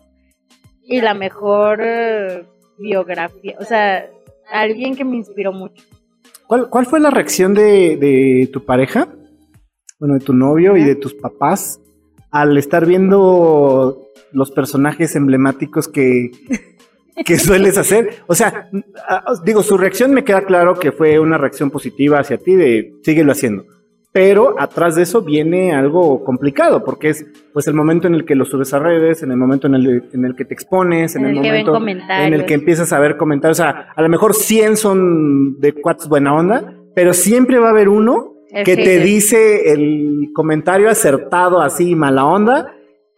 y 0.82 1.00
la 1.02 1.14
mejor 1.14 1.80
eh, 1.84 2.44
biografía, 2.78 3.54
o 3.60 3.64
sea, 3.64 4.06
alguien 4.50 4.96
que 4.96 5.04
me 5.04 5.16
inspiró 5.16 5.52
mucho. 5.52 5.84
¿Cuál, 6.52 6.68
cuál 6.68 6.84
fue 6.84 7.00
la 7.00 7.08
reacción 7.08 7.54
de, 7.54 7.96
de 7.96 8.46
tu 8.52 8.66
pareja? 8.66 9.08
Bueno, 9.98 10.18
de 10.18 10.20
tu 10.20 10.34
novio 10.34 10.76
y 10.76 10.84
de 10.84 10.96
tus 10.96 11.14
papás 11.14 11.80
al 12.30 12.58
estar 12.58 12.84
viendo 12.84 14.10
los 14.32 14.50
personajes 14.50 15.16
emblemáticos 15.16 15.88
que, 15.88 16.30
que 17.24 17.38
sueles 17.38 17.78
hacer. 17.78 18.16
O 18.26 18.34
sea, 18.34 18.68
digo, 19.46 19.62
su 19.62 19.78
reacción 19.78 20.12
me 20.12 20.24
queda 20.24 20.44
claro 20.44 20.74
que 20.74 20.92
fue 20.92 21.18
una 21.18 21.38
reacción 21.38 21.70
positiva 21.70 22.18
hacia 22.18 22.36
ti 22.36 22.54
de 22.54 22.96
síguelo 23.02 23.32
haciendo. 23.32 23.64
Pero 24.12 24.56
atrás 24.58 24.94
de 24.94 25.02
eso 25.02 25.22
viene 25.22 25.72
algo 25.72 26.22
complicado, 26.22 26.84
porque 26.84 27.08
es 27.08 27.24
pues 27.54 27.66
el 27.66 27.72
momento 27.72 28.08
en 28.08 28.14
el 28.14 28.26
que 28.26 28.34
lo 28.34 28.44
subes 28.44 28.74
a 28.74 28.78
redes, 28.78 29.22
en 29.22 29.30
el 29.30 29.38
momento 29.38 29.68
en 29.68 29.74
el, 29.74 30.04
en 30.12 30.24
el 30.26 30.36
que 30.36 30.44
te 30.44 30.52
expones, 30.52 31.16
en, 31.16 31.24
En 31.24 31.30
el, 31.30 31.64
momento 31.64 32.10
en 32.10 32.34
el 32.34 32.44
que 32.44 32.52
empiezas 32.52 32.92
a 32.92 33.00
ver 33.00 33.16
comentarios. 33.16 33.58
O 33.58 33.62
sea, 33.62 33.88
a 33.96 34.02
lo 34.02 34.10
mejor 34.10 34.34
100 34.34 34.76
son 34.76 35.58
de 35.60 35.72
cuates 35.72 36.08
buena 36.08 36.34
onda, 36.34 36.74
pero 36.94 37.14
siempre 37.14 37.58
va 37.58 37.68
a 37.68 37.70
haber 37.70 37.88
uno 37.88 38.34
que 38.64 38.76
te 38.76 38.98
dice 38.98 39.72
el 39.72 40.28
comentario 40.34 40.90
acertado 40.90 41.62
así 41.62 41.94
mala 41.94 42.26
onda 42.26 42.74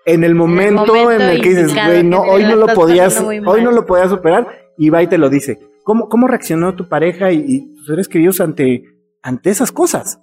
en 0.07 0.23
el 0.23 0.37
momento, 0.37 0.95
en 0.95 1.03
momento 1.03 1.25
el 1.25 1.41
que 1.41 1.49
dices, 1.49 1.75
güey, 1.75 2.05
no, 2.05 2.21
hoy 2.21 2.45
no 2.45 2.55
lo 2.55 2.69
podías, 2.69 3.21
hoy 3.21 3.41
mal". 3.41 3.65
no 3.65 3.71
lo 3.73 3.85
podías 3.85 4.11
superar 4.11 4.47
y 4.79 4.91
va 4.91 5.03
y 5.03 5.09
te 5.09 5.19
lo 5.19 5.29
dice. 5.29 5.59
¿Cómo, 5.83 6.09
cómo 6.09 6.29
reaccionó 6.29 6.75
tu 6.75 6.89
pareja 6.89 7.33
y, 7.33 7.45
y 7.47 7.75
tus 7.75 7.87
seres 7.87 8.09
queridos 8.09 8.41
ante, 8.41 8.85
ante 9.23 9.51
esas 9.51 9.73
cosas? 9.73 10.21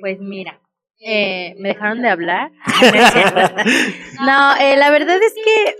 Pues 0.00 0.20
mira, 0.20 0.60
eh, 1.00 1.54
me 1.58 1.70
dejaron 1.70 2.02
de 2.02 2.08
hablar. 2.08 2.50
no, 4.20 4.56
eh, 4.56 4.76
la 4.76 4.90
verdad 4.90 5.16
es 5.16 5.34
que 5.34 5.76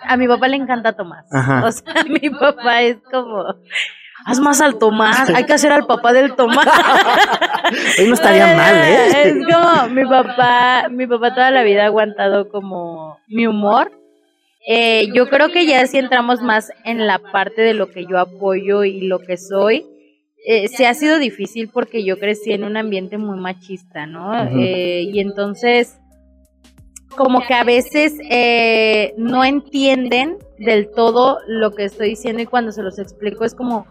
a 0.00 0.16
mi 0.16 0.28
papá 0.28 0.48
le 0.48 0.56
encanta 0.56 0.92
Tomás. 0.94 1.26
Ajá. 1.32 1.64
O 1.66 1.72
sea, 1.72 1.94
mi 2.08 2.30
papá 2.30 2.82
es 2.82 2.98
como, 3.10 3.44
haz 4.24 4.40
más 4.40 4.60
al 4.60 4.78
Tomás, 4.78 5.30
hay 5.30 5.44
que 5.44 5.54
hacer 5.54 5.72
al 5.72 5.86
papá 5.86 6.12
del 6.12 6.34
Tomás. 6.34 6.66
Hoy 7.98 8.08
no 8.08 8.14
estaría 8.14 8.56
mal, 8.56 8.76
¿eh? 8.76 9.08
Es 9.24 9.34
como 9.34 9.88
mi 9.88 10.04
papá, 10.04 10.88
mi 10.90 11.06
papá 11.06 11.34
toda 11.34 11.50
la 11.50 11.62
vida 11.62 11.82
ha 11.82 11.86
aguantado 11.86 12.48
como 12.48 13.18
mi 13.28 13.46
humor. 13.46 13.92
Eh, 14.68 15.12
yo 15.14 15.28
creo 15.28 15.52
que 15.52 15.64
ya 15.64 15.86
si 15.86 15.98
entramos 15.98 16.42
más 16.42 16.72
en 16.84 17.06
la 17.06 17.20
parte 17.20 17.62
de 17.62 17.72
lo 17.72 17.90
que 17.90 18.04
yo 18.04 18.18
apoyo 18.18 18.82
y 18.82 19.02
lo 19.02 19.20
que 19.20 19.36
soy, 19.36 19.86
eh, 20.48 20.68
se 20.68 20.86
ha 20.86 20.94
sido 20.94 21.18
difícil 21.18 21.68
porque 21.68 22.04
yo 22.04 22.20
crecí 22.20 22.52
en 22.52 22.62
un 22.62 22.76
ambiente 22.76 23.18
muy 23.18 23.36
machista, 23.36 24.06
¿no? 24.06 24.32
Eh, 24.44 25.02
y 25.02 25.18
entonces, 25.18 25.98
como 27.16 27.40
que 27.40 27.52
a 27.52 27.64
veces 27.64 28.14
eh, 28.30 29.12
no 29.18 29.44
entienden 29.44 30.36
del 30.56 30.88
todo 30.92 31.40
lo 31.48 31.72
que 31.72 31.86
estoy 31.86 32.10
diciendo 32.10 32.42
y 32.42 32.46
cuando 32.46 32.70
se 32.70 32.84
los 32.84 33.00
explico 33.00 33.44
es 33.44 33.56
como, 33.56 33.88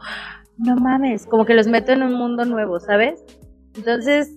no 0.57 0.77
mames, 0.77 1.25
como 1.25 1.43
que 1.43 1.55
los 1.55 1.67
meto 1.67 1.91
en 1.91 2.03
un 2.03 2.13
mundo 2.13 2.45
nuevo, 2.45 2.79
¿sabes? 2.79 3.21
Entonces, 3.75 4.31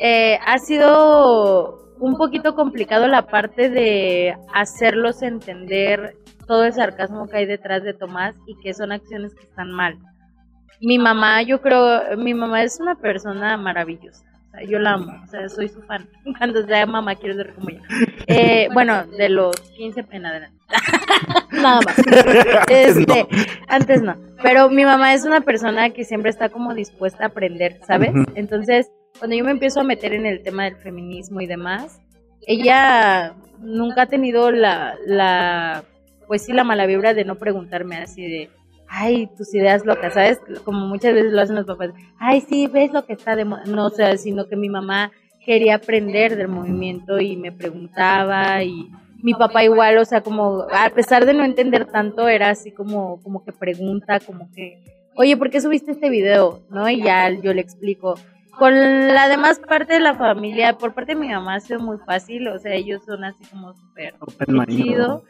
eh, 0.00 0.40
ha 0.44 0.58
sido 0.58 1.94
un 2.00 2.16
poquito 2.16 2.56
complicado 2.56 3.06
la 3.06 3.28
parte 3.28 3.68
de 3.68 4.36
hacerlos 4.52 5.22
entender 5.22 6.16
todo 6.48 6.64
el 6.64 6.72
sarcasmo 6.72 7.28
que 7.28 7.36
hay 7.36 7.46
detrás 7.46 7.84
de 7.84 7.94
Tomás 7.94 8.34
y 8.48 8.58
que 8.58 8.74
son 8.74 8.90
acciones 8.90 9.32
que 9.32 9.44
están 9.44 9.70
mal. 9.70 9.96
Mi 10.82 10.98
mamá, 10.98 11.42
yo 11.42 11.60
creo, 11.60 12.16
mi 12.16 12.34
mamá 12.34 12.62
es 12.64 12.80
una 12.80 12.96
persona 12.96 13.56
maravillosa. 13.56 14.24
O 14.48 14.50
sea, 14.50 14.66
yo 14.68 14.78
la 14.80 14.94
amo, 14.94 15.22
o 15.22 15.26
sea, 15.28 15.48
soy 15.48 15.68
su 15.68 15.80
fan. 15.82 16.08
Cuando 16.38 16.66
sea 16.66 16.84
mamá 16.86 17.14
quiero 17.14 17.36
ser 17.36 17.54
como 17.54 17.70
ella. 17.70 17.82
Eh, 18.26 18.68
bueno, 18.74 19.06
de 19.06 19.28
los 19.28 19.58
15 19.76 20.04
en 20.10 20.26
adelante. 20.26 20.58
Nada 21.52 21.80
más. 21.82 21.98
Antes 21.98 22.96
no. 23.06 23.14
Este, 23.14 23.26
antes 23.68 24.02
no. 24.02 24.16
Pero 24.42 24.68
mi 24.68 24.84
mamá 24.84 25.14
es 25.14 25.24
una 25.24 25.40
persona 25.40 25.90
que 25.90 26.04
siempre 26.04 26.30
está 26.30 26.48
como 26.48 26.74
dispuesta 26.74 27.24
a 27.24 27.26
aprender, 27.28 27.78
¿sabes? 27.86 28.10
Entonces, 28.34 28.90
cuando 29.18 29.36
yo 29.36 29.44
me 29.44 29.52
empiezo 29.52 29.80
a 29.80 29.84
meter 29.84 30.12
en 30.14 30.26
el 30.26 30.42
tema 30.42 30.64
del 30.64 30.76
feminismo 30.76 31.40
y 31.40 31.46
demás, 31.46 32.00
ella 32.46 33.34
nunca 33.60 34.02
ha 34.02 34.06
tenido 34.06 34.50
la, 34.50 34.96
la, 35.06 35.84
pues 36.26 36.42
sí, 36.42 36.52
la 36.52 36.64
mala 36.64 36.86
vibra 36.86 37.14
de 37.14 37.24
no 37.24 37.36
preguntarme 37.36 37.98
así 37.98 38.22
de, 38.22 38.50
ay, 38.92 39.26
tus 39.38 39.54
ideas 39.54 39.86
locas, 39.86 40.14
¿sabes? 40.14 40.38
Como 40.64 40.86
muchas 40.86 41.14
veces 41.14 41.32
lo 41.32 41.40
hacen 41.40 41.56
los 41.56 41.64
papás, 41.64 41.90
ay, 42.18 42.42
sí, 42.42 42.66
ves 42.66 42.92
lo 42.92 43.06
que 43.06 43.14
está 43.14 43.34
de 43.34 43.46
moda. 43.46 43.64
No, 43.66 43.86
o 43.86 43.90
sea, 43.90 44.16
sino 44.18 44.46
que 44.46 44.56
mi 44.56 44.68
mamá 44.68 45.10
quería 45.44 45.76
aprender 45.76 46.36
del 46.36 46.48
movimiento 46.48 47.18
y 47.18 47.36
me 47.36 47.52
preguntaba 47.52 48.62
y 48.62 48.90
mi 49.22 49.34
papá 49.34 49.64
igual, 49.64 49.96
o 49.98 50.04
sea, 50.04 50.20
como 50.20 50.66
a 50.70 50.90
pesar 50.90 51.24
de 51.24 51.32
no 51.32 51.42
entender 51.44 51.86
tanto, 51.86 52.28
era 52.28 52.50
así 52.50 52.70
como, 52.70 53.20
como 53.22 53.44
que 53.44 53.52
pregunta, 53.52 54.20
como 54.20 54.50
que, 54.52 54.84
oye, 55.16 55.36
¿por 55.36 55.48
qué 55.48 55.60
subiste 55.60 55.92
este 55.92 56.10
video? 56.10 56.60
¿No? 56.70 56.88
Y 56.88 57.02
ya 57.02 57.30
yo 57.30 57.54
le 57.54 57.62
explico. 57.62 58.16
con 58.58 58.74
la 59.08 59.28
demás 59.28 59.58
parte 59.58 59.94
de 59.94 60.00
la 60.00 60.14
familia, 60.14 60.76
por 60.76 60.92
parte 60.92 61.14
de 61.14 61.20
mi 61.20 61.28
mamá 61.28 61.54
ha 61.54 61.60
sido 61.60 61.80
muy 61.80 61.96
fácil, 62.04 62.46
o 62.48 62.58
sea, 62.58 62.74
ellos 62.74 63.02
son 63.06 63.24
así 63.24 63.42
como 63.46 63.72
súper 63.72 64.14
chido. 64.68 65.24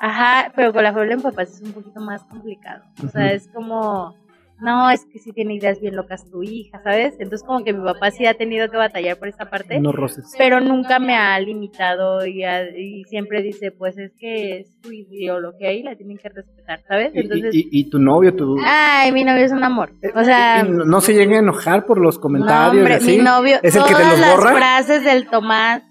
Ajá, 0.00 0.52
pero 0.54 0.72
con 0.72 0.82
la 0.84 0.92
familia 0.92 1.16
de 1.16 1.22
papás 1.22 1.54
es 1.54 1.62
un 1.62 1.72
poquito 1.72 2.00
más 2.00 2.22
complicado. 2.24 2.84
O 3.04 3.08
sea, 3.08 3.32
es 3.32 3.48
como 3.48 4.14
no, 4.60 4.90
es 4.90 5.04
que 5.04 5.20
sí 5.20 5.32
tiene 5.32 5.54
ideas 5.54 5.80
bien 5.80 5.94
locas 5.94 6.28
tu 6.30 6.42
hija, 6.42 6.80
¿sabes? 6.82 7.14
Entonces 7.20 7.46
como 7.46 7.64
que 7.64 7.72
mi 7.72 7.84
papá 7.84 8.10
sí 8.10 8.26
ha 8.26 8.34
tenido 8.34 8.68
que 8.68 8.76
batallar 8.76 9.16
por 9.16 9.28
esa 9.28 9.44
parte. 9.44 9.78
No 9.78 9.92
roces. 9.92 10.34
Pero 10.36 10.60
nunca 10.60 10.98
me 10.98 11.14
ha 11.14 11.38
limitado 11.38 12.26
y, 12.26 13.04
siempre 13.08 13.42
dice, 13.42 13.70
pues 13.70 13.96
es 13.98 14.12
que 14.18 14.60
es 14.60 14.80
tu 14.80 14.90
ideología 14.90 15.72
y 15.72 15.84
la 15.84 15.94
tienen 15.94 16.18
que 16.18 16.28
respetar, 16.28 16.80
¿sabes? 16.88 17.12
Entonces, 17.14 17.50
¿Y, 17.54 17.88
tu 17.88 18.00
novio? 18.00 18.34
Tu... 18.34 18.56
Ay, 18.64 19.12
mi 19.12 19.22
novio 19.22 19.44
es 19.44 19.52
un 19.52 19.62
amor. 19.62 19.92
O 20.14 20.24
sea... 20.24 20.64
No, 20.64 21.00
se 21.00 21.14
llega 21.14 21.36
a 21.36 21.40
enojar 21.40 21.86
por 21.86 22.00
los 22.00 22.18
comentarios. 22.18 22.84
No, 22.84 22.94
hombre, 22.94 23.00
mi 23.00 23.18
novio, 23.18 23.58
¿Es 23.62 23.76
el 23.76 23.84
que 23.84 23.94
te 23.94 24.04
los 24.04 24.18
las 24.18 24.40
frases 24.40 25.04
del 25.04 25.28
Tomás 25.28 25.82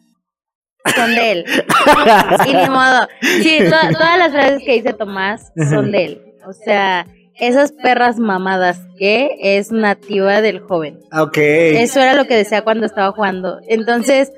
son 0.95 1.15
de 1.15 1.31
él. 1.31 1.45
y 2.47 2.53
ni 2.53 2.69
modo. 2.69 3.07
Sí, 3.21 3.59
todas 3.69 4.17
las 4.17 4.31
frases 4.31 4.63
que 4.65 4.73
dice 4.73 4.93
Tomás 4.93 5.51
son 5.69 5.91
de 5.91 6.05
él. 6.05 6.21
O 6.45 6.53
sea 6.53 7.05
esas 7.39 7.71
perras 7.71 8.19
mamadas 8.19 8.79
que 8.97 9.37
es 9.39 9.71
nativa 9.71 10.41
del 10.41 10.59
joven. 10.59 10.99
Ok. 11.11 11.37
Eso 11.37 11.99
era 11.99 12.15
lo 12.15 12.25
que 12.25 12.35
decía 12.35 12.63
cuando 12.63 12.85
estaba 12.85 13.11
jugando. 13.11 13.59
Entonces, 13.67 14.31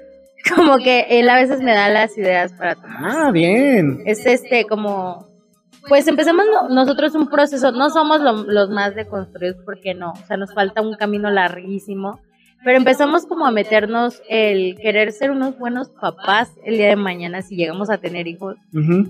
como 0.56 0.78
que 0.78 1.06
él 1.10 1.30
a 1.30 1.36
veces 1.36 1.62
me 1.62 1.74
da 1.74 1.90
las 1.90 2.18
ideas 2.18 2.54
para 2.54 2.76
tomar. 2.76 3.00
Ah, 3.04 3.32
bien. 3.32 4.02
Es 4.06 4.26
este, 4.26 4.66
como. 4.66 5.28
Pues 5.88 6.08
empezamos 6.08 6.46
nosotros 6.70 7.16
un 7.16 7.30
proceso. 7.30 7.72
No 7.72 7.90
somos 7.90 8.22
los 8.22 8.70
más 8.70 8.96
deconstruidos, 8.96 9.58
porque 9.66 9.94
no. 9.94 10.12
O 10.12 10.28
sea, 10.28 10.38
nos 10.38 10.54
falta 10.54 10.82
un 10.82 10.96
camino 10.96 11.32
larguísimo. 11.32 12.20
Pero 12.64 12.78
empezamos 12.78 13.26
como 13.26 13.46
a 13.46 13.52
meternos 13.52 14.22
el 14.28 14.76
querer 14.76 15.14
ser 15.14 15.32
unos 15.32 15.58
buenos 15.58 15.90
papás 15.90 16.52
el 16.66 16.78
día 16.78 16.90
de 16.90 16.96
mañana 16.98 17.42
si 17.42 17.56
llegamos 17.56 17.90
a 17.90 18.00
tener 18.00 18.28
hijos. 18.28 18.58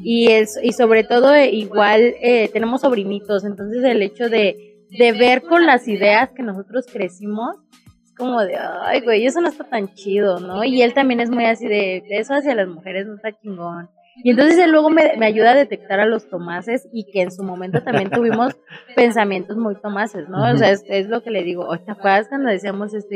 y, 0.04 0.32
es, 0.32 0.60
y 0.62 0.74
sobre 0.74 1.04
todo 1.04 1.34
eh, 1.34 1.50
igual 1.50 2.02
eh, 2.22 2.50
tenemos 2.54 2.82
sobrinitos, 2.82 3.44
entonces 3.46 3.84
el 3.84 4.02
hecho 4.04 4.30
de, 4.30 4.78
de 4.92 5.12
ver 5.14 5.42
con 5.44 5.66
las 5.66 5.88
ideas 5.88 6.30
que 6.36 6.44
nosotros 6.44 6.86
crecimos 6.92 7.56
es 8.04 8.14
como 8.16 8.42
de, 8.42 8.56
ay 8.58 9.02
güey, 9.02 9.26
eso 9.26 9.42
no 9.42 9.50
está 9.50 9.64
tan 9.64 9.94
chido, 9.96 10.40
¿no? 10.40 10.64
Y 10.64 10.82
él 10.84 10.94
también 10.94 11.20
es 11.20 11.32
muy 11.32 11.46
así 11.46 11.68
de, 11.68 12.04
eso 12.10 12.36
hacia 12.36 12.54
las 12.54 12.68
mujeres 12.68 13.08
no 13.08 13.16
está 13.16 13.32
chingón. 13.32 13.90
Y 14.24 14.32
entonces 14.32 14.58
él 14.58 14.72
luego 14.72 14.90
me, 14.90 15.14
me, 15.18 15.26
ayuda 15.26 15.52
a 15.52 15.56
detectar 15.56 16.00
a 16.00 16.06
los 16.06 16.30
tomases 16.30 16.88
y 16.92 17.10
que 17.12 17.22
en 17.22 17.32
su 17.32 17.44
momento 17.44 17.82
también 17.84 18.10
tuvimos 18.10 18.56
pensamientos 18.96 19.58
muy 19.58 19.76
tomases, 19.76 20.28
¿no? 20.30 20.52
O 20.52 20.58
sea, 20.58 20.72
es, 20.72 20.84
es, 20.88 21.08
lo 21.08 21.24
que 21.24 21.32
le 21.32 21.44
digo, 21.44 21.68
¿te 21.78 21.92
acuerdas 21.92 22.28
cuando 22.28 22.50
decíamos 22.50 22.94
esto? 22.94 23.16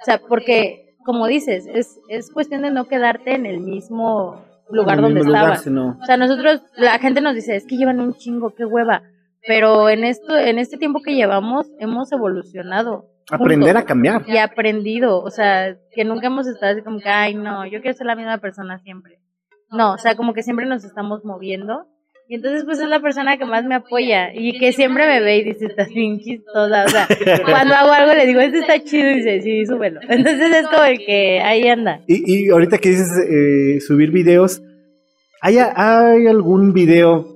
O 0.00 0.04
sea, 0.04 0.18
porque, 0.18 0.96
como 1.04 1.26
dices, 1.26 1.66
es, 1.72 1.98
es 2.08 2.30
cuestión 2.30 2.62
de 2.62 2.70
no 2.70 2.86
quedarte 2.86 3.34
en 3.34 3.46
el 3.46 3.60
mismo 3.60 4.44
lugar 4.70 5.00
donde 5.00 5.20
estabas. 5.20 5.66
O 5.66 6.04
sea, 6.04 6.16
nosotros, 6.16 6.62
la 6.76 6.98
gente 6.98 7.20
nos 7.20 7.34
dice, 7.34 7.56
es 7.56 7.66
que 7.66 7.76
llevan 7.76 8.00
un 8.00 8.14
chingo, 8.14 8.54
qué 8.54 8.64
hueva. 8.64 9.02
Pero 9.46 9.90
en 9.90 10.04
esto, 10.04 10.36
en 10.36 10.58
este 10.58 10.78
tiempo 10.78 11.02
que 11.02 11.14
llevamos, 11.14 11.70
hemos 11.78 12.10
evolucionado. 12.12 13.10
Aprender 13.30 13.76
a 13.76 13.84
cambiar. 13.84 14.24
Y 14.26 14.38
aprendido, 14.38 15.20
o 15.20 15.30
sea, 15.30 15.76
que 15.92 16.04
nunca 16.04 16.28
hemos 16.28 16.46
estado 16.46 16.72
así 16.72 16.82
como 16.82 16.98
que, 16.98 17.08
ay, 17.08 17.34
no, 17.34 17.66
yo 17.66 17.80
quiero 17.80 17.96
ser 17.96 18.06
la 18.06 18.16
misma 18.16 18.38
persona 18.38 18.78
siempre. 18.78 19.18
No, 19.74 19.94
o 19.94 19.98
sea, 19.98 20.16
como 20.16 20.34
que 20.34 20.42
siempre 20.42 20.66
nos 20.66 20.84
estamos 20.84 21.24
moviendo. 21.24 21.86
Y 22.26 22.36
entonces, 22.36 22.64
pues 22.64 22.80
es 22.80 22.88
la 22.88 23.00
persona 23.00 23.36
que 23.36 23.44
más 23.44 23.64
me 23.66 23.74
apoya 23.74 24.32
y 24.34 24.58
que 24.58 24.72
siempre 24.72 25.06
me 25.06 25.20
ve 25.20 25.38
y 25.38 25.44
dice, 25.44 25.66
estás 25.66 25.88
bien 25.88 26.18
chistosa. 26.20 26.84
O 26.84 26.88
sea, 26.88 27.06
cuando 27.44 27.74
hago 27.74 27.92
algo 27.92 28.14
le 28.14 28.26
digo, 28.26 28.40
este 28.40 28.60
está 28.60 28.82
chido 28.82 29.10
y 29.10 29.16
dice, 29.16 29.42
sí, 29.42 29.66
súbelo. 29.66 30.00
Entonces 30.08 30.50
es 30.54 30.66
como 30.68 30.84
el 30.84 30.98
que 31.04 31.40
ahí 31.40 31.68
anda. 31.68 32.00
Y, 32.06 32.46
y 32.46 32.48
ahorita 32.48 32.78
que 32.78 32.88
dices 32.88 33.10
eh, 33.28 33.80
subir 33.80 34.10
videos, 34.10 34.62
¿hay, 35.42 35.58
¿hay 35.58 36.26
algún 36.26 36.72
video 36.72 37.34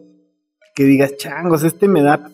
que 0.75 0.85
digas, 0.85 1.17
changos, 1.17 1.65
este 1.65 1.87
me 1.87 2.03
da 2.03 2.31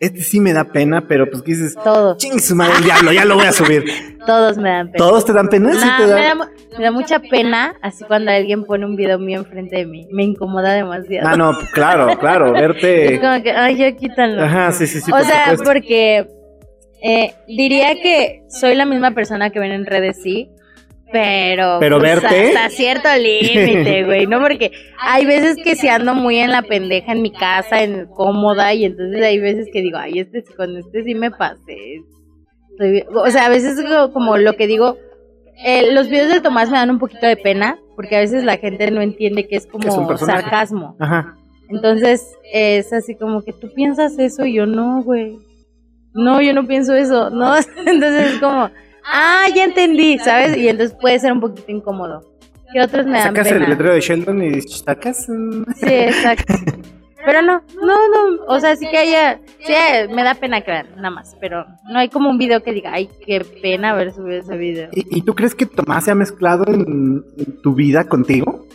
este 0.00 0.20
sí 0.20 0.38
me 0.38 0.52
da 0.52 0.64
pena, 0.64 1.06
pero 1.08 1.28
pues 1.28 1.42
¿qué 1.42 1.52
dices? 1.52 1.74
Todo. 1.74 2.16
Ching 2.16 2.38
su 2.38 2.54
madre, 2.54 2.84
diablo, 2.84 3.12
ya 3.12 3.24
lo 3.24 3.34
voy 3.34 3.46
a 3.46 3.52
subir. 3.52 3.84
Todos 4.26 4.56
me 4.58 4.70
dan 4.70 4.92
pena. 4.92 4.98
¿Todos 4.98 5.24
te 5.24 5.32
dan 5.32 5.48
pena? 5.48 5.72
¿Sí 5.72 5.88
te 5.98 6.06
Me, 6.06 6.84
da, 6.84 6.90
mucha 6.92 7.18
pena 7.18 7.74
así 7.82 8.04
cuando 8.04 8.30
alguien 8.30 8.64
pone 8.64 8.84
un 8.86 8.94
video 8.94 9.18
mío 9.18 9.38
enfrente 9.40 9.76
de 9.76 9.86
mí. 9.86 10.06
Me 10.12 10.22
incomoda 10.22 10.72
demasiado. 10.74 11.28
Ah, 11.28 11.36
no, 11.36 11.52
claro, 11.72 12.16
claro, 12.18 12.52
verte. 12.52 13.14
Es 13.14 13.20
como 13.20 13.42
que, 13.42 13.50
ay, 13.50 13.76
ya 13.76 13.92
quítalo. 13.92 14.42
Ajá, 14.42 14.70
sí, 14.72 14.86
sí, 14.86 15.00
sí. 15.00 15.10
O 15.10 15.20
sea, 15.20 15.56
porque 15.64 16.28
eh, 17.02 17.34
diría 17.48 17.94
que 18.00 18.44
soy 18.48 18.74
la 18.74 18.86
misma 18.86 19.12
persona 19.12 19.50
que 19.50 19.58
ven 19.58 19.72
en 19.72 19.86
redes, 19.86 20.20
sí, 20.22 20.50
pero, 21.12 21.78
pero 21.80 21.98
pues, 21.98 22.22
verte 22.22 22.48
hasta 22.48 22.70
cierto 22.70 23.08
límite, 23.16 24.04
güey, 24.06 24.26
¿no? 24.26 24.40
Porque 24.40 24.72
hay 25.00 25.24
veces 25.24 25.56
que 25.62 25.74
si 25.74 25.88
ando 25.88 26.14
muy 26.14 26.38
en 26.38 26.50
la 26.50 26.62
pendeja 26.62 27.12
en 27.12 27.22
mi 27.22 27.30
casa, 27.30 27.82
en 27.82 28.06
cómoda, 28.06 28.74
y 28.74 28.84
entonces 28.84 29.22
hay 29.22 29.38
veces 29.38 29.68
que 29.72 29.80
digo, 29.80 29.98
ay, 29.98 30.20
este 30.20 30.44
con 30.54 30.76
este 30.76 31.04
sí 31.04 31.14
me 31.14 31.30
pasé. 31.30 32.02
o 33.14 33.30
sea, 33.30 33.46
a 33.46 33.48
veces 33.50 33.82
como 34.12 34.36
lo 34.36 34.54
que 34.54 34.66
digo, 34.66 34.96
eh, 35.64 35.92
los 35.92 36.08
videos 36.08 36.32
de 36.32 36.40
Tomás 36.40 36.70
me 36.70 36.78
dan 36.78 36.90
un 36.90 36.98
poquito 36.98 37.26
de 37.26 37.36
pena, 37.36 37.78
porque 37.96 38.16
a 38.16 38.20
veces 38.20 38.44
la 38.44 38.58
gente 38.58 38.90
no 38.90 39.00
entiende 39.00 39.48
que 39.48 39.56
es 39.56 39.66
como 39.66 40.16
sarcasmo. 40.16 40.96
Ajá. 41.00 41.36
Entonces 41.68 42.34
es 42.52 42.92
así 42.92 43.14
como 43.14 43.42
que 43.42 43.52
tú 43.52 43.72
piensas 43.74 44.18
eso 44.18 44.44
y 44.44 44.54
yo 44.54 44.66
no, 44.66 45.02
güey. 45.02 45.38
No, 46.14 46.40
yo 46.40 46.54
no 46.54 46.66
pienso 46.66 46.94
eso, 46.94 47.30
¿no? 47.30 47.54
Entonces 47.86 48.34
es 48.34 48.38
como 48.40 48.70
ah, 49.12 49.46
ya 49.54 49.64
entendí, 49.64 50.18
¿sabes? 50.18 50.56
Y 50.56 50.68
entonces 50.68 50.96
puede 51.00 51.18
ser 51.18 51.32
un 51.32 51.40
poquito 51.40 51.70
incómodo. 51.70 52.22
¿Qué 52.72 52.80
otros 52.80 53.06
me 53.06 53.12
dan 53.12 53.34
Sacas 53.34 53.50
el 53.50 53.68
letrero 53.68 53.94
de 53.94 54.00
Sheldon 54.00 54.42
y 54.42 54.60
sacas. 54.62 55.26
Sí, 55.26 55.86
exacto. 55.86 56.54
Pero 57.24 57.42
no, 57.42 57.62
no, 57.82 58.08
no, 58.08 58.44
o 58.46 58.60
sea, 58.60 58.76
sí 58.76 58.86
que 58.88 58.96
haya, 58.96 59.40
sí, 59.60 59.72
me 60.14 60.22
da 60.22 60.34
pena 60.34 60.60
que 60.62 60.84
nada 60.96 61.10
más, 61.10 61.36
pero 61.40 61.66
no 61.90 61.98
hay 61.98 62.08
como 62.08 62.30
un 62.30 62.38
video 62.38 62.62
que 62.62 62.72
diga, 62.72 62.92
ay, 62.94 63.10
qué 63.26 63.44
pena 63.60 63.90
haber 63.90 64.12
subido 64.12 64.40
ese 64.40 64.56
video. 64.56 64.88
¿Y, 64.92 65.22
tú 65.22 65.34
crees 65.34 65.54
que 65.54 65.66
Tomás 65.66 66.04
se 66.04 66.12
ha 66.12 66.14
mezclado 66.14 66.64
en, 66.72 67.24
tu 67.62 67.74
vida 67.74 68.04
contigo? 68.04 68.66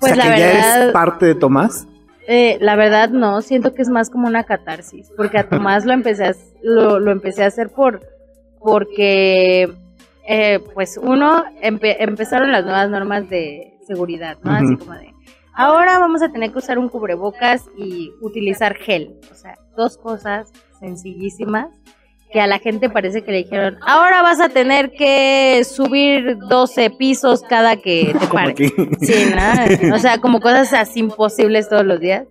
Pues 0.00 0.12
o 0.12 0.14
sea, 0.14 0.16
la 0.16 0.22
que 0.24 0.40
verdad, 0.40 0.60
ya 0.62 0.80
eres 0.80 0.92
parte 0.92 1.26
de 1.26 1.34
Tomás. 1.34 1.86
Eh, 2.26 2.56
la 2.60 2.76
verdad 2.76 3.10
no, 3.10 3.40
siento 3.42 3.74
que 3.74 3.82
es 3.82 3.88
más 3.88 4.08
como 4.08 4.26
una 4.26 4.44
catarsis, 4.44 5.12
porque 5.16 5.38
a 5.38 5.48
Tomás 5.48 5.84
lo 5.84 5.92
empecé 5.92 6.24
a, 6.24 6.34
lo, 6.62 6.98
lo 6.98 7.12
empecé 7.12 7.44
a 7.44 7.48
hacer 7.48 7.68
por, 7.68 8.00
porque 8.62 9.72
eh, 10.26 10.60
pues 10.74 10.98
uno, 11.00 11.44
empezaron 11.60 12.52
las 12.52 12.64
nuevas 12.64 12.88
normas 12.90 13.28
de 13.28 13.78
seguridad, 13.86 14.38
¿no? 14.42 14.52
Así 14.52 14.76
como 14.76 14.92
de, 14.92 15.12
ahora 15.54 15.98
vamos 15.98 16.22
a 16.22 16.30
tener 16.30 16.52
que 16.52 16.58
usar 16.58 16.78
un 16.78 16.88
cubrebocas 16.88 17.64
y 17.76 18.12
utilizar 18.20 18.74
gel. 18.74 19.18
O 19.30 19.34
sea, 19.34 19.54
dos 19.76 19.98
cosas 19.98 20.52
sencillísimas 20.78 21.68
que 22.32 22.40
a 22.40 22.46
la 22.46 22.58
gente 22.58 22.88
parece 22.88 23.22
que 23.22 23.30
le 23.30 23.38
dijeron, 23.38 23.78
ahora 23.86 24.22
vas 24.22 24.40
a 24.40 24.48
tener 24.48 24.92
que 24.92 25.62
subir 25.64 26.38
12 26.48 26.90
pisos 26.90 27.42
cada 27.42 27.76
que 27.76 28.16
te 28.18 28.26
pares. 28.32 28.72
Sí, 29.00 29.26
¿no? 29.30 29.94
O 29.94 29.98
sea, 29.98 30.18
como 30.18 30.40
cosas 30.40 30.72
así 30.72 31.00
imposibles 31.00 31.68
todos 31.68 31.84
los 31.84 32.00
días. 32.00 32.24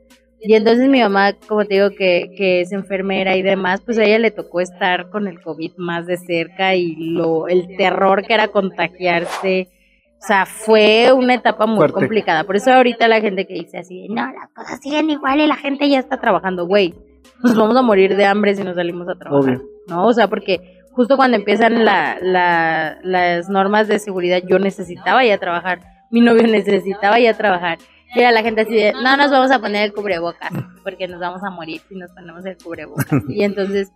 Y 0.43 0.55
entonces 0.55 0.89
mi 0.89 1.01
mamá, 1.01 1.33
como 1.47 1.65
te 1.65 1.75
digo, 1.75 1.91
que, 1.91 2.33
que 2.35 2.61
es 2.61 2.71
enfermera 2.71 3.35
y 3.35 3.43
demás, 3.43 3.81
pues 3.81 3.99
a 3.99 4.03
ella 4.03 4.17
le 4.17 4.31
tocó 4.31 4.59
estar 4.59 5.09
con 5.11 5.27
el 5.27 5.39
COVID 5.39 5.73
más 5.77 6.07
de 6.07 6.17
cerca 6.17 6.73
y 6.73 6.95
lo, 6.95 7.47
el 7.47 7.77
terror 7.77 8.25
que 8.25 8.33
era 8.33 8.47
contagiarse. 8.47 9.69
O 10.17 10.25
sea, 10.25 10.47
fue 10.47 11.11
una 11.13 11.35
etapa 11.35 11.67
muy 11.67 11.87
complicada. 11.91 12.43
Por 12.43 12.55
eso 12.55 12.71
ahorita 12.71 13.07
la 13.07 13.21
gente 13.21 13.45
que 13.45 13.53
dice 13.53 13.77
así, 13.77 14.07
no, 14.09 14.25
las 14.33 14.49
cosas 14.55 14.79
siguen 14.81 15.11
igual 15.11 15.39
y 15.41 15.47
la 15.47 15.55
gente 15.55 15.87
ya 15.87 15.99
está 15.99 16.19
trabajando, 16.19 16.65
güey. 16.65 16.95
Nos 17.43 17.55
vamos 17.55 17.75
a 17.75 17.83
morir 17.83 18.15
de 18.15 18.25
hambre 18.25 18.55
si 18.55 18.63
no 18.63 18.73
salimos 18.73 19.07
a 19.09 19.15
trabajar. 19.15 19.61
¿No? 19.87 20.07
O 20.07 20.13
sea, 20.13 20.27
porque 20.27 20.79
justo 20.91 21.17
cuando 21.17 21.37
empiezan 21.37 21.85
la, 21.85 22.17
la, 22.19 22.97
las 23.03 23.47
normas 23.47 23.87
de 23.87 23.99
seguridad, 23.99 24.41
yo 24.47 24.57
necesitaba 24.57 25.23
ya 25.23 25.37
trabajar. 25.37 25.81
Mi 26.09 26.21
novio 26.21 26.43
necesitaba 26.47 27.19
ya 27.19 27.35
trabajar. 27.35 27.77
Y 28.13 28.19
era 28.19 28.31
la 28.31 28.41
gente 28.43 28.61
así 28.61 28.75
de, 28.75 28.93
no 28.93 29.15
nos 29.17 29.31
vamos 29.31 29.51
a 29.51 29.59
poner 29.59 29.85
el 29.85 29.93
cubrebocas, 29.93 30.51
porque 30.83 31.07
nos 31.07 31.19
vamos 31.19 31.41
a 31.43 31.49
morir 31.49 31.81
si 31.87 31.95
nos 31.95 32.11
ponemos 32.11 32.45
el 32.45 32.57
cubrebocas. 32.57 33.23
Y 33.29 33.43
entonces, 33.43 33.91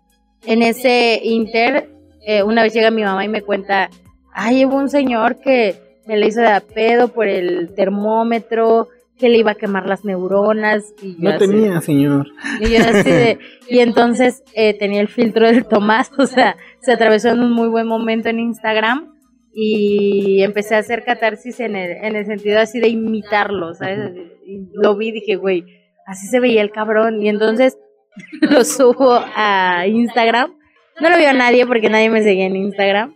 en 0.46 0.62
ese 0.62 1.20
inter, 1.24 1.90
eh, 2.26 2.44
una 2.44 2.64
vez 2.64 2.74
llega 2.74 2.92
mi 2.92 3.04
mamá 3.04 3.26
y 3.26 3.30
me 3.30 3.42
cuenta, 3.42 3.90
ay, 4.34 4.66
hubo 4.66 4.78
un 4.78 4.90
señor 4.90 5.40
que 5.40 5.76
me 6.08 6.18
le 6.18 6.28
hizo 6.28 6.42
de 6.42 6.48
a 6.48 6.62
pedo 6.62 7.10
por 7.10 7.28
el 7.28 7.74
termómetro, 7.74 8.90
que 9.18 9.30
le 9.30 9.38
iba 9.38 9.52
a 9.52 9.56
quemar 9.56 9.88
las 9.88 10.04
neuronas. 10.04 10.94
Y 11.02 11.16
yo 11.22 11.32
no 11.32 11.38
tenía, 11.38 11.82
señor. 11.82 12.28
Y 12.60 12.70
yo 12.70 12.80
así 12.80 13.10
de, 13.10 13.40
y 13.70 13.80
entonces 13.80 14.44
eh, 14.54 14.78
tenía 14.78 15.02
el 15.02 15.08
filtro 15.08 15.48
del 15.48 15.66
Tomás, 15.66 16.12
o 16.18 16.28
sea, 16.28 16.58
se 16.82 16.94
atravesó 16.94 17.30
en 17.30 17.42
un 17.42 17.52
muy 17.52 17.68
buen 17.68 17.88
momento 17.88 18.30
en 18.30 18.40
Instagram 18.40 19.15
y 19.58 20.44
empecé 20.44 20.76
a 20.76 20.80
hacer 20.80 21.06
catarsis 21.06 21.62
en 21.62 21.78
el, 21.78 21.92
en 21.92 22.18
el 22.18 22.26
sentido 22.26 22.60
así 22.60 22.82
de 22.82 22.90
imitarlo, 22.90 23.74
¿sabes? 23.74 24.12
Y 24.46 24.68
lo 24.74 24.98
vi 24.98 25.08
y 25.08 25.12
dije, 25.14 25.38
güey, 25.38 25.64
así 26.06 26.28
se 26.28 26.42
veía 26.42 26.62
el 26.62 26.72
cabrón. 26.72 27.22
Y 27.22 27.30
entonces 27.30 27.78
lo 28.42 28.66
subo 28.66 29.18
a 29.34 29.88
Instagram. 29.88 30.54
No 31.00 31.10
lo 31.10 31.18
vio 31.18 31.32
nadie 31.32 31.66
porque 31.66 31.90
nadie 31.90 32.10
me 32.10 32.22
seguía 32.22 32.48
en 32.48 32.58
Instagram. 32.58 33.16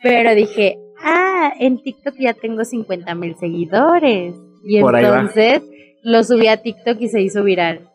Pero 0.00 0.36
dije, 0.36 0.78
ah, 1.02 1.52
en 1.58 1.82
TikTok 1.82 2.14
ya 2.20 2.34
tengo 2.34 2.64
50 2.64 3.12
mil 3.16 3.36
seguidores. 3.36 4.36
Y 4.64 4.76
entonces 4.76 5.60
lo 6.04 6.22
subí 6.22 6.46
a 6.46 6.58
TikTok 6.58 7.00
y 7.00 7.08
se 7.08 7.20
hizo 7.20 7.42
viral. 7.42 7.88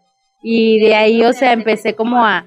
Y 0.44 0.80
de 0.82 0.96
ahí, 0.96 1.24
o 1.24 1.32
sea, 1.32 1.54
empecé 1.54 1.96
como 1.96 2.26
a, 2.26 2.46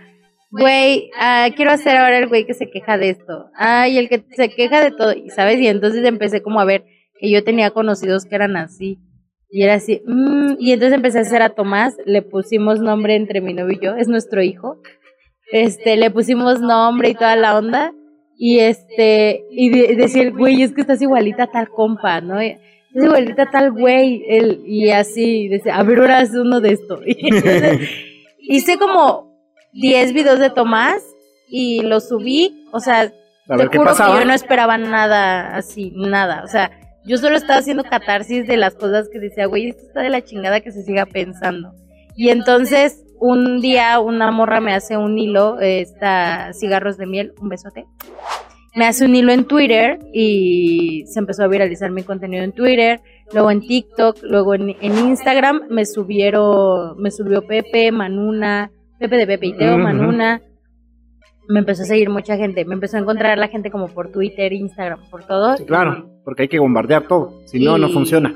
güey, 0.50 1.10
ah, 1.18 1.48
quiero 1.54 1.72
hacer 1.72 1.96
ahora 1.96 2.18
el 2.18 2.28
güey 2.28 2.46
que 2.46 2.54
se 2.54 2.70
queja 2.70 2.98
de 2.98 3.10
esto. 3.10 3.50
Ay, 3.54 3.98
el 3.98 4.08
que 4.08 4.24
se 4.30 4.48
queja 4.48 4.82
de 4.82 4.90
todo, 4.90 5.12
¿sabes? 5.34 5.60
Y 5.60 5.66
entonces 5.66 6.04
empecé 6.04 6.42
como 6.42 6.60
a 6.60 6.64
ver 6.64 6.84
que 7.20 7.30
yo 7.30 7.44
tenía 7.44 7.70
conocidos 7.70 8.24
que 8.24 8.34
eran 8.34 8.56
así. 8.56 8.98
Y 9.50 9.62
era 9.62 9.74
así, 9.74 10.02
mmm, 10.06 10.56
y 10.58 10.72
entonces 10.72 10.94
empecé 10.96 11.18
a 11.18 11.22
hacer 11.22 11.40
a 11.40 11.50
Tomás, 11.50 11.96
le 12.04 12.20
pusimos 12.20 12.80
nombre 12.80 13.16
entre 13.16 13.40
mi 13.40 13.54
novio 13.54 13.78
y 13.80 13.84
yo, 13.84 13.96
es 13.96 14.08
nuestro 14.08 14.42
hijo. 14.42 14.76
Este, 15.50 15.96
le 15.96 16.10
pusimos 16.10 16.60
nombre 16.60 17.10
y 17.10 17.14
toda 17.14 17.34
la 17.36 17.56
onda. 17.56 17.92
Y 18.36 18.58
este, 18.60 19.44
y 19.50 19.70
decir, 19.96 20.32
güey, 20.32 20.62
es 20.62 20.72
que 20.72 20.82
estás 20.82 21.02
igualita 21.02 21.44
a 21.44 21.50
tal 21.50 21.68
compa, 21.70 22.20
¿no? 22.20 22.38
Es 22.40 22.58
igualita 22.94 23.44
a 23.44 23.50
tal 23.50 23.72
güey, 23.72 24.22
él, 24.28 24.62
y 24.64 24.90
así, 24.90 25.48
decía, 25.48 25.76
a 25.76 25.82
ver, 25.82 25.98
ahora 25.98 26.22
uno 26.34 26.60
de 26.60 26.72
esto. 26.72 27.00
hice 28.38 28.78
como 28.78 29.27
10 29.80 30.12
videos 30.12 30.38
de 30.38 30.50
Tomás 30.50 31.02
y 31.48 31.82
los 31.82 32.08
subí, 32.08 32.66
o 32.72 32.80
sea, 32.80 33.10
te 33.10 33.66
juro 33.66 33.70
que 33.70 34.02
yo 34.20 34.24
no 34.24 34.34
esperaba 34.34 34.76
nada 34.76 35.56
así, 35.56 35.92
nada, 35.94 36.42
o 36.44 36.48
sea, 36.48 36.70
yo 37.04 37.16
solo 37.16 37.36
estaba 37.36 37.60
haciendo 37.60 37.84
catarsis 37.84 38.46
de 38.46 38.56
las 38.58 38.74
cosas 38.74 39.08
que 39.08 39.18
decía, 39.18 39.46
güey, 39.46 39.70
esto 39.70 39.82
está 39.86 40.02
de 40.02 40.10
la 40.10 40.22
chingada 40.22 40.60
que 40.60 40.72
se 40.72 40.82
siga 40.82 41.06
pensando. 41.06 41.72
Y 42.16 42.28
entonces, 42.28 43.02
un 43.18 43.60
día 43.60 43.98
una 44.00 44.30
morra 44.30 44.60
me 44.60 44.74
hace 44.74 44.96
un 44.96 45.16
hilo, 45.18 45.58
está 45.60 46.52
cigarros 46.52 46.98
de 46.98 47.06
miel, 47.06 47.32
un 47.40 47.48
besote. 47.48 47.86
Me 48.74 48.86
hace 48.86 49.06
un 49.06 49.14
hilo 49.14 49.32
en 49.32 49.46
Twitter 49.46 49.98
y 50.12 51.04
se 51.06 51.18
empezó 51.18 51.44
a 51.44 51.48
viralizar 51.48 51.90
mi 51.90 52.02
contenido 52.02 52.44
en 52.44 52.52
Twitter, 52.52 53.00
luego 53.32 53.50
en 53.50 53.60
TikTok, 53.60 54.18
luego 54.22 54.54
en, 54.54 54.76
Instagram 54.80 55.62
me 55.70 55.86
subieron, 55.86 57.00
me 57.00 57.10
subió 57.10 57.46
Pepe, 57.46 57.90
Manuna, 57.90 58.70
Pepe 58.98 59.16
de 59.16 59.26
Pepe 59.26 59.46
y 59.46 59.52
Teo, 59.56 59.78
Manuna, 59.78 60.42
me 61.48 61.60
empezó 61.60 61.82
a 61.82 61.86
seguir 61.86 62.10
mucha 62.10 62.36
gente, 62.36 62.64
me 62.64 62.74
empezó 62.74 62.96
a 62.96 63.00
encontrar 63.00 63.38
la 63.38 63.48
gente 63.48 63.70
como 63.70 63.88
por 63.88 64.10
Twitter, 64.10 64.52
Instagram, 64.52 65.00
por 65.10 65.24
todo. 65.24 65.56
claro, 65.66 66.10
porque 66.24 66.42
hay 66.42 66.48
que 66.48 66.58
bombardear 66.58 67.06
todo, 67.06 67.40
si 67.46 67.64
no, 67.64 67.78
no 67.78 67.88
funciona. 67.88 68.34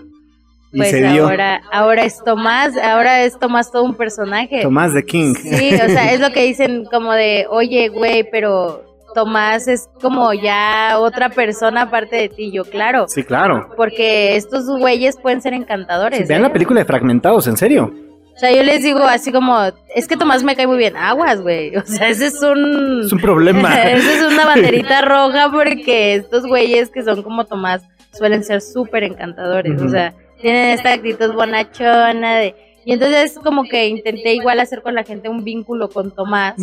Y 0.72 0.78
pues 0.78 0.90
se 0.90 1.02
dio. 1.06 1.24
ahora, 1.24 1.60
ahora 1.70 2.04
es 2.04 2.24
Tomás, 2.24 2.74
ahora 2.78 3.24
es 3.24 3.38
Tomás 3.38 3.70
todo 3.70 3.84
un 3.84 3.94
personaje. 3.94 4.62
Tomás 4.62 4.94
de 4.94 5.04
King. 5.04 5.34
Sí, 5.34 5.74
o 5.74 5.88
sea, 5.88 6.14
es 6.14 6.20
lo 6.20 6.30
que 6.30 6.44
dicen 6.44 6.86
como 6.86 7.12
de, 7.12 7.46
oye, 7.50 7.88
güey, 7.88 8.26
pero 8.30 8.82
Tomás 9.14 9.68
es 9.68 9.90
como 10.00 10.32
ya 10.32 10.98
otra 10.98 11.28
persona 11.28 11.82
aparte 11.82 12.16
de 12.16 12.28
ti, 12.30 12.50
yo 12.50 12.64
claro. 12.64 13.04
Sí, 13.08 13.22
claro. 13.22 13.68
Porque 13.76 14.36
estos 14.36 14.64
güeyes 14.66 15.18
pueden 15.18 15.42
ser 15.42 15.52
encantadores. 15.52 16.26
vean 16.26 16.40
la 16.40 16.48
¿eh? 16.48 16.52
película 16.52 16.80
de 16.80 16.86
Fragmentados, 16.86 17.46
en 17.48 17.58
serio. 17.58 17.92
O 18.34 18.38
sea, 18.38 18.50
yo 18.50 18.62
les 18.62 18.82
digo 18.82 19.00
así 19.00 19.30
como, 19.30 19.58
es 19.94 20.08
que 20.08 20.16
Tomás 20.16 20.42
me 20.42 20.56
cae 20.56 20.66
muy 20.66 20.78
bien, 20.78 20.96
aguas, 20.96 21.40
güey. 21.40 21.76
O 21.76 21.84
sea, 21.84 22.08
ese 22.08 22.26
es 22.26 22.42
un... 22.42 23.02
Es 23.04 23.12
un 23.12 23.20
problema. 23.20 23.74
ese 23.90 24.14
es 24.14 24.32
una 24.32 24.46
banderita 24.46 25.00
roja 25.02 25.50
porque 25.52 26.14
estos 26.14 26.46
güeyes 26.46 26.90
que 26.90 27.02
son 27.02 27.22
como 27.22 27.44
Tomás 27.44 27.82
suelen 28.12 28.42
ser 28.42 28.60
súper 28.60 29.04
encantadores. 29.04 29.80
O 29.80 29.88
sea, 29.88 30.14
tienen 30.40 30.70
esta 30.70 30.92
actitud 30.92 31.32
bonachona 31.34 32.36
de... 32.38 32.54
Y 32.84 32.92
entonces 32.92 33.38
como 33.38 33.62
que 33.62 33.86
intenté 33.86 34.34
igual 34.34 34.58
hacer 34.58 34.82
con 34.82 34.94
la 34.94 35.04
gente 35.04 35.28
un 35.28 35.44
vínculo 35.44 35.88
con 35.88 36.10
Tomás, 36.10 36.56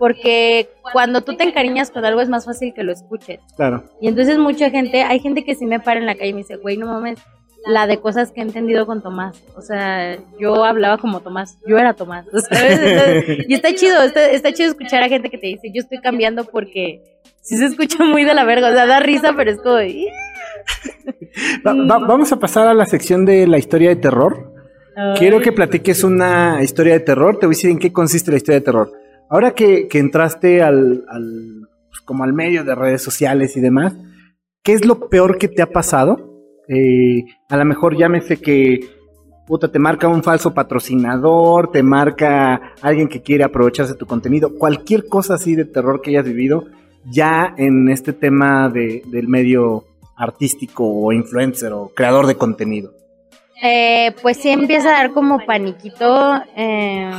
porque 0.00 0.68
cuando 0.92 1.20
tú 1.20 1.36
te 1.36 1.44
encariñas 1.44 1.92
con 1.92 2.04
algo 2.04 2.20
es 2.20 2.28
más 2.28 2.44
fácil 2.44 2.74
que 2.74 2.82
lo 2.82 2.92
escuches. 2.92 3.38
Claro. 3.54 3.84
Y 4.00 4.08
entonces 4.08 4.36
mucha 4.36 4.70
gente, 4.70 5.04
hay 5.04 5.20
gente 5.20 5.44
que 5.44 5.54
sí 5.54 5.66
me 5.66 5.78
para 5.78 6.00
en 6.00 6.06
la 6.06 6.16
calle 6.16 6.30
y 6.30 6.32
me 6.32 6.38
dice, 6.38 6.56
güey, 6.56 6.76
no 6.76 6.86
mames, 6.86 7.20
la 7.66 7.86
de 7.86 8.00
cosas 8.00 8.32
que 8.32 8.40
he 8.40 8.42
entendido 8.42 8.86
con 8.86 9.02
Tomás. 9.02 9.42
O 9.56 9.60
sea, 9.60 10.16
yo 10.38 10.64
hablaba 10.64 10.98
como 10.98 11.20
Tomás, 11.20 11.58
yo 11.66 11.78
era 11.78 11.94
Tomás. 11.94 12.26
y 13.48 13.54
está 13.54 13.74
chido, 13.74 14.02
está, 14.02 14.52
chido 14.52 14.70
escuchar 14.70 15.02
a 15.02 15.08
gente 15.08 15.30
que 15.30 15.38
te 15.38 15.48
dice, 15.48 15.70
yo 15.72 15.80
estoy 15.80 15.98
cambiando 15.98 16.44
porque 16.44 17.20
sí 17.42 17.56
se 17.56 17.66
escucha 17.66 18.04
muy 18.04 18.24
de 18.24 18.34
la 18.34 18.44
verga, 18.44 18.70
o 18.70 18.72
sea, 18.72 18.86
da 18.86 19.00
risa, 19.00 19.34
pero 19.36 19.50
es 19.50 19.58
como... 19.58 19.78
vamos 21.64 22.32
a 22.32 22.38
pasar 22.38 22.66
a 22.66 22.74
la 22.74 22.86
sección 22.86 23.24
de 23.24 23.46
la 23.46 23.58
historia 23.58 23.90
de 23.90 23.96
terror. 23.96 24.54
Quiero 25.16 25.40
que 25.40 25.52
platiques 25.52 26.04
una 26.04 26.62
historia 26.62 26.92
de 26.92 27.00
terror, 27.00 27.38
te 27.38 27.46
voy 27.46 27.54
a 27.54 27.56
decir 27.56 27.70
en 27.70 27.78
qué 27.78 27.90
consiste 27.90 28.30
la 28.30 28.36
historia 28.36 28.60
de 28.60 28.64
terror. 28.64 28.92
Ahora 29.30 29.52
que, 29.52 29.88
entraste 29.92 30.62
al, 30.62 31.04
al 31.08 31.68
pues, 31.88 32.00
como 32.04 32.24
al 32.24 32.34
medio 32.34 32.64
de 32.64 32.74
redes 32.74 33.00
sociales 33.00 33.56
y 33.56 33.60
demás, 33.60 33.94
¿qué 34.62 34.74
es 34.74 34.84
lo 34.84 35.08
peor 35.08 35.38
que 35.38 35.48
te 35.48 35.62
ha 35.62 35.70
pasado? 35.70 36.29
Eh, 36.72 37.24
a 37.48 37.56
lo 37.56 37.64
mejor 37.64 37.96
llámese 37.96 38.40
que 38.40 38.78
puta, 39.50 39.66
te 39.66 39.80
marca 39.80 40.06
un 40.06 40.22
falso 40.22 40.54
patrocinador, 40.54 41.72
te 41.72 41.82
marca 41.82 42.74
alguien 42.82 43.08
que 43.08 43.20
quiere 43.20 43.42
aprovecharse 43.42 43.94
de 43.94 43.98
tu 43.98 44.06
contenido, 44.06 44.56
cualquier 44.56 45.08
cosa 45.08 45.34
así 45.34 45.56
de 45.56 45.64
terror 45.64 46.00
que 46.00 46.10
hayas 46.10 46.24
vivido 46.24 46.66
ya 47.04 47.52
en 47.56 47.88
este 47.88 48.12
tema 48.12 48.68
de, 48.68 49.02
del 49.06 49.26
medio 49.26 49.86
artístico 50.16 50.84
o 50.86 51.12
influencer 51.12 51.72
o 51.72 51.88
creador 51.88 52.28
de 52.28 52.36
contenido. 52.36 52.92
Eh, 53.60 54.14
pues 54.22 54.36
sí 54.36 54.50
empieza 54.50 54.90
a 54.90 55.02
dar 55.02 55.10
como 55.10 55.44
paniquito 55.44 56.40
eh, 56.56 57.10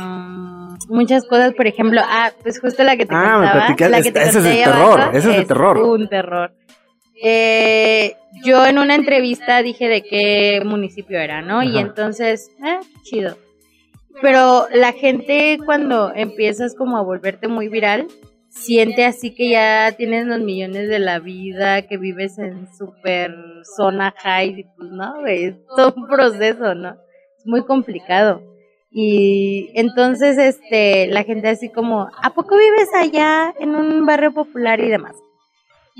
muchas 0.88 1.26
cosas, 1.26 1.52
por 1.52 1.66
ejemplo, 1.66 2.00
ah, 2.02 2.30
pues 2.42 2.60
justo 2.60 2.82
la 2.82 2.96
que 2.96 3.04
te 3.04 3.14
ah, 3.14 3.74
contaba, 3.76 3.98
ese 3.98 4.08
es 4.08 4.36
el 4.36 4.64
terror, 4.64 5.00
ese 5.12 5.30
es 5.30 5.36
el 5.36 5.46
terror. 5.46 5.78
Un 5.78 6.08
terror. 6.08 6.52
Eh, 7.24 8.16
yo 8.44 8.66
en 8.66 8.78
una 8.78 8.96
entrevista 8.96 9.62
dije 9.62 9.88
de 9.88 10.02
qué 10.02 10.60
municipio 10.64 11.18
era, 11.20 11.40
¿no? 11.40 11.62
Y 11.62 11.78
entonces, 11.78 12.50
eh, 12.64 12.80
chido. 13.02 13.36
Pero 14.20 14.66
la 14.74 14.92
gente 14.92 15.58
cuando 15.64 16.12
empiezas 16.14 16.74
como 16.74 16.96
a 16.98 17.02
volverte 17.02 17.48
muy 17.48 17.68
viral, 17.68 18.08
siente 18.48 19.04
así 19.04 19.34
que 19.34 19.50
ya 19.50 19.92
tienes 19.96 20.26
los 20.26 20.40
millones 20.40 20.88
de 20.88 20.98
la 20.98 21.20
vida, 21.20 21.82
que 21.82 21.96
vives 21.96 22.38
en 22.38 22.66
super 22.74 23.32
zona 23.76 24.12
high, 24.18 24.66
pues 24.76 24.90
no, 24.90 25.26
es 25.26 25.54
todo 25.76 25.94
un 25.96 26.08
proceso, 26.08 26.74
¿no? 26.74 26.96
Es 27.38 27.46
muy 27.46 27.64
complicado. 27.64 28.42
Y 28.90 29.70
entonces, 29.74 30.36
este, 30.36 31.06
la 31.06 31.24
gente 31.24 31.48
así 31.48 31.70
como, 31.70 32.08
¿a 32.22 32.34
poco 32.34 32.56
vives 32.56 32.90
allá 32.94 33.54
en 33.58 33.74
un 33.74 34.04
barrio 34.04 34.34
popular 34.34 34.80
y 34.80 34.88
demás? 34.88 35.16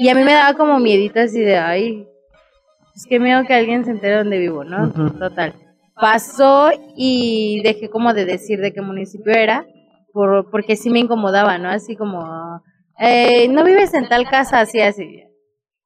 Y 0.02 0.08
a 0.08 0.16
mí 0.16 0.24
me 0.24 0.32
daba 0.32 0.54
como 0.56 0.80
miedito 0.80 1.20
así 1.20 1.40
de, 1.40 1.58
ay, 1.58 2.08
es 2.96 3.06
que 3.06 3.20
miedo 3.20 3.44
que 3.46 3.54
alguien 3.54 3.84
se 3.84 3.92
entere 3.92 4.16
dónde 4.16 4.40
vivo, 4.40 4.64
¿no? 4.64 4.90
Total. 4.90 5.54
Pasó 5.94 6.72
y 6.96 7.60
dejé 7.62 7.88
como 7.88 8.12
de 8.12 8.24
decir 8.24 8.58
de 8.58 8.72
qué 8.72 8.80
municipio 8.80 9.32
era, 9.32 9.64
por, 10.12 10.50
porque 10.50 10.74
sí 10.74 10.90
me 10.90 10.98
incomodaba, 10.98 11.56
¿no? 11.58 11.68
Así 11.68 11.94
como, 11.94 12.20
eh, 12.98 13.46
no 13.46 13.62
vives 13.62 13.94
en 13.94 14.08
tal 14.08 14.28
casa, 14.28 14.58
así, 14.58 14.80
así. 14.80 15.22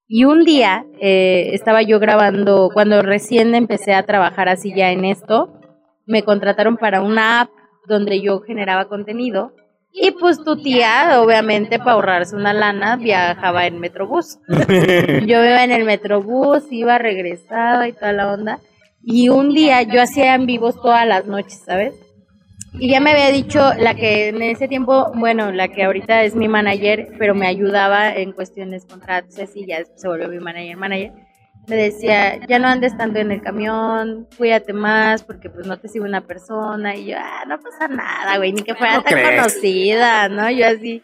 Y 0.08 0.24
un 0.24 0.46
día 0.46 0.86
eh, 0.98 1.50
estaba 1.52 1.82
yo 1.82 2.00
grabando, 2.00 2.70
cuando 2.72 3.02
recién 3.02 3.54
empecé 3.54 3.92
a 3.92 4.06
trabajar 4.06 4.48
así 4.48 4.72
ya 4.74 4.92
en 4.92 5.04
esto, 5.04 5.52
me 6.06 6.22
contrataron 6.22 6.78
para 6.78 7.02
una 7.02 7.42
app 7.42 7.50
donde 7.86 8.22
yo 8.22 8.40
generaba 8.40 8.88
contenido 8.88 9.52
y 9.99 10.11
pues 10.11 10.44
tu 10.44 10.57
tía, 10.57 11.22
obviamente, 11.22 11.78
para 11.78 11.92
ahorrarse 11.92 12.36
una 12.36 12.53
lana, 12.53 12.97
viajaba 12.97 13.66
en 13.66 13.80
Metrobús. 13.80 14.38
yo 14.49 15.42
iba 15.42 15.64
en 15.64 15.70
el 15.70 15.84
Metrobús, 15.84 16.64
iba 16.70 16.99
regresada 16.99 17.88
y 17.88 17.94
toda 17.94 18.12
la 18.12 18.30
onda. 18.30 18.61
Y 19.03 19.30
un 19.30 19.55
día 19.55 19.80
yo 19.82 20.03
hacía 20.03 20.34
en 20.34 20.44
vivos 20.44 20.80
todas 20.82 21.07
las 21.07 21.26
noches, 21.26 21.62
¿sabes? 21.64 21.94
Y 22.78 22.90
ya 22.90 23.01
me 23.01 23.12
había 23.12 23.30
dicho 23.30 23.72
la 23.78 23.94
que 23.94 24.28
en 24.28 24.42
ese 24.42 24.68
tiempo, 24.68 25.12
bueno, 25.14 25.51
la 25.51 25.68
que 25.68 25.84
ahorita 25.84 26.24
es 26.24 26.34
mi 26.34 26.47
manager, 26.47 27.09
pero 27.18 27.34
me 27.34 27.47
ayudaba 27.47 28.14
en 28.14 28.32
cuestiones 28.32 28.84
contratos, 28.84 29.38
así 29.38 29.64
ya 29.66 29.78
se 29.94 30.09
volvió 30.09 30.28
mi 30.28 30.40
manager, 30.40 30.76
manager 30.76 31.26
me 31.68 31.76
decía, 31.76 32.46
ya 32.46 32.58
no 32.58 32.68
andes 32.68 32.96
tanto 32.96 33.18
en 33.18 33.32
el 33.32 33.42
camión, 33.42 34.28
cuídate 34.36 34.72
más 34.72 35.24
porque 35.24 35.50
pues 35.50 35.66
no 35.66 35.78
te 35.78 35.88
sigue 35.88 36.04
una 36.04 36.20
persona 36.20 36.94
y 36.94 37.06
yo, 37.06 37.16
ah, 37.18 37.44
no 37.46 37.58
pasa 37.60 37.88
nada, 37.88 38.38
güey, 38.38 38.52
ni 38.52 38.62
que 38.62 38.74
fuera 38.74 39.02
tan 39.02 39.22
conocida, 39.22 40.28
¿no? 40.28 40.50
Yo 40.50 40.66
así. 40.66 41.02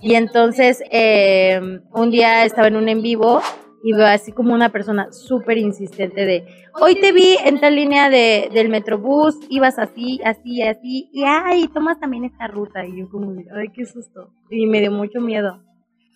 Y 0.00 0.14
entonces 0.14 0.82
eh, 0.90 1.60
un 1.92 2.10
día 2.10 2.44
estaba 2.44 2.68
en 2.68 2.76
un 2.76 2.88
en 2.88 3.02
vivo 3.02 3.42
y 3.82 3.92
veo 3.92 4.06
así 4.06 4.32
como 4.32 4.54
una 4.54 4.70
persona 4.70 5.12
súper 5.12 5.58
insistente 5.58 6.24
de, 6.24 6.44
hoy 6.80 7.00
te 7.00 7.12
vi 7.12 7.36
en 7.44 7.60
tal 7.60 7.76
línea 7.76 8.10
de, 8.10 8.50
del 8.52 8.68
Metrobús, 8.68 9.36
ibas 9.48 9.78
así, 9.78 10.20
así, 10.24 10.62
así, 10.62 11.08
y 11.12 11.24
ay, 11.24 11.68
tomas 11.68 12.00
también 12.00 12.24
esta 12.24 12.46
ruta. 12.48 12.84
Y 12.84 12.98
yo 12.98 13.08
como, 13.08 13.32
ay, 13.54 13.68
qué 13.74 13.84
susto. 13.84 14.30
Y 14.50 14.66
me 14.66 14.80
dio 14.80 14.90
mucho 14.90 15.20
miedo. 15.20 15.62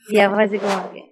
Y 0.09 0.17
ya 0.17 0.31
fue 0.31 0.45
así 0.45 0.59
como 0.59 0.91
que, 0.93 1.12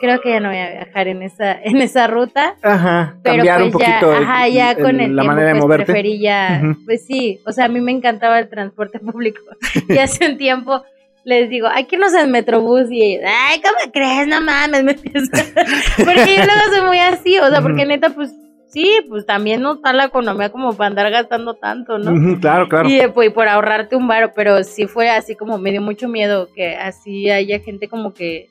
creo 0.00 0.20
que 0.20 0.30
ya 0.30 0.40
no 0.40 0.48
voy 0.48 0.58
a 0.58 0.70
viajar 0.70 1.08
en 1.08 1.22
esa 1.22 1.52
en 1.62 1.76
esa 1.78 2.06
ruta. 2.06 2.56
Ajá, 2.62 3.16
pero 3.22 3.36
cambiar 3.36 3.62
un 3.62 3.70
pues 3.70 3.84
poquito 3.84 4.12
ajá, 4.12 4.48
ya 4.48 4.74
con 4.76 5.00
el 5.00 5.16
la 5.16 5.24
manera 5.24 5.48
de 5.48 5.52
pues 5.54 5.64
moverte. 5.64 5.84
preferí 5.86 6.20
ya, 6.20 6.62
pues 6.84 7.06
sí, 7.06 7.40
o 7.46 7.52
sea, 7.52 7.66
a 7.66 7.68
mí 7.68 7.80
me 7.80 7.92
encantaba 7.92 8.38
el 8.38 8.48
transporte 8.48 8.98
público 9.00 9.42
y 9.88 9.98
hace 9.98 10.26
un 10.30 10.36
tiempo 10.36 10.82
les 11.24 11.50
digo, 11.50 11.68
hay 11.68 11.84
que 11.84 11.96
irnos 11.96 12.14
al 12.14 12.28
Metrobús 12.28 12.90
y 12.90 13.02
ellos, 13.02 13.24
ay, 13.26 13.60
¿cómo 13.60 13.92
crees? 13.92 14.26
No 14.26 14.40
mames, 14.40 14.82
me 14.84 14.94
porque 14.94 16.36
yo 16.36 16.44
luego 16.44 16.60
soy 16.72 16.86
muy 16.86 16.98
así, 16.98 17.38
o 17.38 17.48
sea, 17.50 17.60
porque 17.60 17.84
neta, 17.84 18.10
pues 18.10 18.32
sí, 18.68 19.00
pues 19.08 19.26
también 19.26 19.60
no 19.60 19.74
está 19.74 19.92
la 19.92 20.06
economía 20.06 20.50
como 20.50 20.72
para 20.72 20.88
andar 20.88 21.10
gastando 21.10 21.54
tanto, 21.54 21.98
¿no? 21.98 22.40
claro, 22.40 22.68
claro. 22.68 22.88
Y 22.88 23.00
pues, 23.12 23.30
por 23.32 23.48
ahorrarte 23.48 23.96
un 23.96 24.08
varo, 24.08 24.32
pero 24.34 24.64
sí 24.64 24.86
fue 24.86 25.10
así 25.10 25.36
como 25.36 25.58
me 25.58 25.72
dio 25.72 25.82
mucho 25.82 26.08
miedo 26.08 26.48
que 26.54 26.76
así 26.76 27.30
haya 27.30 27.60
gente 27.60 27.88
como 27.88 28.14
que 28.14 28.49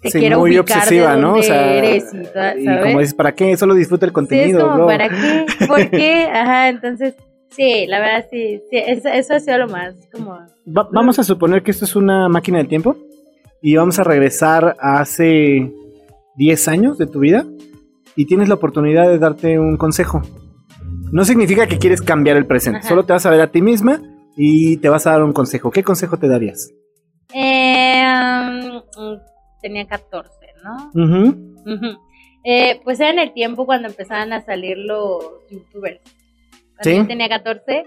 te 0.00 0.10
sí, 0.10 0.30
muy 0.30 0.56
obsesiva, 0.58 1.16
¿no? 1.16 1.34
O 1.34 1.42
sea, 1.42 1.74
eres 1.74 2.12
y, 2.14 2.24
¿sabes? 2.26 2.62
y 2.62 2.82
como 2.82 3.00
dices, 3.00 3.14
¿para 3.14 3.32
qué? 3.32 3.56
Solo 3.56 3.74
disfruta 3.74 4.06
el 4.06 4.12
contenido, 4.12 4.60
sí, 4.60 4.66
es 4.66 4.72
como, 4.72 4.86
¿para 4.86 5.08
qué? 5.08 5.46
¿Por 5.66 5.90
qué? 5.90 6.28
Ajá, 6.32 6.68
entonces 6.68 7.14
Sí, 7.50 7.86
la 7.86 7.98
verdad 7.98 8.26
sí, 8.30 8.60
sí 8.70 8.76
eso, 8.76 9.08
eso, 9.08 9.34
ha 9.34 9.40
sido 9.40 9.58
lo 9.58 9.68
más 9.68 9.94
como... 10.12 10.38
vamos 10.64 11.18
a 11.18 11.24
suponer 11.24 11.62
que 11.62 11.70
esto 11.70 11.86
es 11.86 11.96
una 11.96 12.28
máquina 12.28 12.58
del 12.58 12.68
tiempo 12.68 12.96
y 13.62 13.74
vamos 13.74 13.98
a 13.98 14.04
regresar 14.04 14.76
a 14.78 15.00
hace 15.00 15.72
10 16.36 16.68
años 16.68 16.98
de 16.98 17.06
tu 17.06 17.20
vida 17.20 17.46
y 18.14 18.26
tienes 18.26 18.48
la 18.48 18.54
oportunidad 18.54 19.08
de 19.08 19.18
darte 19.18 19.58
un 19.58 19.76
consejo. 19.76 20.22
No 21.10 21.24
significa 21.24 21.66
que 21.66 21.78
quieres 21.78 22.02
cambiar 22.02 22.36
el 22.36 22.46
presente, 22.46 22.82
solo 22.82 23.04
te 23.04 23.12
vas 23.12 23.26
a 23.26 23.30
ver 23.30 23.40
a 23.40 23.50
ti 23.50 23.62
misma 23.62 24.00
y 24.36 24.76
te 24.76 24.88
vas 24.88 25.06
a 25.06 25.12
dar 25.12 25.22
un 25.22 25.32
consejo. 25.32 25.70
¿Qué 25.70 25.82
consejo 25.82 26.16
te 26.16 26.28
darías? 26.28 26.70
Eh, 27.34 28.04
um, 28.96 29.18
tenía 29.60 29.86
14, 29.86 30.30
¿no? 30.62 30.90
eh, 32.44 32.80
pues 32.84 33.00
era 33.00 33.10
en 33.10 33.18
el 33.18 33.32
tiempo 33.32 33.66
cuando 33.66 33.88
empezaban 33.88 34.32
a 34.32 34.40
salir 34.40 34.78
los 34.78 35.22
youtubers 35.50 36.00
cuando 36.78 37.02
yo 37.02 37.08
tenía 37.08 37.28
14, 37.28 37.84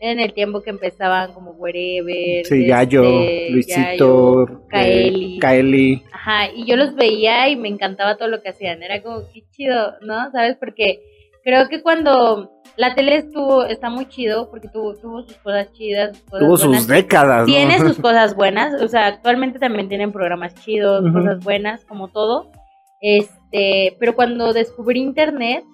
en 0.00 0.18
el 0.18 0.32
tiempo 0.32 0.62
que 0.62 0.70
empezaban 0.70 1.32
como 1.34 1.52
Wherever. 1.52 2.46
Sí, 2.46 2.66
Gallo, 2.66 3.02
este, 3.20 3.50
Luisito, 3.50 4.66
Kaeli. 4.68 5.38
Kaeli. 5.38 6.02
Ajá, 6.10 6.50
y 6.54 6.64
yo 6.64 6.76
los 6.76 6.94
veía 6.94 7.48
y 7.50 7.56
me 7.56 7.68
encantaba 7.68 8.16
todo 8.16 8.28
lo 8.28 8.40
que 8.40 8.48
hacían. 8.48 8.82
Era 8.82 9.02
como, 9.02 9.30
qué 9.32 9.42
chido, 9.50 9.94
¿no? 10.00 10.30
¿Sabes? 10.32 10.56
Porque 10.58 11.02
creo 11.44 11.68
que 11.68 11.82
cuando 11.82 12.50
la 12.76 12.94
tele 12.94 13.16
estuvo, 13.16 13.64
está 13.64 13.90
muy 13.90 14.08
chido 14.08 14.50
porque 14.50 14.68
tuvo, 14.68 14.94
tuvo 14.94 15.22
sus 15.22 15.36
cosas 15.38 15.72
chidas. 15.72 16.22
tuvo 16.30 16.56
sus 16.56 16.86
décadas. 16.86 17.46
Tiene 17.46 17.78
sus 17.78 17.98
cosas 18.00 18.34
buenas. 18.34 18.80
O 18.82 18.88
sea, 18.88 19.06
actualmente 19.06 19.58
también 19.58 19.88
tienen 19.88 20.12
programas 20.12 20.54
chidos, 20.54 21.04
cosas 21.12 21.42
buenas, 21.44 21.84
como 21.84 22.08
todo. 22.08 22.50
Este, 23.00 23.96
pero 23.98 24.14
cuando 24.14 24.52
descubrí 24.52 25.00
internet, 25.00 25.64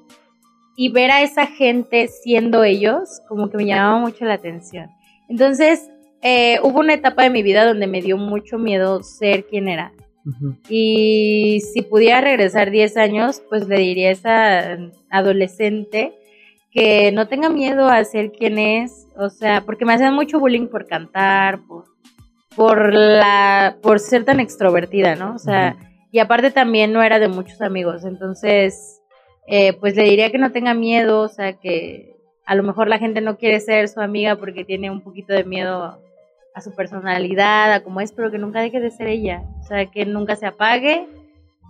y 0.77 0.91
ver 0.91 1.11
a 1.11 1.23
esa 1.23 1.47
gente 1.47 2.07
siendo 2.09 2.63
ellos, 2.63 3.23
como 3.27 3.49
que 3.49 3.57
me 3.57 3.65
llamaba 3.65 3.99
mucho 3.99 4.27
la 4.27 4.35
atención. 4.35 4.91
Entonces, 5.29 5.89
eh, 6.23 6.61
hubo 6.63 6.81
una 6.81 6.95
etapa 6.95 7.23
de 7.23 7.31
mi 7.31 7.43
vida 7.43 7.65
donde 7.65 7.87
me 7.87 8.03
dio 8.03 8.19
mucho 8.19 8.59
miedo 8.59 9.03
ser 9.03 9.47
quien 9.47 9.69
era. 9.69 9.93
Y 10.69 11.61
si 11.73 11.83
pudiera 11.83 12.21
regresar 12.21 12.71
10 12.71 12.97
años, 12.97 13.43
pues 13.49 13.69
le 13.69 13.79
diría 13.79 14.09
a 14.09 14.13
esa 14.13 14.79
adolescente 15.11 16.15
que 16.73 17.11
no 17.13 17.27
tenga 17.29 17.49
miedo 17.49 17.89
a 17.89 18.05
ser 18.05 18.33
quien 18.33 18.59
es, 18.59 19.07
o 19.17 19.31
sea, 19.31 19.63
porque 19.63 19.85
me 19.85 19.95
hacían 19.95 20.15
mucho 20.15 20.39
bullying 20.39 20.67
por 20.67 20.87
cantar, 20.87 21.61
por, 21.67 21.85
por, 22.55 22.93
la, 22.93 23.79
por 23.81 23.99
ser 23.99 24.25
tan 24.25 24.41
extrovertida, 24.41 25.15
¿no? 25.15 25.35
O 25.35 25.39
sea, 25.39 25.77
y 26.13 26.19
aparte 26.19 26.51
también 26.51 26.93
no 26.93 27.03
era 27.03 27.19
de 27.19 27.29
muchos 27.29 27.63
amigos, 27.63 28.05
entonces 28.05 29.01
eh, 29.47 29.73
pues 29.75 29.97
le 29.97 30.05
diría 30.05 30.31
que 30.31 30.39
no 30.39 30.53
tenga 30.53 30.75
miedo, 30.75 31.23
o 31.23 31.29
sea, 31.29 31.55
que 31.55 32.15
a 32.45 32.55
lo 32.55 32.63
mejor 32.63 32.89
la 32.89 32.99
gente 32.99 33.21
no 33.21 33.39
quiere 33.39 33.61
ser 33.61 33.89
su 33.89 34.01
amiga 34.01 34.37
porque 34.37 34.65
tiene 34.65 34.91
un 34.91 35.01
poquito 35.01 35.33
de 35.33 35.45
miedo 35.45 35.99
a 36.57 36.63
su 36.63 36.75
personalidad, 36.75 37.71
a 37.71 37.83
cómo 37.83 38.01
es, 38.01 38.13
pero 38.13 38.31
que 38.31 38.39
nunca 38.39 38.61
deje 38.61 38.81
de 38.81 38.91
ser 38.91 39.09
ella, 39.09 39.43
o 39.61 39.63
sea, 39.65 39.85
que 39.87 40.07
nunca 40.07 40.37
se 40.37 40.47
apague, 40.47 41.07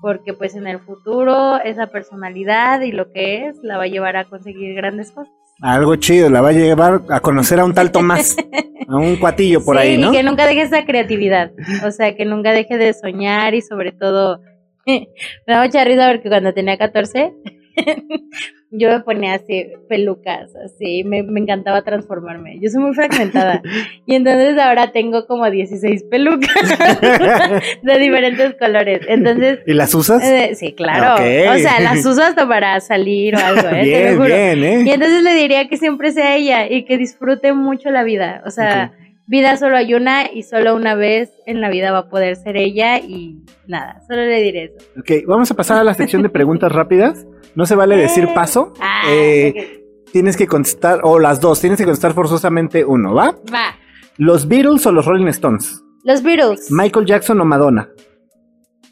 porque 0.00 0.32
pues 0.32 0.54
en 0.54 0.68
el 0.68 0.78
futuro 0.78 1.60
esa 1.60 1.88
personalidad 1.88 2.82
y 2.82 2.92
lo 2.92 3.10
que 3.10 3.48
es 3.48 3.56
la 3.64 3.78
va 3.78 3.84
a 3.84 3.88
llevar 3.88 4.16
a 4.16 4.26
conseguir 4.26 4.76
grandes 4.76 5.10
cosas. 5.10 5.34
Algo 5.60 5.96
chido, 5.96 6.30
la 6.30 6.40
va 6.40 6.50
a 6.50 6.52
llevar 6.52 7.02
a 7.10 7.18
conocer 7.18 7.58
a 7.58 7.64
un 7.64 7.74
tal 7.74 7.90
Tomás, 7.90 8.36
a 8.88 8.96
un 8.96 9.16
cuatillo 9.16 9.64
por 9.64 9.76
ahí, 9.76 9.98
¿no? 9.98 10.12
Y 10.12 10.18
que 10.18 10.22
nunca 10.22 10.46
deje 10.46 10.62
esa 10.62 10.84
creatividad, 10.84 11.50
o 11.84 11.90
sea, 11.90 12.14
que 12.14 12.24
nunca 12.24 12.52
deje 12.52 12.78
de 12.78 12.94
soñar 12.94 13.54
y 13.54 13.62
sobre 13.62 13.90
todo, 13.90 14.40
me 14.86 15.08
da 15.48 15.64
mucha 15.64 15.82
risa 15.82 16.08
porque 16.12 16.28
cuando 16.28 16.54
tenía 16.54 16.78
14 16.78 17.34
yo 18.70 18.90
me 18.90 19.00
ponía 19.00 19.34
así 19.34 19.66
pelucas, 19.88 20.54
así, 20.56 21.04
me, 21.04 21.18
encantaba 21.18 21.82
transformarme. 21.82 22.58
Yo 22.60 22.68
soy 22.70 22.82
muy 22.82 22.94
fragmentada. 22.94 23.62
y 24.06 24.14
entonces 24.14 24.58
ahora 24.58 24.92
tengo 24.92 25.26
como 25.26 25.50
16 25.50 26.04
pelucas 26.04 26.48
de 27.82 27.98
diferentes 27.98 28.54
colores. 28.54 29.00
Entonces, 29.08 29.60
¿Y 29.66 29.74
las 29.74 29.94
usas? 29.94 30.22
Eh, 30.24 30.54
sí, 30.54 30.72
claro. 30.72 31.14
O 31.14 31.58
sea, 31.58 31.80
las 31.80 32.04
uso 32.04 32.22
hasta 32.22 32.46
para 32.48 32.80
salir 32.80 33.34
o 33.36 33.38
algo, 33.38 33.68
¿eh? 33.68 33.82
Bien, 33.82 34.22
bien, 34.22 34.64
¿eh? 34.64 34.82
Y 34.86 34.90
entonces 34.90 35.22
le 35.22 35.34
diría 35.34 35.68
que 35.68 35.76
siempre 35.76 36.12
sea 36.12 36.36
ella 36.36 36.70
y 36.70 36.84
que 36.84 36.98
disfrute 36.98 37.52
mucho 37.52 37.90
la 37.90 38.04
vida. 38.04 38.42
O 38.46 38.50
sea, 38.50 38.92
vida 39.26 39.56
solo 39.56 39.76
hay 39.76 39.94
una 39.94 40.32
y 40.32 40.42
solo 40.42 40.74
una 40.74 40.94
vez 40.94 41.30
en 41.46 41.60
la 41.60 41.68
vida 41.68 41.92
va 41.92 41.98
a 41.98 42.08
poder 42.08 42.36
ser 42.36 42.56
ella 42.56 42.98
y 42.98 43.44
nada, 43.66 44.00
solo 44.06 44.22
le 44.24 44.40
diré 44.40 44.64
eso. 44.64 44.86
Ok, 44.98 45.26
vamos 45.26 45.50
a 45.50 45.54
pasar 45.54 45.78
a 45.78 45.84
la 45.84 45.94
sección 45.94 46.22
de 46.22 46.28
preguntas 46.28 46.72
rápidas. 46.72 47.26
No 47.54 47.66
se 47.66 47.74
vale 47.74 47.96
decir 47.96 48.24
eh, 48.24 48.32
paso. 48.34 48.72
Ah, 48.80 49.02
eh, 49.08 49.82
tienes 50.12 50.36
que 50.36 50.46
contestar, 50.46 51.00
o 51.02 51.18
las 51.18 51.40
dos, 51.40 51.60
tienes 51.60 51.78
que 51.78 51.84
contestar 51.84 52.12
forzosamente 52.12 52.84
uno, 52.84 53.14
¿va? 53.14 53.32
Va. 53.52 53.74
¿Los 54.16 54.48
Beatles 54.48 54.86
o 54.86 54.92
los 54.92 55.04
Rolling 55.06 55.28
Stones? 55.28 55.82
Los 56.04 56.22
Beatles. 56.22 56.70
¿Michael 56.70 57.06
Jackson 57.06 57.40
o 57.40 57.44
Madonna? 57.44 57.88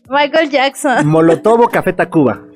Michael 0.09 0.51
Jackson. 0.51 1.07
¿Molotov 1.07 1.61
o 1.63 1.69
Café 1.69 1.93
Tacuba? 1.93 2.43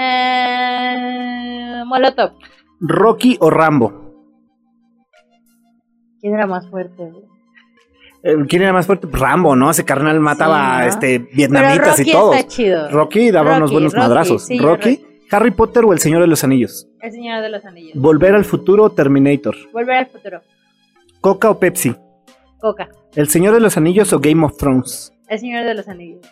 Eh, 0.00 1.82
Molotov. 1.84 2.34
¿Rocky 2.78 3.36
o 3.40 3.50
Rambo? 3.50 4.07
¿Quién 6.20 6.34
era 6.34 6.46
más 6.46 6.68
fuerte? 6.68 7.12
¿Quién 8.48 8.62
era 8.62 8.72
más 8.72 8.86
fuerte? 8.86 9.06
Rambo, 9.10 9.54
¿no? 9.54 9.70
Ese 9.70 9.84
carnal 9.84 10.18
mataba 10.20 10.86
este 10.86 11.18
vietnamitas 11.18 12.00
y 12.00 12.10
todo. 12.10 12.32
Rocky 12.90 13.30
daba 13.30 13.56
unos 13.56 13.72
buenos 13.72 13.94
madrazos. 13.94 14.48
Rocky. 14.60 15.04
¿Harry 15.30 15.50
Potter 15.50 15.84
o 15.84 15.92
El 15.92 15.98
Señor 15.98 16.22
de 16.22 16.26
los 16.26 16.42
Anillos? 16.42 16.88
El 17.02 17.12
Señor 17.12 17.42
de 17.42 17.50
los 17.50 17.64
Anillos. 17.64 18.00
¿Volver 18.00 18.34
al 18.34 18.46
futuro 18.46 18.84
o 18.84 18.90
Terminator? 18.90 19.54
Volver 19.72 19.96
al 19.96 20.06
futuro. 20.06 20.40
¿Coca 21.20 21.50
o 21.50 21.58
Pepsi? 21.58 21.94
Coca. 22.58 22.88
¿El 23.14 23.28
Señor 23.28 23.52
de 23.54 23.60
los 23.60 23.76
Anillos 23.76 24.12
o 24.14 24.20
Game 24.20 24.44
of 24.44 24.56
Thrones? 24.56 25.12
El 25.28 25.38
Señor 25.38 25.64
de 25.66 25.74
los 25.74 25.86
Anillos. 25.86 26.26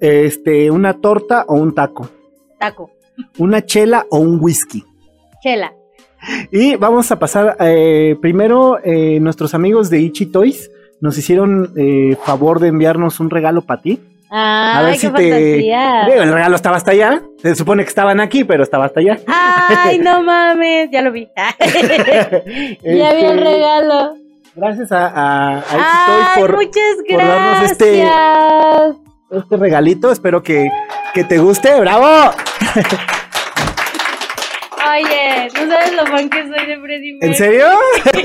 Este, 0.00 0.70
¿una 0.70 1.00
torta 1.00 1.44
o 1.48 1.54
un 1.54 1.74
taco? 1.74 2.10
Taco. 2.58 2.90
¿Una 3.38 3.64
chela 3.64 4.06
o 4.10 4.18
un 4.18 4.38
whisky? 4.40 4.84
Chela. 5.42 5.72
Y 6.50 6.76
vamos 6.76 7.10
a 7.10 7.18
pasar, 7.18 7.56
eh, 7.60 8.16
primero, 8.20 8.78
eh, 8.82 9.18
nuestros 9.20 9.54
amigos 9.54 9.90
de 9.90 10.00
Ichi 10.00 10.26
Toys 10.26 10.70
nos 11.00 11.18
hicieron 11.18 11.72
eh, 11.76 12.16
favor 12.24 12.60
de 12.60 12.68
enviarnos 12.68 13.20
un 13.20 13.30
regalo 13.30 13.62
para 13.62 13.82
ti. 13.82 14.00
a 14.30 14.82
ver 14.84 14.96
si 14.96 15.10
te. 15.10 15.70
el 15.70 16.32
regalo 16.32 16.56
estaba 16.56 16.76
hasta 16.76 16.92
allá. 16.92 17.22
Se 17.42 17.54
supone 17.54 17.82
que 17.82 17.88
estaban 17.88 18.20
aquí, 18.20 18.44
pero 18.44 18.62
estaba 18.62 18.86
hasta 18.86 19.00
allá. 19.00 19.18
Ay, 19.26 19.98
no 19.98 20.22
mames, 20.24 20.90
ya 20.90 21.02
lo 21.02 21.12
vi. 21.12 21.28
ya 21.36 21.54
vi 22.82 23.24
el 23.24 23.38
este, 23.38 23.44
regalo. 23.44 24.16
Gracias 24.56 24.92
a, 24.92 25.58
a, 25.58 26.06
Toys 26.06 26.28
por, 26.38 26.56
muchas 26.56 26.96
gracias. 27.08 27.28
darnos 27.28 27.70
este, 27.70 28.06
este 29.32 29.56
regalito. 29.56 30.12
Espero 30.12 30.42
que, 30.42 30.68
que 31.12 31.24
te 31.24 31.38
guste. 31.38 31.78
¡Bravo! 31.80 32.30
Oye, 35.44 35.66
¿no 35.66 35.72
sabes 35.72 35.96
lo 35.96 36.06
fan 36.06 36.30
que 36.30 36.42
soy 36.42 36.66
de 36.66 36.80
Freddy 36.80 37.18
¿En 37.20 37.34
serio? 37.34 37.66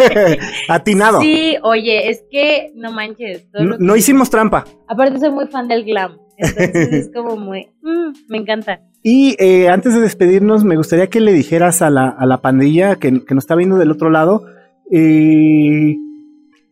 Atinado. 0.70 1.22
Sí, 1.22 1.57
oye, 1.63 2.09
es 2.09 2.24
que 2.32 2.72
no 2.76 2.91
manches. 2.91 3.47
No, 3.80 3.95
hicimos 3.95 4.30
trampa. 4.30 4.65
Aparte 4.88 5.20
soy 5.20 5.32
muy 5.32 5.47
fan 5.47 5.67
del 5.67 5.84
glam. 5.84 6.17
Entonces 6.38 6.93
es 6.93 7.11
como 7.13 7.36
muy... 7.36 7.67
Mm, 7.82 8.13
me 8.30 8.38
encanta. 8.38 8.82
Y 9.03 9.36
eh, 9.39 9.70
antes 9.70 9.93
de 9.93 10.01
despedirnos, 10.01 10.63
me 10.63 10.78
gustaría 10.78 11.07
que 11.07 11.20
le 11.20 11.34
dijeras 11.34 11.82
a 11.82 11.89
la, 11.89 12.09
a 12.09 12.26
la 12.26 12.38
pandilla 12.38 12.95
que, 12.95 13.11
nos 13.11 13.43
está 13.43 13.55
viendo 13.55 13.78
del 13.78 13.91
otro 13.91 14.09
lado 14.09 14.45
eh, 14.91 15.95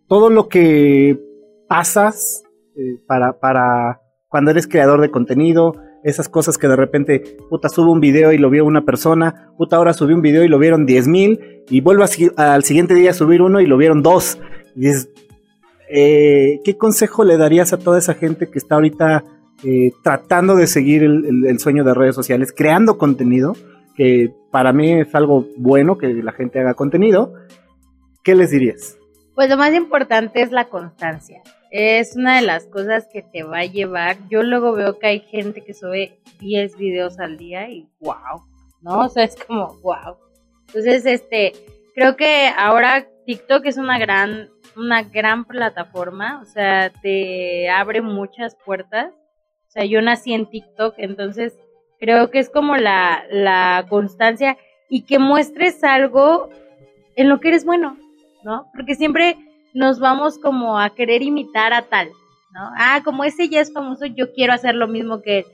todo 0.08 0.30
lo 0.30 0.48
que 0.50 1.20
pasas 1.68 2.44
eh, 2.76 3.00
para, 3.08 3.40
para 3.40 4.02
cuando 4.28 4.52
eres 4.52 4.68
creador 4.68 5.02
de 5.02 5.12
contenido, 5.12 5.74
esas 6.08 6.30
cosas 6.30 6.58
que 6.58 6.68
de 6.68 6.76
repente, 6.76 7.38
puta, 7.50 7.68
subo 7.68 7.92
un 7.92 8.00
video 8.00 8.32
y 8.32 8.38
lo 8.38 8.50
vio 8.50 8.64
una 8.66 8.86
persona, 8.86 9.52
puta, 9.58 9.76
ahora 9.76 9.94
subí 9.94 10.14
un 10.14 10.22
video 10.22 10.44
y 10.44 10.48
lo 10.48 10.58
vieron 10.58 10.86
10 10.86 11.08
mil, 11.08 11.64
y 11.70 11.82
vuelvo 11.82 12.06
al 12.38 12.64
siguiente 12.64 12.94
día 12.94 13.12
a 13.12 13.14
subir 13.14 13.42
uno 13.42 13.60
y 13.60 13.68
lo 13.68 13.76
vieron 13.76 14.02
dos. 14.02 14.40
Eh, 15.90 16.60
¿qué 16.64 16.78
consejo 16.78 17.24
le 17.26 17.38
darías 17.38 17.74
a 17.74 17.78
toda 17.78 17.98
esa 17.98 18.14
gente 18.14 18.50
que 18.50 18.58
está 18.58 18.76
ahorita 18.76 19.24
eh, 19.64 19.92
tratando 20.02 20.56
de 20.56 20.68
seguir 20.68 21.04
el, 21.04 21.60
sueño 21.60 21.84
de 21.84 21.94
redes 21.94 22.16
sociales, 22.16 22.54
creando 22.56 22.98
contenido? 22.98 23.54
Que 23.96 24.32
para 24.52 24.72
mí 24.72 24.94
es 25.02 25.14
algo 25.14 25.46
bueno 25.58 25.98
que 25.98 26.08
la 26.08 26.32
gente 26.32 26.60
haga 26.60 26.74
contenido. 26.74 27.34
¿Qué 28.24 28.34
les 28.36 28.52
dirías? 28.52 28.98
Pues 29.36 29.50
lo 29.50 29.58
más 29.58 29.74
importante 29.74 30.42
es 30.42 30.52
la 30.52 30.66
constancia. 30.70 31.42
Es 31.72 32.16
una 32.16 32.38
de 32.38 32.44
las 32.44 32.66
cosas 32.68 33.08
que 33.12 33.22
te 33.22 33.44
va 33.44 33.60
a 33.60 33.66
llevar. 33.66 34.18
Yo 34.30 34.44
luego 34.44 34.74
veo 34.74 35.00
que 35.00 35.08
hay 35.08 35.20
gente 35.20 35.64
que 35.64 35.74
sube 35.74 36.20
10 36.40 36.78
videos 36.78 37.20
al 37.20 37.38
día 37.38 37.70
y 37.70 37.88
wow, 38.00 38.44
¿no? 38.82 39.06
O 39.06 39.10
sea, 39.10 39.24
es 39.24 39.36
como 39.36 39.76
wow. 39.82 40.18
Entonces, 40.68 41.06
este, 41.06 41.54
creo 41.96 42.16
que 42.16 42.50
ahora 42.58 43.08
TikTok 43.26 43.66
es 43.66 43.78
una 43.78 44.00
gran, 44.00 44.50
una 44.76 45.04
gran 45.04 45.46
plataforma, 45.46 46.42
o 46.42 46.46
sea, 46.46 46.92
te 47.02 47.70
abre 47.70 48.02
muchas 48.02 48.56
puertas. 48.66 49.14
O 49.68 49.72
sea, 49.72 49.86
yo 49.86 50.02
nací 50.02 50.34
en 50.34 50.50
TikTok, 50.50 50.96
entonces 50.98 51.58
creo 52.00 52.32
que 52.32 52.40
es 52.40 52.50
como 52.50 52.78
la, 52.78 53.24
la 53.30 53.86
constancia 53.90 54.58
y 54.90 55.02
que 55.02 55.20
muestres 55.20 55.84
algo 55.84 56.50
en 57.16 57.30
lo 57.30 57.40
que 57.40 57.50
eres 57.50 57.66
bueno, 57.66 57.98
¿no? 58.44 58.70
Porque 58.74 58.96
siempre 58.96 59.36
nos 59.78 60.00
vamos 60.00 60.40
como 60.40 60.80
a 60.80 60.90
querer 60.90 61.22
imitar 61.22 61.72
a 61.72 61.84
tal, 61.84 62.10
¿no? 62.52 62.72
Ah, 62.78 63.02
como 63.06 63.24
ese 63.24 63.48
ya 63.48 63.62
es 63.62 63.72
famoso, 63.72 64.08
yo 64.08 64.34
quiero 64.34 64.54
hacer 64.54 64.74
lo 64.74 64.88
mismo 64.88 65.22
que 65.22 65.40
él. 65.40 65.46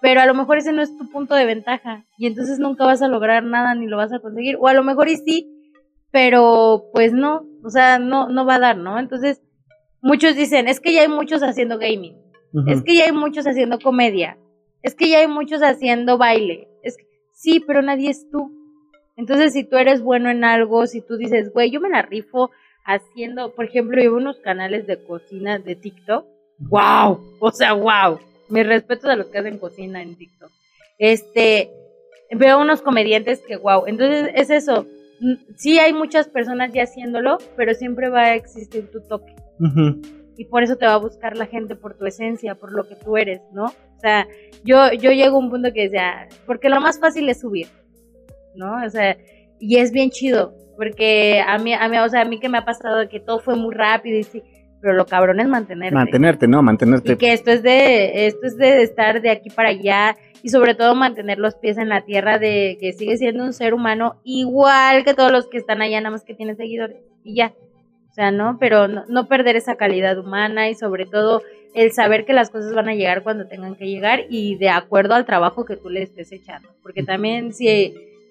Pero 0.00 0.20
a 0.20 0.26
lo 0.26 0.34
mejor 0.34 0.58
ese 0.58 0.72
no 0.72 0.82
es 0.82 0.96
tu 0.96 1.08
punto 1.10 1.34
de 1.34 1.44
ventaja 1.44 2.04
y 2.16 2.26
entonces 2.26 2.58
nunca 2.58 2.84
vas 2.84 3.02
a 3.02 3.08
lograr 3.08 3.42
nada 3.42 3.74
ni 3.74 3.86
lo 3.86 3.96
vas 3.96 4.12
a 4.12 4.20
conseguir. 4.20 4.56
O 4.60 4.68
a 4.68 4.74
lo 4.74 4.84
mejor 4.84 5.08
y 5.08 5.16
sí, 5.16 5.48
pero 6.12 6.84
pues 6.92 7.12
no, 7.12 7.44
o 7.64 7.70
sea, 7.70 7.98
no, 7.98 8.28
no 8.28 8.46
va 8.46 8.56
a 8.56 8.60
dar, 8.60 8.76
¿no? 8.76 8.98
Entonces, 8.98 9.42
muchos 10.00 10.36
dicen, 10.36 10.68
es 10.68 10.78
que 10.78 10.92
ya 10.92 11.02
hay 11.02 11.08
muchos 11.08 11.42
haciendo 11.42 11.78
gaming, 11.78 12.16
es 12.66 12.82
que 12.82 12.96
ya 12.96 13.04
hay 13.04 13.12
muchos 13.12 13.46
haciendo 13.46 13.78
comedia, 13.80 14.38
es 14.82 14.94
que 14.94 15.08
ya 15.08 15.18
hay 15.18 15.26
muchos 15.28 15.60
haciendo 15.62 16.18
baile. 16.18 16.68
Es 16.82 16.96
que, 16.96 17.04
sí, 17.32 17.60
pero 17.60 17.82
nadie 17.82 18.10
es 18.10 18.28
tú. 18.30 18.50
Entonces, 19.16 19.52
si 19.52 19.64
tú 19.64 19.76
eres 19.76 20.02
bueno 20.02 20.30
en 20.30 20.44
algo, 20.44 20.86
si 20.86 21.00
tú 21.00 21.16
dices, 21.16 21.52
güey, 21.52 21.70
yo 21.70 21.80
me 21.80 21.88
la 21.88 22.02
rifo 22.02 22.50
haciendo, 22.84 23.54
por 23.54 23.66
ejemplo, 23.66 24.00
llevo 24.00 24.16
unos 24.16 24.38
canales 24.38 24.86
de 24.86 25.02
cocina 25.02 25.58
de 25.58 25.76
TikTok. 25.76 26.26
¡Wow! 26.58 27.36
O 27.40 27.50
sea, 27.50 27.72
wow. 27.74 28.18
Mi 28.48 28.62
respeto 28.62 29.08
a 29.08 29.16
los 29.16 29.26
que 29.26 29.38
hacen 29.38 29.58
cocina 29.58 30.02
en 30.02 30.16
TikTok. 30.16 30.50
Este, 30.98 31.70
veo 32.30 32.60
unos 32.60 32.82
comediantes 32.82 33.40
que 33.40 33.56
wow. 33.56 33.84
Entonces, 33.86 34.30
es 34.34 34.50
eso. 34.50 34.86
Sí 35.56 35.78
hay 35.78 35.92
muchas 35.92 36.28
personas 36.28 36.72
ya 36.72 36.82
haciéndolo, 36.82 37.38
pero 37.56 37.74
siempre 37.74 38.08
va 38.08 38.22
a 38.22 38.34
existir 38.34 38.90
tu 38.90 39.00
toque. 39.02 39.34
Y 40.36 40.46
por 40.46 40.62
eso 40.62 40.76
te 40.76 40.86
va 40.86 40.94
a 40.94 40.98
buscar 40.98 41.36
la 41.36 41.46
gente 41.46 41.76
por 41.76 41.96
tu 41.96 42.06
esencia, 42.06 42.56
por 42.56 42.72
lo 42.72 42.88
que 42.88 42.96
tú 42.96 43.16
eres, 43.16 43.40
¿no? 43.52 43.66
O 43.66 44.00
sea, 44.00 44.26
yo, 44.64 44.92
yo 44.92 45.12
llego 45.12 45.36
a 45.36 45.38
un 45.38 45.50
punto 45.50 45.72
que 45.72 45.82
decía, 45.82 46.28
porque 46.46 46.68
lo 46.68 46.80
más 46.80 46.98
fácil 46.98 47.28
es 47.28 47.40
subir, 47.40 47.68
¿no? 48.56 48.84
O 48.84 48.90
sea, 48.90 49.16
y 49.60 49.76
es 49.78 49.92
bien 49.92 50.10
chido, 50.10 50.52
porque 50.82 51.40
a 51.46 51.58
mí, 51.58 51.72
a 51.72 51.88
mí, 51.88 51.96
o 51.98 52.08
sea, 52.08 52.22
a 52.22 52.24
mí 52.24 52.40
que 52.40 52.48
me 52.48 52.58
ha 52.58 52.64
pasado 52.64 53.08
que 53.08 53.20
todo 53.20 53.38
fue 53.38 53.54
muy 53.54 53.72
rápido 53.72 54.18
y 54.18 54.24
sí, 54.24 54.42
pero 54.80 54.94
lo 54.94 55.06
cabrón 55.06 55.38
es 55.38 55.46
mantenerte. 55.46 55.94
Mantenerte, 55.94 56.48
¿no? 56.48 56.60
Mantenerte. 56.60 57.12
Y 57.12 57.16
que 57.16 57.32
esto 57.32 57.52
es 57.52 57.62
de, 57.62 58.26
esto 58.26 58.48
es 58.48 58.56
de 58.56 58.82
estar 58.82 59.22
de 59.22 59.30
aquí 59.30 59.48
para 59.48 59.68
allá 59.68 60.16
y 60.42 60.48
sobre 60.48 60.74
todo 60.74 60.96
mantener 60.96 61.38
los 61.38 61.54
pies 61.54 61.78
en 61.78 61.88
la 61.88 62.00
tierra 62.00 62.40
de 62.40 62.78
que 62.80 62.94
sigue 62.94 63.16
siendo 63.16 63.44
un 63.44 63.52
ser 63.52 63.74
humano 63.74 64.16
igual 64.24 65.04
que 65.04 65.14
todos 65.14 65.30
los 65.30 65.46
que 65.46 65.58
están 65.58 65.82
allá, 65.82 66.00
nada 66.00 66.10
más 66.10 66.24
que 66.24 66.34
tiene 66.34 66.56
seguidores 66.56 66.96
y 67.22 67.36
ya. 67.36 67.52
O 68.10 68.12
sea, 68.12 68.32
¿no? 68.32 68.56
Pero 68.58 68.88
no, 68.88 69.04
no 69.06 69.28
perder 69.28 69.54
esa 69.54 69.76
calidad 69.76 70.18
humana 70.18 70.68
y 70.68 70.74
sobre 70.74 71.06
todo 71.06 71.42
el 71.76 71.92
saber 71.92 72.24
que 72.24 72.32
las 72.32 72.50
cosas 72.50 72.74
van 72.74 72.88
a 72.88 72.94
llegar 72.96 73.22
cuando 73.22 73.46
tengan 73.46 73.76
que 73.76 73.86
llegar 73.86 74.24
y 74.28 74.56
de 74.56 74.70
acuerdo 74.70 75.14
al 75.14 75.26
trabajo 75.26 75.64
que 75.64 75.76
tú 75.76 75.90
le 75.90 76.02
estés 76.02 76.32
echando. 76.32 76.70
Porque 76.82 77.04
también 77.04 77.52
si 77.52 77.68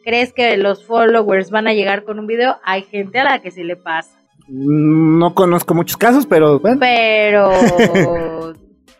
crees 0.03 0.33
que 0.33 0.57
los 0.57 0.85
followers 0.85 1.51
van 1.51 1.67
a 1.67 1.73
llegar 1.73 2.03
con 2.03 2.19
un 2.19 2.27
video, 2.27 2.57
hay 2.63 2.83
gente 2.83 3.19
a 3.19 3.23
la 3.23 3.39
que 3.39 3.51
sí 3.51 3.63
le 3.63 3.75
pasa. 3.75 4.17
No 4.47 5.33
conozco 5.33 5.73
muchos 5.73 5.97
casos, 5.97 6.25
pero 6.25 6.59
bueno. 6.59 6.77
Pero, 6.79 7.51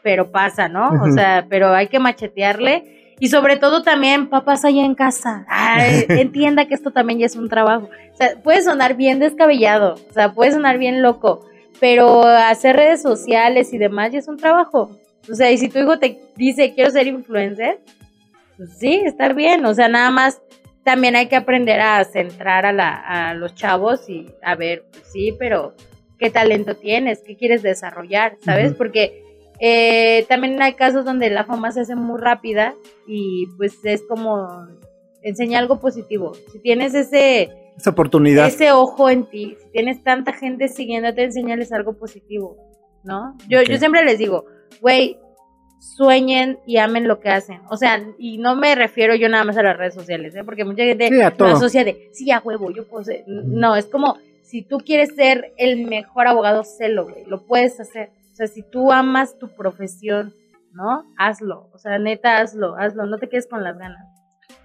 pero 0.03 0.31
pasa, 0.31 0.69
¿no? 0.69 0.91
O 1.03 1.11
sea, 1.11 1.45
pero 1.49 1.73
hay 1.73 1.87
que 1.87 1.99
machetearle. 1.99 3.15
Y 3.19 3.27
sobre 3.27 3.57
todo 3.57 3.83
también 3.83 4.29
papás 4.29 4.65
allá 4.65 4.83
en 4.83 4.95
casa. 4.95 5.45
entienda 6.09 6.65
que 6.65 6.73
esto 6.73 6.91
también 6.91 7.19
ya 7.19 7.25
es 7.25 7.35
un 7.35 7.49
trabajo. 7.49 7.89
O 8.13 8.15
sea, 8.15 8.41
puede 8.41 8.63
sonar 8.63 8.95
bien 8.95 9.19
descabellado, 9.19 9.95
o 10.09 10.13
sea, 10.13 10.33
puede 10.33 10.53
sonar 10.53 10.77
bien 10.77 11.01
loco, 11.01 11.45
pero 11.79 12.23
hacer 12.23 12.75
redes 12.75 13.01
sociales 13.01 13.73
y 13.73 13.77
demás 13.77 14.11
ya 14.11 14.19
es 14.19 14.27
un 14.27 14.37
trabajo. 14.37 14.91
O 15.29 15.35
sea, 15.35 15.51
y 15.51 15.57
si 15.57 15.69
tu 15.69 15.79
hijo 15.79 15.99
te 15.99 16.19
dice 16.35 16.73
quiero 16.73 16.89
ser 16.91 17.07
influencer, 17.07 17.79
pues 18.57 18.77
sí, 18.79 19.01
estar 19.05 19.35
bien. 19.35 19.65
O 19.65 19.73
sea, 19.73 19.87
nada 19.87 20.09
más 20.11 20.41
también 20.83 21.15
hay 21.15 21.27
que 21.27 21.35
aprender 21.35 21.79
a 21.79 22.03
centrar 22.03 22.65
a, 22.65 22.73
la, 22.73 22.95
a 22.95 23.33
los 23.33 23.53
chavos 23.55 24.09
y 24.09 24.27
a 24.41 24.55
ver, 24.55 24.85
pues 24.91 25.03
sí, 25.11 25.35
pero 25.37 25.73
qué 26.17 26.29
talento 26.29 26.75
tienes, 26.75 27.21
qué 27.25 27.35
quieres 27.35 27.61
desarrollar, 27.61 28.37
¿sabes? 28.43 28.73
Porque 28.73 29.23
eh, 29.59 30.25
también 30.27 30.61
hay 30.61 30.73
casos 30.73 31.05
donde 31.05 31.29
la 31.29 31.45
fama 31.45 31.71
se 31.71 31.81
hace 31.81 31.95
muy 31.95 32.19
rápida 32.19 32.75
y 33.07 33.47
pues 33.57 33.77
es 33.83 34.03
como 34.07 34.67
enseña 35.21 35.59
algo 35.59 35.79
positivo. 35.79 36.33
Si 36.51 36.59
tienes 36.59 36.93
ese 36.95 37.51
esa 37.77 37.91
oportunidad, 37.91 38.47
ese 38.47 38.71
ojo 38.71 39.09
en 39.09 39.25
ti, 39.25 39.55
si 39.59 39.69
tienes 39.71 40.03
tanta 40.03 40.33
gente 40.33 40.67
siguiéndote, 40.67 41.23
enseñales 41.23 41.71
algo 41.71 41.93
positivo, 41.93 42.57
¿no? 43.03 43.37
Yo, 43.47 43.61
yo 43.61 43.77
siempre 43.77 44.03
les 44.03 44.17
digo, 44.17 44.45
güey, 44.81 45.17
sueñen 45.81 46.59
y 46.67 46.77
amen 46.77 47.07
lo 47.07 47.19
que 47.19 47.29
hacen. 47.29 47.59
O 47.69 47.75
sea, 47.75 47.99
y 48.19 48.37
no 48.37 48.55
me 48.55 48.75
refiero 48.75 49.15
yo 49.15 49.27
nada 49.27 49.43
más 49.43 49.57
a 49.57 49.63
las 49.63 49.77
redes 49.77 49.95
sociales, 49.95 50.35
¿eh? 50.35 50.43
porque 50.43 50.63
mucha 50.63 50.83
gente 50.83 51.09
lo 51.09 51.45
asocia 51.47 51.83
de, 51.83 52.09
sí, 52.13 52.31
a 52.31 52.39
huevo, 52.39 52.71
yo 52.71 52.87
puedo 52.87 53.03
ser. 53.03 53.23
No, 53.27 53.75
es 53.75 53.87
como, 53.87 54.17
si 54.43 54.61
tú 54.61 54.77
quieres 54.77 55.15
ser 55.15 55.53
el 55.57 55.85
mejor 55.87 56.27
abogado, 56.27 56.63
sélo, 56.63 57.05
güey, 57.05 57.25
lo 57.25 57.45
puedes 57.47 57.79
hacer. 57.79 58.11
O 58.31 58.35
sea, 58.35 58.47
si 58.47 58.61
tú 58.61 58.91
amas 58.91 59.39
tu 59.39 59.49
profesión, 59.49 60.33
¿no? 60.73 61.03
Hazlo. 61.17 61.69
O 61.73 61.77
sea, 61.79 61.97
neta, 61.97 62.37
hazlo, 62.37 62.75
hazlo, 62.75 63.05
no 63.07 63.17
te 63.17 63.27
quedes 63.27 63.47
con 63.47 63.63
las 63.63 63.77
ganas. 63.77 64.05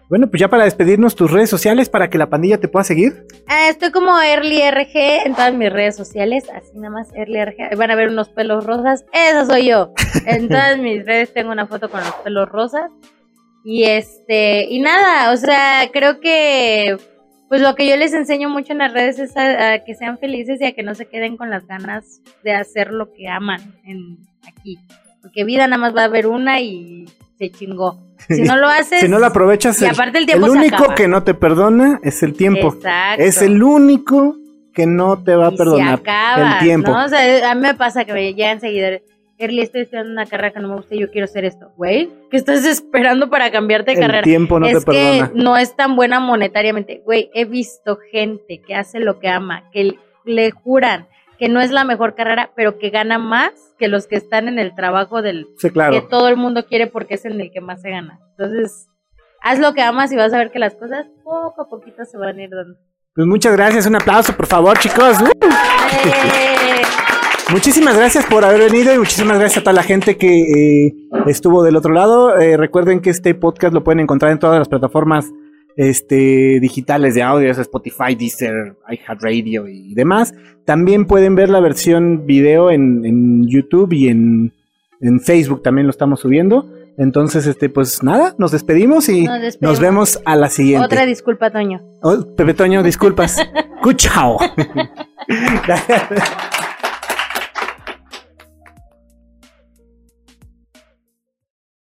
Bueno, 0.09 0.29
pues 0.29 0.41
ya 0.41 0.49
para 0.49 0.65
despedirnos, 0.65 1.17
tus 1.17 1.31
redes 1.31 1.51
sociales 1.51 1.89
para 1.89 2.09
que 2.09 2.19
la 2.19 2.31
pandilla 2.31 2.59
te 2.59 2.69
pueda 2.69 2.85
seguir. 2.85 3.27
Ah, 3.49 3.69
estoy 3.69 3.91
como 3.91 4.21
EarlyRG 4.21 5.27
en 5.27 5.35
todas 5.35 5.53
mis 5.53 5.73
redes 5.73 5.97
sociales, 5.97 6.45
así 6.55 6.77
nada 6.77 6.91
más 6.91 7.13
EarlyRG. 7.13 7.77
Van 7.77 7.91
a 7.91 7.97
ver 7.97 8.11
unos 8.11 8.29
pelos 8.29 8.65
rosas, 8.65 9.05
eso 9.13 9.47
soy 9.47 9.67
yo. 9.67 9.93
En 10.27 10.49
todas 10.49 10.79
mis 10.79 11.05
redes 11.05 11.33
tengo 11.35 11.51
una 11.51 11.67
foto 11.67 11.91
con 11.91 12.01
los 12.01 12.15
pelos 12.23 12.49
rosas. 12.49 12.91
Y 13.65 13.83
este, 13.83 14.67
y 14.71 14.79
nada, 14.79 15.33
o 15.33 15.37
sea, 15.37 15.91
creo 15.93 16.21
que 16.21 16.97
pues 17.49 17.61
lo 17.61 17.75
que 17.75 17.89
yo 17.89 17.97
les 17.97 18.13
enseño 18.13 18.49
mucho 18.49 18.73
en 18.73 18.79
las 18.79 18.93
redes 18.93 19.19
es 19.19 19.37
a, 19.37 19.85
que 19.85 19.97
sean 19.97 20.19
felices 20.19 20.61
y 20.61 20.67
a 20.67 20.73
que 20.73 20.85
no 20.85 20.95
se 20.95 21.07
queden 21.07 21.37
con 21.37 21.51
las 21.51 21.67
ganas 21.67 22.21
de 22.45 22.53
hacer 22.53 22.93
lo 22.93 23.13
que 23.13 23.29
aman 23.29 23.61
en 23.85 24.19
aquí. 24.47 24.79
Porque 25.21 25.43
vida 25.43 25.67
nada 25.67 25.79
más 25.79 25.97
va 25.97 26.03
a 26.03 26.07
haber 26.07 26.29
una 26.29 26.61
y 26.61 27.07
se 27.39 27.51
chingó. 27.51 28.03
Si 28.29 28.43
no 28.43 28.57
lo 28.57 28.67
haces. 28.67 29.01
si 29.01 29.09
no 29.09 29.19
lo 29.19 29.27
aprovechas. 29.27 29.81
Y 29.83 29.87
aparte 29.87 30.19
el 30.19 30.27
tiempo 30.27 30.47
El 30.47 30.53
único 30.53 30.95
que 30.95 31.07
no 31.07 31.23
te 31.23 31.35
perdona 31.35 32.01
es 32.03 32.23
el 32.23 32.33
tiempo. 32.33 32.73
Exacto. 32.75 33.23
Es 33.23 33.43
el 33.43 33.63
único 33.63 34.37
que 34.73 34.87
no 34.87 35.23
te 35.23 35.37
va 35.37 35.49
a 35.49 35.51
perdonar. 35.53 36.01
el 36.39 36.59
tiempo. 36.59 36.91
¿no? 36.91 37.05
O 37.05 37.09
sea, 37.09 37.51
a 37.51 37.55
mí 37.55 37.61
me 37.61 37.75
pasa 37.75 38.05
que 38.05 38.13
me 38.15 38.35
llegan 38.35 38.59
seguidores. 38.59 39.03
Erly, 39.39 39.61
estoy 39.61 39.83
estudiando 39.83 40.13
una 40.13 40.25
carrera 40.25 40.53
que 40.53 40.61
no 40.61 40.69
me 40.69 40.77
gusta 40.77 40.95
y 40.95 41.01
yo 41.01 41.11
quiero 41.11 41.27
hacer 41.27 41.45
esto. 41.45 41.71
Güey, 41.77 42.09
¿qué 42.31 42.39
estás 42.39 42.65
esperando 42.65 43.29
para 43.29 43.51
cambiarte 43.51 43.91
de 43.93 44.01
carrera? 44.01 44.19
El 44.21 44.25
tiempo 44.25 44.59
no 44.59 44.67
es 44.67 44.79
te 44.79 44.85
perdona. 44.87 45.31
que 45.31 45.39
no 45.39 45.57
es 45.59 45.77
tan 45.77 45.95
buena 45.95 46.21
monetariamente. 46.21 47.03
Güey, 47.05 47.31
he 47.35 47.45
visto 47.45 47.99
gente 48.11 48.63
que 48.67 48.75
hace 48.75 48.99
lo 48.99 49.19
que 49.19 49.29
ama, 49.29 49.65
que 49.73 49.99
le 50.25 50.51
juran 50.53 51.07
que 51.39 51.49
no 51.49 51.61
es 51.61 51.71
la 51.71 51.85
mejor 51.85 52.15
carrera, 52.15 52.51
pero 52.55 52.79
que 52.79 52.91
gana 52.91 53.19
más 53.19 53.53
que 53.79 53.89
los 53.89 54.07
que 54.07 54.17
están 54.17 54.49
en 54.49 54.59
el 54.59 54.75
trabajo 54.75 55.23
del 55.23 55.47
que 55.61 56.01
todo 56.09 56.29
el 56.29 56.37
mundo 56.37 56.67
quiere 56.67 56.87
porque 56.87 57.15
es 57.15 57.25
en 57.25 57.41
el 57.41 57.51
que 57.51 57.61
más 57.61 57.83
se 57.83 57.91
gana. 57.91 58.19
Entonces, 58.31 58.89
haz 59.43 59.59
lo 59.59 59.75
que 59.75 59.83
amas 59.83 60.13
y 60.13 60.17
vas 60.17 60.33
a 60.33 60.39
ver 60.39 60.51
que 60.51 60.59
las 60.59 60.75
cosas 60.75 61.07
poco 61.23 61.63
a 61.63 61.69
poquito 61.69 62.05
se 62.05 62.19
van 62.19 62.39
a 62.39 62.43
ir 62.43 62.51
dando. 62.51 62.79
Pues 63.15 63.27
muchas 63.27 63.57
gracias, 63.57 63.87
un 63.87 63.97
aplauso 63.97 64.37
por 64.37 64.47
favor, 64.47 64.79
chicos. 64.79 65.17
¡Eh! 65.21 66.83
Muchísimas 67.51 67.97
gracias 67.97 68.27
por 68.27 68.45
haber 68.45 68.71
venido 68.71 68.93
y 68.93 68.99
muchísimas 68.99 69.39
gracias 69.39 69.59
a 69.59 69.61
toda 69.63 69.75
la 69.75 69.85
gente 69.85 70.17
que 70.17 70.87
eh, 70.87 70.95
estuvo 71.27 71.63
del 71.63 71.77
otro 71.77 71.93
lado. 71.93 72.37
Eh, 72.37 72.57
recuerden 72.57 73.01
que 73.01 73.11
este 73.11 73.35
podcast 73.35 73.73
lo 73.73 73.85
pueden 73.85 74.01
encontrar 74.01 74.33
en 74.33 74.41
todas 74.41 74.59
las 74.59 74.69
plataformas 74.69 75.31
este, 75.77 76.59
digitales 76.61 77.15
de 77.15 77.23
audio, 77.23 77.51
Spotify, 77.51 78.15
Deezer, 78.19 78.75
iHeartRadio 78.89 79.69
y 79.69 79.95
demás. 79.95 80.35
También 80.65 81.05
pueden 81.05 81.35
ver 81.35 81.51
la 81.51 81.61
versión 81.61 82.27
video 82.27 82.71
en, 82.71 83.47
YouTube 83.47 83.93
y 83.93 84.09
en, 84.09 84.53
Facebook 85.23 85.63
también 85.63 85.87
lo 85.87 85.91
estamos 85.91 86.21
subiendo. 86.21 86.67
Entonces, 86.99 87.47
este, 87.47 87.69
pues 87.69 88.03
nada, 88.03 88.35
nos 88.39 88.53
despedimos 88.53 89.11
y 89.11 89.29
nos, 89.61 89.79
vemos 89.79 90.19
a 90.25 90.35
la 90.35 90.49
siguiente. 90.49 90.87
Otra 90.87 91.05
disculpa, 91.05 91.51
Toño. 91.51 91.83
Oh, 92.03 92.25
Pepe 92.35 92.55
Toño, 92.55 92.83
disculpas. 92.83 93.37
Cuchao. 93.83 94.39